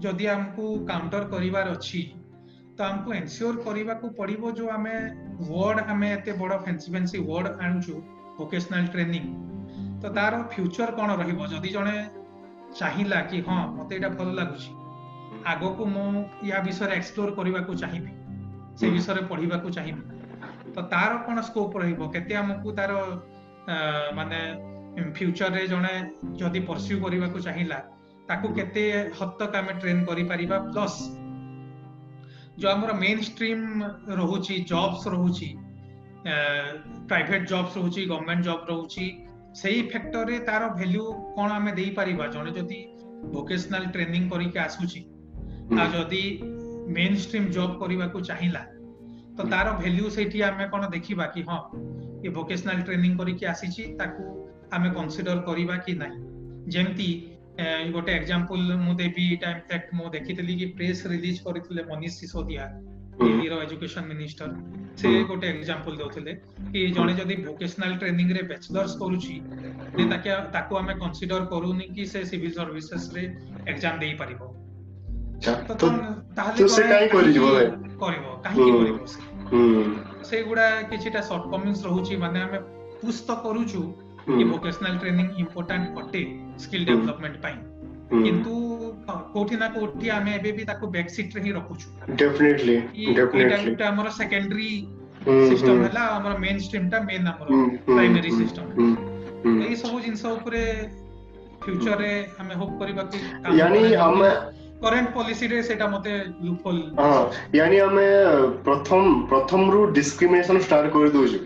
ଯଦି 0.04 0.24
ଆମକୁ 0.38 0.64
କାଉଣ୍ଟର 0.90 1.24
କରିବାର 1.34 1.66
ଅଛି 1.78 2.00
ତ 2.80 2.84
ଆମକୁ 2.92 3.12
ଏନସିଓର 3.16 3.60
କରିବାକୁ 3.66 4.08
ପଡିବ 4.16 4.50
ଯୋଉ 4.56 4.66
ଆମେ 4.76 4.94
ୱାର୍ଡ 5.50 5.84
ଆମେ 5.92 6.06
ଏତେ 6.16 6.32
ବଡ 6.40 6.58
ଫେନ୍ସି 6.64 6.88
ଫେନ୍ସି 6.94 7.18
ୱାର୍ଡ 7.28 7.46
ଆଣୁଛୁ 7.64 7.94
ଭୋକେସନାଲ 8.40 8.84
ଟ୍ରେନିଂ 8.96 9.24
ତ 10.02 10.04
ତାର 10.18 10.34
ଫ୍ୟୁଚର 10.54 10.88
କ'ଣ 10.98 11.10
ରହିବ 11.22 11.46
ଯଦି 11.52 11.70
ଜଣେ 11.76 11.94
ଚାହିଁଲା 12.80 13.20
କି 13.32 13.38
ହଁ 13.48 13.56
ମତେ 13.78 13.94
ଏଇଟା 13.98 14.08
ଭଲ 14.18 14.28
ଲାଗୁଛି 14.40 14.70
ଆଗକୁ 15.54 15.82
ମୁଁ 15.94 16.04
ୟା 16.50 16.60
ବିଷୟରେ 16.68 16.92
ଏକ୍ସପ୍ଲୋର 17.00 17.30
କରିବାକୁ 17.40 17.72
ଚାହିଁବି 17.84 18.12
ସେ 18.80 18.86
ବିଷୟରେ 18.96 19.22
ପଢିବାକୁ 19.32 19.68
ଚାହିଁବି 19.76 20.02
ତ 20.76 20.78
ତାର 20.94 21.12
କ'ଣ 21.26 21.36
ସ୍କୋପ 21.48 21.72
ରହିବ 21.84 22.00
କେତେ 22.18 22.34
ଆମକୁ 22.42 22.68
ତାର 22.78 22.90
ମାନେ 24.20 24.38
ଫ୍ୟୁଚରରେ 25.20 25.66
ଜଣେ 25.72 25.94
ଯଦି 26.44 26.60
ପରସ୍ୟୁ 26.70 26.96
କରିବାକୁ 27.06 27.38
ଚାହିଁଲା 27.48 27.78
ତାକୁ 28.28 28.48
କେତେ 28.60 28.84
ହତକ 29.20 29.52
ଆମେ 29.64 29.72
ଟ୍ରେନ୍ 29.82 30.02
କରିପାରିବା 30.10 30.56
ପ୍ଲସ୍ 30.72 31.00
जो 32.58 32.68
आम 32.68 32.84
मेन 32.98 33.20
स्ट्रीम 33.22 33.82
रोच 34.18 34.46
जब्स 34.68 35.02
रोच 35.14 35.40
प्राइट 36.28 37.32
जब्स 37.48 37.74
रोच 37.76 37.98
गवर्नमेंट 37.98 38.44
जब 38.44 38.64
रोच 38.70 38.94
से 39.60 39.72
फैक्टर 39.92 40.24
में 40.30 40.40
तार 40.46 40.64
भैल्यू 40.78 41.02
कौन 41.34 41.50
आम 41.58 41.68
दे 41.80 41.84
पार 41.98 42.10
जो 42.36 42.46
जो 42.56 42.64
भोकेशनाल 43.32 43.84
ट्रेनिंग 43.96 44.30
करीम 44.30 44.54
जब 47.58 47.74
करने 47.82 48.06
को 48.14 48.20
चाहला 48.30 48.60
तो 48.62 49.42
हम्म। 49.42 49.50
तार 49.50 49.70
भैल्यू 49.82 50.08
से 50.16 50.24
आम 50.48 50.64
कौन 50.76 50.86
देखा 50.96 51.26
कि 51.36 51.42
हाँ 51.48 51.60
ये 52.24 52.30
भोकेशनाल 52.40 52.80
ट्रेनिंग 52.88 53.14
करके 53.18 53.44
आसी 53.52 53.84
आम 53.98 54.88
कनसीडर 54.98 55.36
करवा 55.50 55.76
कि 55.88 55.94
ना 56.02 56.08
जमती 56.80 57.08
गोटे 57.60 58.12
एग्जांपल 58.12 58.58
मु 58.80 58.94
देबी 58.94 59.22
इटा 59.32 59.50
इनफैक्ट 59.50 59.94
मु 59.94 60.08
देखितली 60.12 60.54
कि 60.58 60.64
प्रेस 60.80 61.02
रिलीज 61.10 61.38
करथिले 61.46 61.82
मनीष 61.82 62.12
सिसोदिया 62.20 62.64
दिल्लीर 63.22 63.52
एजुकेशन 63.62 64.04
मिनिस्टर 64.08 64.50
से 65.00 65.22
गोटे 65.28 65.48
एग्जांपल 65.50 65.96
दउथिले 65.96 66.32
कि 66.74 66.86
जणे 66.96 67.14
जदि 67.22 67.34
वोकेशनल 67.46 67.94
ट्रेनिंग 68.02 68.30
रे 68.36 68.42
बैचलर्स 68.52 68.94
करूची 69.02 69.40
रे 69.96 70.04
ताके 70.10 70.36
ताको 70.58 70.76
आमे 70.76 70.94
कंसीडर 71.06 71.44
करूनी 71.54 71.88
कि 71.96 72.06
से 72.12 72.24
सिविल 72.32 72.50
सर्विसेस 72.60 73.10
रे 73.16 73.22
एग्जाम 73.72 73.98
देई 74.00 74.12
पारिबो 74.20 74.52
तो 75.80 75.90
ताहले 76.36 76.68
से 76.76 76.82
काई 76.88 77.08
करिबो 77.16 77.52
करिबो 78.04 78.36
काई 78.46 78.70
करिबो 78.70 80.24
से 80.30 80.42
गुडा 80.44 80.70
किछिटा 80.92 81.20
शॉर्ट 81.28 81.50
कमिंग्स 81.56 81.84
रहउची 81.84 82.16
माने 82.26 82.40
आमे 82.48 82.58
पुस्त 83.02 83.30
करूचू 83.46 83.82
ಈ 84.40 84.44
ವೊಕೇಶನಲ್ 84.52 84.96
ಟ್ರೈನಿಂಗ್ 85.02 85.32
ಇಂಪೋರ್ಟಾಂಟ್ 85.42 85.86
ଅଟେ 86.00 86.20
ସ୍କିଲ୍ 86.62 86.84
ଡେଭଲପମେଣ୍ଟ 86.88 87.36
ପାଇଁ 87.44 87.56
କିନ୍ତୁ 88.26 88.52
କୋଉଠି 89.34 89.54
ନା 89.62 89.66
କୋଉଠି 89.76 90.06
ଆମେ 90.16 90.30
ଏବେ 90.38 90.50
ବି 90.58 90.62
ତାକୁ 90.70 90.84
ବ୍ୟାକ୍ 90.96 91.10
ସିଟ୍ 91.16 91.32
ରେ 91.36 91.40
ହିଁ 91.44 91.52
ରଖୁଛୁ 91.58 91.86
ଡେଫିନେଟଲି 92.22 92.76
ଡେଫିନେଟଲି 93.18 93.70
ଏଇଟା 93.72 93.84
ଆମର 93.92 94.08
ସେକେଣ୍ଡାରୀ 94.20 94.70
ସିଷ୍ଟମ 95.50 95.76
ହେଲା 95.88 96.04
ଆମର 96.16 96.34
ମେନ୍ 96.46 96.60
ଷ୍ଟ୍ରିମ୍ 96.66 96.88
ଟା 96.94 96.98
ମେନ୍ 97.10 97.26
ଆମର 97.32 97.48
ପ୍ରାଇମେରୀ 97.94 98.30
ସିଷ୍ଟମ 98.40 98.66
ଏଇ 99.68 99.76
ସବୁ 99.84 99.96
ଜିନିଷ 100.06 100.22
ଉପରେ 100.40 100.62
ଫ୍ୟୁଚର 101.66 101.96
ରେ 102.02 102.12
ଆମେ 102.44 102.54
ହୋପ୍ 102.62 102.74
କରିବା 102.82 103.02
କି 103.12 103.16
ୟାନି 103.62 103.82
ଆମେ 104.08 104.30
କରେଣ୍ଟ 104.84 105.08
ପଲିସିରେ 105.18 105.56
ସେଇଟା 105.70 105.86
ମତେ 105.96 106.12
ଲୁପ୍ 106.46 106.60
ହୋଲ୍ 106.68 106.82
ହଁ 107.04 107.22
ୟାନି 107.60 107.78
ଆମେ 107.86 108.08
ପ୍ରଥମ 108.68 108.98
ପ୍ରଥମରୁ 109.34 109.78
ଡିସ୍କ୍ରିମିନେସନ 110.00 110.56
ଷ୍ଟାର୍ଟ 110.68 110.86
କରି 110.96 111.10
ଦଉଛୁ 111.18 111.40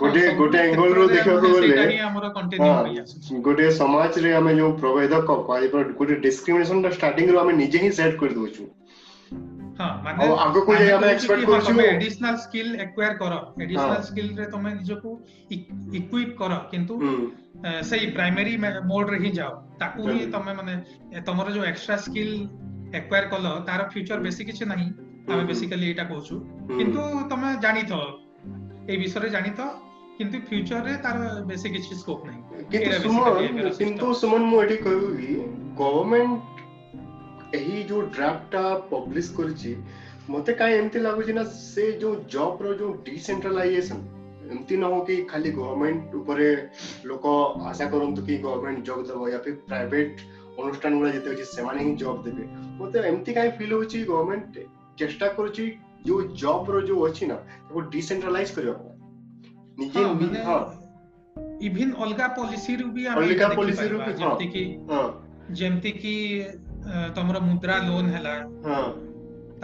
ଗୋଟେ 0.00 0.20
ଗୋଟେ 0.38 0.58
ଆଙ୍ଗଲରୁ 0.64 1.04
ଦେଖିବାକୁ 1.12 1.48
ଗଲେ 1.58 2.98
ଗୋଟେ 3.46 3.66
ସମାଜରେ 3.82 4.30
ଆମେ 4.40 4.52
ଯୋଉ 4.58 4.72
ପ୍ରଭେଦ 4.82 5.14
କହିବା 5.30 5.80
ଗୋଟେ 6.00 6.14
ଡିସ୍କ୍ରିମିନେସନଟା 6.26 6.90
ଷ୍ଟାର୍ଟିଂରୁ 6.98 7.38
ଆମେ 7.42 7.52
ନିଜେ 7.62 7.78
ହିଁ 7.84 7.90
ସେଟ୍ 7.98 8.16
କରିଦଉଛୁ 8.20 8.64
ଆଉ 9.86 10.34
ଆଗକୁ 10.44 10.70
ଯାଇ 10.82 10.92
ଆମେ 10.98 11.06
ଏକ୍ସପେକ୍ଟ 11.14 11.48
କରୁଛୁ 11.50 11.74
ଏଡିସନାଲ 11.94 12.36
ସ୍କିଲ୍ 12.44 12.70
ଏକ୍ୱାର 12.84 13.10
କର 13.22 13.34
ଏଡିସନାଲ 13.64 14.00
ସ୍କିଲ୍ 14.10 14.30
ରେ 14.42 14.46
ତମେ 14.54 14.70
ନିଜକୁ 14.78 15.10
ଇକ୍ୱିପ 16.00 16.30
କର 16.42 16.52
କିନ୍ତୁ 16.72 16.94
ସେଇ 17.90 18.06
ପ୍ରାଇମେରୀ 18.18 18.54
ମୋଡରେ 18.92 19.18
ହିଁ 19.24 19.30
ଯାଅ 19.40 19.52
ତାକୁ 19.82 20.08
ହିଁ 20.12 20.20
ତମେ 20.36 20.52
ମାନେ 20.60 20.74
ତମର 21.30 21.46
ଯୋଉ 21.58 21.66
ଏକ୍ସଟ୍ରା 21.72 21.96
ସ୍କିଲ୍ 22.06 22.34
ଏକ୍ୱାର 23.00 23.22
କଲ 23.34 23.44
ତାର 23.70 23.80
ଫ୍ୟୁଚର 23.94 24.18
ବେଶୀ 24.28 24.42
କିଛି 24.50 24.64
ନାହିଁ 24.74 24.88
ଆମେ 25.32 25.42
ବେସିକାଲି 25.52 25.84
ଏଇଟା 25.92 26.04
କହୁଛୁ 26.14 26.34
କିନ୍ତୁ 26.80 27.02
ତମେ 27.34 27.48
ଜାଣିଥ 27.66 27.92
ଏଇ 28.92 28.96
ବିଷୟରେ 29.04 29.28
ଜାଣିଥ 29.36 29.60
কিন্তু 30.18 30.36
ফিউচারে 30.48 30.92
তার 31.04 31.18
বেশি 31.50 31.68
কিছু 31.74 31.90
স্কোপ 32.02 32.20
নাই 32.28 32.38
কিন্তু 32.72 32.94
সুমন 33.04 33.32
কিন্তু 33.82 34.04
সুমন 34.20 34.42
ମୁଁ 34.50 34.58
ଏଠି 34.64 34.76
କହିବି 34.86 35.28
ଗଭର୍ଣ୍ଣମେଣ୍ଟ 35.80 36.38
ଏହି 37.58 37.76
ଯୋଉ 37.90 38.00
ଡ୍ରାଫ୍ଟଟା 38.16 38.62
ପବ୍ଲିଶ 38.92 39.28
କରିଛି 39.38 39.72
ମୋତେ 40.36 40.52
କାହିଁ 40.62 40.74
ଏମିତି 40.80 40.98
ଲାଗୁଛି 41.06 41.32
ନା 41.38 41.44
ସେ 41.72 41.84
ଯୋଉ 42.02 42.12
ଜବ୍ର 42.34 42.66
ଯୋଉ 42.80 42.92
ଡିସେଣ୍ଟ୍ରାଲାଇଜେସନ୍ 43.10 44.02
ଏମିତି 44.52 44.74
ନ 44.82 44.84
ହଉ 44.94 45.00
କି 45.10 45.14
ଖାଲି 45.32 45.48
ଗଭର୍ଣ୍ଣମେଣ୍ଟ 45.60 46.10
ଉପରେ 46.22 46.46
ଲୋକ 47.12 47.24
ଆଶା 47.70 47.86
କରନ୍ତୁ 47.94 48.20
କି 48.30 48.34
ଗଭର୍ଣ୍ଣମେଣ୍ଟ 48.44 48.82
ଜବ୍ 48.90 49.02
ଦେବ 49.12 49.18
ୟା 49.32 49.38
ଫିର୍ 49.44 49.60
ପ୍ରାଇଭେଟ 49.70 50.10
ଅନୁଷ୍ଠାନ 50.58 50.92
ଗୁଡ଼ା 51.02 51.10
ଯେତେ 51.18 51.28
ଅଛି 51.36 51.44
ସେମାନେ 51.56 51.78
ହିଁ 51.88 51.92
ଜବ୍ 52.04 52.18
ଦେବେ 52.28 52.44
ମୋତେ 52.82 52.96
ଏମିତି 53.12 53.30
କାହିଁ 53.40 53.52
ଫିଲ୍ 53.62 53.74
ହେଉଛି 53.76 53.98
ଗଭର୍ଣ୍ଣମେଣ୍ଟ 54.12 54.54
ଚେଷ୍ଟା 55.04 55.26
କରୁଛି 55.40 55.64
ଯୋଉ 56.10 56.20
ଜବ୍ର 56.44 56.74
ଯୋଉ 56.92 57.00
ଅଛି 57.10 57.24
ନା 57.30 57.36
ତାକୁ 57.66 57.80
ଡିସେଣ୍ଟ୍ରାଲାଇଜ 57.96 58.50
କରିବା 58.58 58.76
ପାଇଁ 58.82 58.96
ନିଜେ 59.80 60.02
ମାନେ 60.20 60.42
ଇଭିନ୍ 61.66 61.92
ଅଲଗା 62.04 62.26
ପଲିସିରୁ 62.38 62.84
ବି 62.96 63.02
ଅଲଗା 63.14 63.46
ପଲିସିରୁ 63.58 63.96
ଯେମିତି 64.10 64.48
କି 64.54 64.62
ଯେମିତି 65.60 65.90
କି 66.02 66.14
ତମର 67.18 67.38
ମୁଦ୍ରା 67.46 67.76
ଲୋନ୍ 67.88 68.10
ହେଲା 68.16 68.34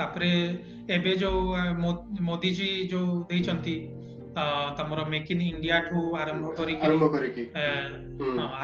ତାପରେ 0.00 0.30
ଏବେ 0.96 1.12
ଯୋଉ 1.22 1.42
ମୋଦିଜୀ 2.30 2.70
ଯୋଉ 2.94 3.10
ଦେଇଛନ୍ତି 3.32 3.76
ତମର 4.78 5.00
ମେକ୍ 5.12 5.30
ଇନ୍ 5.34 5.44
ଇଣ୍ଡିଆ 5.50 5.78
ଠୁ 5.88 6.00
ଆରମ୍ଭ 6.22 6.46
କରିକି 6.60 7.44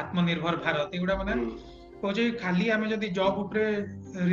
ଆତ୍ମନିର୍ଭର 0.01 0.55
ଭାରତ 0.67 0.87
ଏଗୁଡା 0.99 1.15
ମାନେ 1.23 1.33
କହୁଛି 2.03 2.23
ଖାଲି 2.45 2.67
ଆମେ 2.79 2.87
ଯଦି 2.95 3.09
ଜବ୍ 3.21 3.39
ଉପରେ 3.45 3.65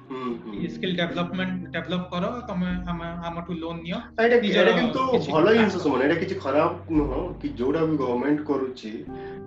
ଏ 0.65 0.67
ସ୍କିଲ 0.75 0.93
ଡେଭଲପମେଣ୍ଟ 0.99 1.71
ଡେଭଲପ 1.73 2.03
କର 2.13 2.25
ତମେ 2.49 2.69
ଆମେ 2.93 3.07
ଆମଠୁ 3.29 3.51
ଲୋନ 3.63 3.77
ନିଅ 3.87 3.97
ଏଇଟା 4.25 4.71
କିନ୍ତୁ 4.79 5.03
ଭଲ 5.33 5.47
ଜିନିଷ 5.57 5.75
ଶୁଣ 5.85 5.99
ଏଇଟା 6.05 6.17
କିଛି 6.23 6.35
ଖରାପ 6.45 6.71
ନୁହଁ 6.99 7.19
କି 7.41 7.47
ଯୋଉଟା 7.61 7.81
ବି 7.91 7.95
ଗଭର୍ଣ୍ଣମେଣ୍ଟ 8.03 8.41
କରୁଛି 8.51 8.91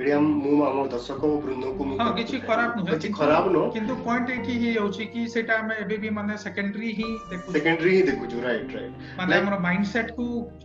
ଏଇଟା 0.03 0.19
ମୁଁ 0.27 0.55
ଆମ 0.69 0.77
ଦର୍ଶକ 0.95 1.23
ବୃନ୍ଦଙ୍କୁ 1.47 1.83
ମୁଁ 1.93 1.99
କିଛି 2.21 2.37
ଖରାପ 2.49 2.71
ନୁହେଁ 2.81 2.93
କିଛି 2.99 3.13
ଖରାପ 3.21 3.45
ନୁହଁ 3.57 3.73
କିନ୍ତୁ 3.79 3.95
ପଏଣ୍ଟ 4.09 4.27
ଏଠି 4.37 4.55
ହିଁ 4.65 4.71
ହେଉଛି 4.79 5.07
କି 5.15 5.23
ସେଇଟା 5.37 5.57
ଆମେ 5.63 5.75
ଏବେ 5.85 5.97
ବି 6.07 6.11
ମାନେ 6.21 6.37
ସେକେଣ୍ଡାରୀ 6.47 6.91
ହିଁ 6.99 7.09
ଦେଖୁଛୁ 7.33 7.53
ସେକେଣ୍ଡାରୀ 7.57 7.93
ହିଁ 7.97 8.03
ଦେଖୁଛୁ 8.11 8.37
ରାଇଟ 8.49 8.69
ରାଇଟ 8.77 9.17
ମାନେ 9.21 9.39
ଆମର 9.41 9.57
ମାଇଣ୍ଡ 9.67 9.87
ସେଟ୍ 9.95 10.11
କୁ 10.21 10.25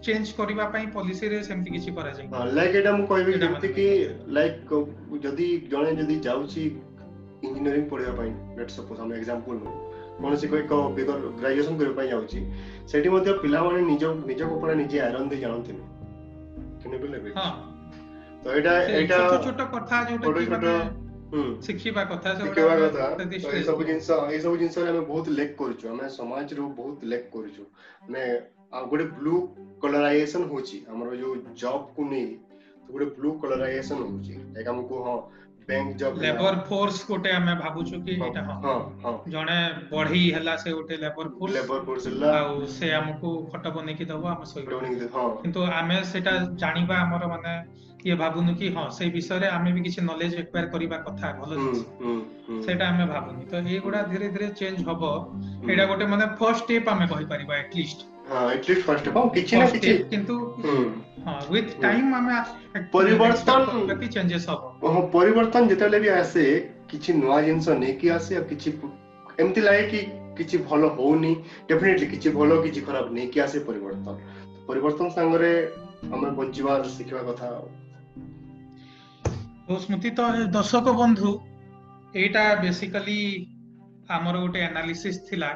ଚେଞ୍ଜ 0.10 0.26
କରିବା 0.42 0.66
ପାଇଁ 0.76 0.86
ପଲିସିରେ 1.00 1.40
ସେମିତି 1.50 1.70
କିଛି 1.78 1.90
କରାଯାଏ 1.98 2.54
ଲାଇକ୍ 2.60 2.76
ଏଇଟା 2.82 2.92
ମୁଁ 3.00 3.08
କହିବି 3.14 3.40
ଯେମିତି 3.46 3.68
କି 3.80 3.88
ଲାଇକ୍ 4.12 4.40
লাইক 4.42 4.72
ଯଦି 5.24 5.48
ଜଣେ 5.74 5.92
ଯଦି 6.02 6.16
ଯାଉଛି 6.28 6.62
ଇଞ୍ଜିନିୟରିଂ 6.68 7.86
ପଢ଼ିବା 7.92 8.14
ପାଇଁ 8.20 8.32
ଲେଟ୍ 8.60 8.72
ସପୋଜ୍ 8.78 9.02
ଆମେ 9.06 9.18
ଏକ୍ସାମ୍ପଲ୍ 9.22 9.60
ନେଉ 9.64 9.76
କୌଣସି 10.22 10.48
ଏକ 10.62 10.68
ଗ୍ରାଜୁଏସନ୍ 10.70 11.78
କରିବା 11.82 11.96
ପାଇଁ 12.00 12.10
ଯାଉଛି 12.14 12.40
ସେଠି 12.94 13.10
ମଧ୍ୟ 13.16 13.36
ପିଲାମାନେ 13.44 13.84
ନିଜ 13.92 14.12
ନିଜ 14.32 14.42
କପଡ଼ା 14.54 14.78
ନିଜେ 14.84 15.04
ଆଇରନ୍ 15.08 15.30
ଦେଇ 15.34 15.44
ଜାଣନ୍ତିନି 15.46 15.84
ତ 18.44 18.52
ଏଇଟା 18.60 18.72
ଏଇଟା 19.00 19.18
ଛୋଟ 19.46 19.68
କଥା 19.76 19.98
ଯୋଉଟା 20.12 20.36
ଛୋଟ 20.66 20.78
ଶିଖିବା 21.66 22.04
କଥା 22.14 22.36
ଶିଖିବା 22.40 22.78
କଥା 22.84 23.10
ଏଇ 23.58 23.64
ସବୁ 23.70 23.90
ଜିନିଷ 23.90 24.20
ଏଇ 24.36 24.40
ସବୁ 24.46 24.62
ଜିନିଷରେ 24.64 24.90
ଆମେ 24.94 25.04
ବହୁତ 25.12 25.36
ଲେକ୍ 25.42 25.54
କରୁଛୁ 25.64 25.92
ଆମେ 25.96 26.08
ସମାଜରୁ 26.20 26.70
ବହୁତ 26.80 27.12
ଲେକ୍ 27.14 27.28
କରୁଛୁ 27.36 27.68
ମାନେ 28.12 28.24
ଆଉ 28.80 28.84
ଗୋଟେ 28.96 29.06
ବ୍ଲୁ 29.22 29.36
କଲରାଇଜେସନ 29.86 30.48
ହଉଛି 30.56 30.78
ଆମର 30.96 31.20
ଯୋଉ 31.24 31.36
ଜବ୍ 31.66 31.86
କୁ 32.00 32.10
ନେଇ 32.16 32.28
ଗୋଟେ 32.92 33.06
ବ୍ଲୁ 33.20 33.30
କଲରାଇଜେସନ 33.42 34.06
ହଉଛି 34.12 34.38
ଲାଇକ୍ 34.54 34.70
ଆମକୁ 34.72 34.96
ହଁ 35.08 35.16
ବ୍ୟାଙ୍କ 35.72 35.98
ଜବ 36.02 36.14
ଲେବର 36.26 36.56
ଫୋର୍ସ 36.70 36.98
ଗୋଟେ 37.10 37.30
ଆମେ 37.40 37.54
ଭାବୁଛୁ 37.60 38.00
କି 38.08 38.16
ଏଇଟା 38.28 38.46
ହଁ 38.48 39.14
ଜଣେ 39.36 39.58
ବଢେଇ 39.92 40.24
ହେଲା 40.38 40.56
ସେ 40.64 40.72
ଗୋଟେ 40.78 40.96
ଲେବର 41.04 41.28
ଫୋର୍ସ 41.38 41.54
ଲେବର 41.58 41.82
ଫୋର୍ସ 41.90 42.04
ହେଲା 42.12 42.32
ଆଉ 42.40 42.66
ସେ 42.78 42.88
ଆମକୁ 43.02 43.30
ଖଟ 43.54 43.66
ବନେଇକି 43.78 44.06
ଦବ 44.14 44.24
ଆମେ 44.34 44.46
ଶୋଇବୁ 44.54 45.30
କିନ୍ତୁ 45.44 45.60
ଆମେ 45.82 45.96
ସେଟା 46.14 46.34
ଜାଣିବା 46.64 46.96
ଆମର 47.06 47.30
ମାନେ 47.36 47.54
ଇଏ 48.10 48.16
ଭାବୁନୁ 48.22 48.52
କି 48.60 48.68
ହଁ 48.76 48.86
ସେଇ 48.98 49.10
ବିଷୟରେ 49.16 49.48
ଆମେ 49.56 49.72
ବି 49.76 49.82
କିଛି 49.88 50.00
ନଲେଜ 50.10 50.34
ଏକ୍ୱାର 50.44 50.66
କରିବା 50.76 50.98
କଥା 51.08 51.28
ଭଲ 51.40 51.60
ଜିନିଷ 51.64 52.64
ସେଇଟା 52.68 52.86
ଆମେ 52.94 53.06
ଭାବୁନି 53.12 53.46
ତ 53.52 53.54
ଏଇଗୁଡା 53.78 54.00
ଧୀରେ 54.14 54.30
ଧୀରେ 54.38 54.48
ଚେଞ୍ଜ 54.62 54.88
ହବ 54.90 55.12
ଏଇଟା 55.72 55.86
ଗୋଟେ 55.94 56.10
ମାନେ 56.16 56.28
ଫର୍ଷ୍ଟ 56.42 56.64
ଷ୍ଟେପ 56.68 56.96
ଆମେ 56.96 57.06
କହିପାରିବା 57.14 57.60
at least 57.66 58.10
at least 58.32 58.82
first 58.88 59.08
of 59.10 59.16
all 59.22 59.30
କିଛି 59.36 59.58
ନା 59.62 59.66
କିଛି 59.72 59.94
କିନ୍ତୁ 60.12 60.36
ହଁ 60.66 60.76
ୱିଥ୍ 61.56 61.72
ଟାଇମ୍ 61.86 62.14
ଆମେ 62.20 62.38
ପରିବର୍ତ୍ତନ 62.94 63.84
ପ୍ରତି 63.90 64.08
ଚେଞ୍ଜେସ୍ 64.14 64.46
ହବ 64.52 64.94
ହଁ 64.94 65.02
ପରିବର୍ତ୍ତନ 65.16 65.72
ଯେତେବେଳେ 65.74 66.00
ବି 66.06 66.12
ଆସେ 66.20 66.46
କିଛି 66.94 67.16
ନୂଆ 67.22 67.40
ଜିନିଷ 67.48 67.76
ନେଇକି 67.82 68.12
ଆସେ 68.18 68.40
ଆଉ 68.42 68.48
କିଛି 68.52 68.74
ଏମିତି 69.42 69.66
ଲାଗେ 69.68 69.84
କି 69.94 70.00
କିଛି 70.40 70.62
ଭଲ 70.70 70.90
ହଉନି 71.00 71.34
ଡେଫିନେଟଲି 71.72 72.08
କିଛି 72.14 72.34
ଭଲ 72.38 72.60
କିଛି 72.68 72.86
ଖରାପ 72.90 73.14
ନେଇକି 73.20 73.44
ଆସେ 73.48 73.64
ପରିବର୍ତ୍ତନ 73.70 74.64
ପରିବର୍ତ୍ତନ 74.70 75.18
ସାଙ୍ଗରେ 75.18 75.52
ଆମେ 76.20 76.34
ବଞ୍ଚିବା 76.42 76.80
ଶିଖିବା 76.96 77.24
କଥା 77.32 77.52
ଆଉ 77.60 77.68
ସ୍ମୃତି 79.86 80.16
ତ 80.22 80.30
ଦର୍ଶକ 80.58 80.96
ବନ୍ଧୁ 81.04 81.30
ଏଇଟା 82.24 82.48
ବେସିକାଲି 82.66 83.20
ଆମର 84.20 84.36
ଗୋଟେ 84.46 84.66
ଆନାଲିସିସ୍ 84.70 85.22
ଥିଲା 85.32 85.52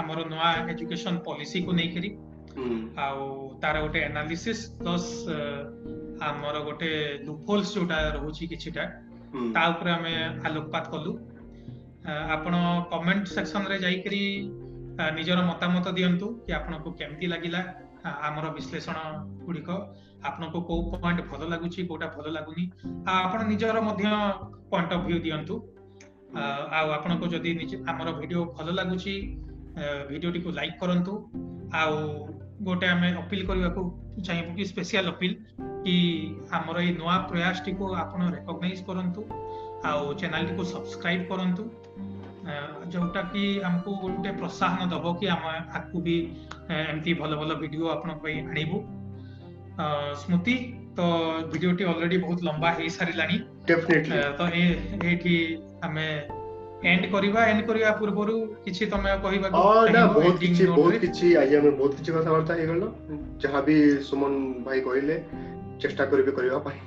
ଆମର 0.00 0.18
ନୂଆ 0.32 0.48
ଏଜୁକେସନ 0.72 1.14
ପଲିସିକୁ 1.28 1.70
ନେଇକରି 1.78 2.10
ଆଉ 3.04 3.22
ତାର 3.62 3.76
ଗୋଟେ 3.84 4.00
ଆନାଲିସିସ 4.08 4.58
ପ୍ଲସ୍ 4.82 5.10
ଆମର 6.30 6.56
ଗୋଟେ 6.68 6.90
ଲୁଫୋଲ୍ସ 7.28 7.70
ଯୋଉଟା 7.78 7.98
ରହୁଛି 8.16 8.44
କିଛିଟା 8.52 8.84
ତା 9.56 9.62
ଉପରେ 9.72 9.90
ଆମେ 9.96 10.12
ଆଲୋକପାତ 10.50 10.84
କଲୁ 10.96 11.10
ଆପଣ 12.34 12.54
କମେଣ୍ଟ 12.92 13.26
ସେକ୍ସନରେ 13.36 13.76
ଯାଇକରି 13.84 14.22
ନିଜର 15.18 15.38
ମତାମତ 15.50 15.86
ଦିଅନ୍ତୁ 15.98 16.26
କି 16.44 16.50
ଆପଣଙ୍କୁ 16.58 16.90
କେମିତି 17.02 17.26
ଲାଗିଲା 17.34 17.60
ଆମର 18.28 18.46
ବିଶ୍ଲେଷଣ 18.58 18.98
ଗୁଡିକ 19.46 19.70
ଆପଣଙ୍କୁ 20.28 20.58
କୋଉ 20.68 20.80
ପଏଣ୍ଟ 21.04 21.20
ଭଲ 21.32 21.42
ଲାଗୁଛି 21.54 21.80
କୋଉଟା 21.92 22.08
ଭଲ 22.16 22.26
ଲାଗୁନି 22.38 22.64
ଆଉ 23.12 23.18
ଆପଣ 23.26 23.40
ନିଜର 23.52 23.78
ମଧ୍ୟ 23.88 24.06
ପଏଣ୍ଟ 24.72 24.90
ଅଫ 24.96 25.00
ଭ୍ୟୁ 25.08 25.18
ଦିଅନ୍ତୁ 25.26 25.54
ଆଉ 26.78 26.86
ଆପଣଙ୍କୁ 26.98 27.26
ଯଦି 27.34 27.50
ଆମର 27.90 28.08
ଭିଡ଼ିଓ 28.20 28.44
ଭଲ 28.58 28.68
ଲାଗୁଛି 28.78 29.14
ଭିଡ଼ିଓଟିକୁ 30.08 30.50
ଲାଇକ୍ 30.58 30.78
କରନ୍ତୁ 30.82 31.12
ଆଉ 31.80 31.94
ଗୋଟେ 32.68 32.86
ଆମେ 32.94 33.08
ଅପିଲ 33.22 33.40
କରିବାକୁ 33.50 33.82
ଚାହିଁବୁ 34.28 34.50
କି 34.58 34.64
ସ୍ପେଶିଆଲ 34.70 35.06
ଅପିଲ 35.16 35.32
କି 35.86 35.94
ଆମର 36.58 36.76
ଏଇ 36.86 36.92
ନୂଆ 37.00 37.14
ପ୍ରୟାସଟିକୁ 37.30 37.84
ଆପଣ 38.02 38.20
ରେକଗ୍ନାଇଜ 38.36 38.80
କରନ୍ତୁ 38.90 39.22
ଆଉ 39.90 40.02
ଚ୍ୟାନେଲଟିକୁ 40.22 40.62
ସବସ୍କ୍ରାଇବ 40.74 41.22
କରନ୍ତୁ 41.32 41.64
ଯୋଉଟା 42.94 43.20
କି 43.34 43.42
ଆମକୁ 43.68 43.90
ଗୋଟେ 44.04 44.30
ପ୍ରୋତ୍ସାହନ 44.38 44.80
ଦବ 44.94 45.04
କି 45.20 45.26
ଆମେ 45.36 45.54
ଆଗକୁ 45.76 45.98
ବି 46.08 46.16
ଏମିତି 46.80 47.10
ଭଲ 47.20 47.32
ଭଲ 47.42 47.50
ଭିଡ଼ିଓ 47.62 47.86
ଆପଣଙ୍କ 47.96 48.20
ପାଇଁ 48.26 48.36
ଆଣିବୁ 48.50 48.78
ସ୍ମୃତି 50.22 50.56
ତ 50.96 50.98
ଭିଡ଼ିଓଟି 51.52 51.84
ଅଲରେଡି 51.92 52.16
ବହୁତ 52.24 52.38
ଲମ୍ବା 52.50 52.68
ହେଇସାରିଲାଣି 52.80 53.36
ତ 54.38 54.42
ଏଇଠି 55.08 55.34
ଆମେ 55.86 56.04
ଏଣ୍ଡ 56.92 57.08
କରିବା 57.14 57.42
ଏଣ୍ଡ 57.50 57.64
କରିବା 57.70 57.90
ପୂର୍ବରୁ 58.00 58.34
କିଛି 58.66 58.86
ତମେ 58.94 59.12
କହିବା 59.26 59.50
ନା 59.54 59.60
ବହୁତ 60.16 60.32
କିଛି 60.44 60.64
ବହୁତ 60.72 60.98
କିଛି 61.04 61.26
ଆଜି 61.42 61.54
ଆମେ 61.60 61.70
ବହୁତ 61.80 61.92
କିଛି 62.00 62.10
କଥାବାର୍ତ୍ତା 62.16 62.54
ହେଇଗଲୁ 62.60 62.88
ଯାହା 63.44 63.60
ବି 63.68 63.76
ସୁମନ 64.08 64.32
ଭାଇ 64.68 64.78
କହିଲେ 64.88 65.16
ଚେଷ୍ଟା 65.84 66.04
କରିବେ 66.12 66.32
କରିବା 66.40 66.58
ପାଇଁ 66.66 66.78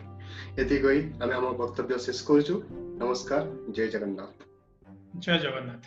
ଏତିକି 0.61 0.81
କହି 0.87 0.99
ଆମେ 1.27 1.33
ଆମ 1.39 1.45
ବକ୍ତବ୍ୟ 1.63 1.93
ଶେଷ 2.07 2.19
କରୁଛୁ 2.31 2.53
ନମସ୍କାର 3.01 3.43
ଜୟ 3.79 3.87
ଜଗନ୍ନାଥ 3.93 4.29
ଜୟ 5.23 5.35
ଜଗନ୍ନାଥ 5.47 5.83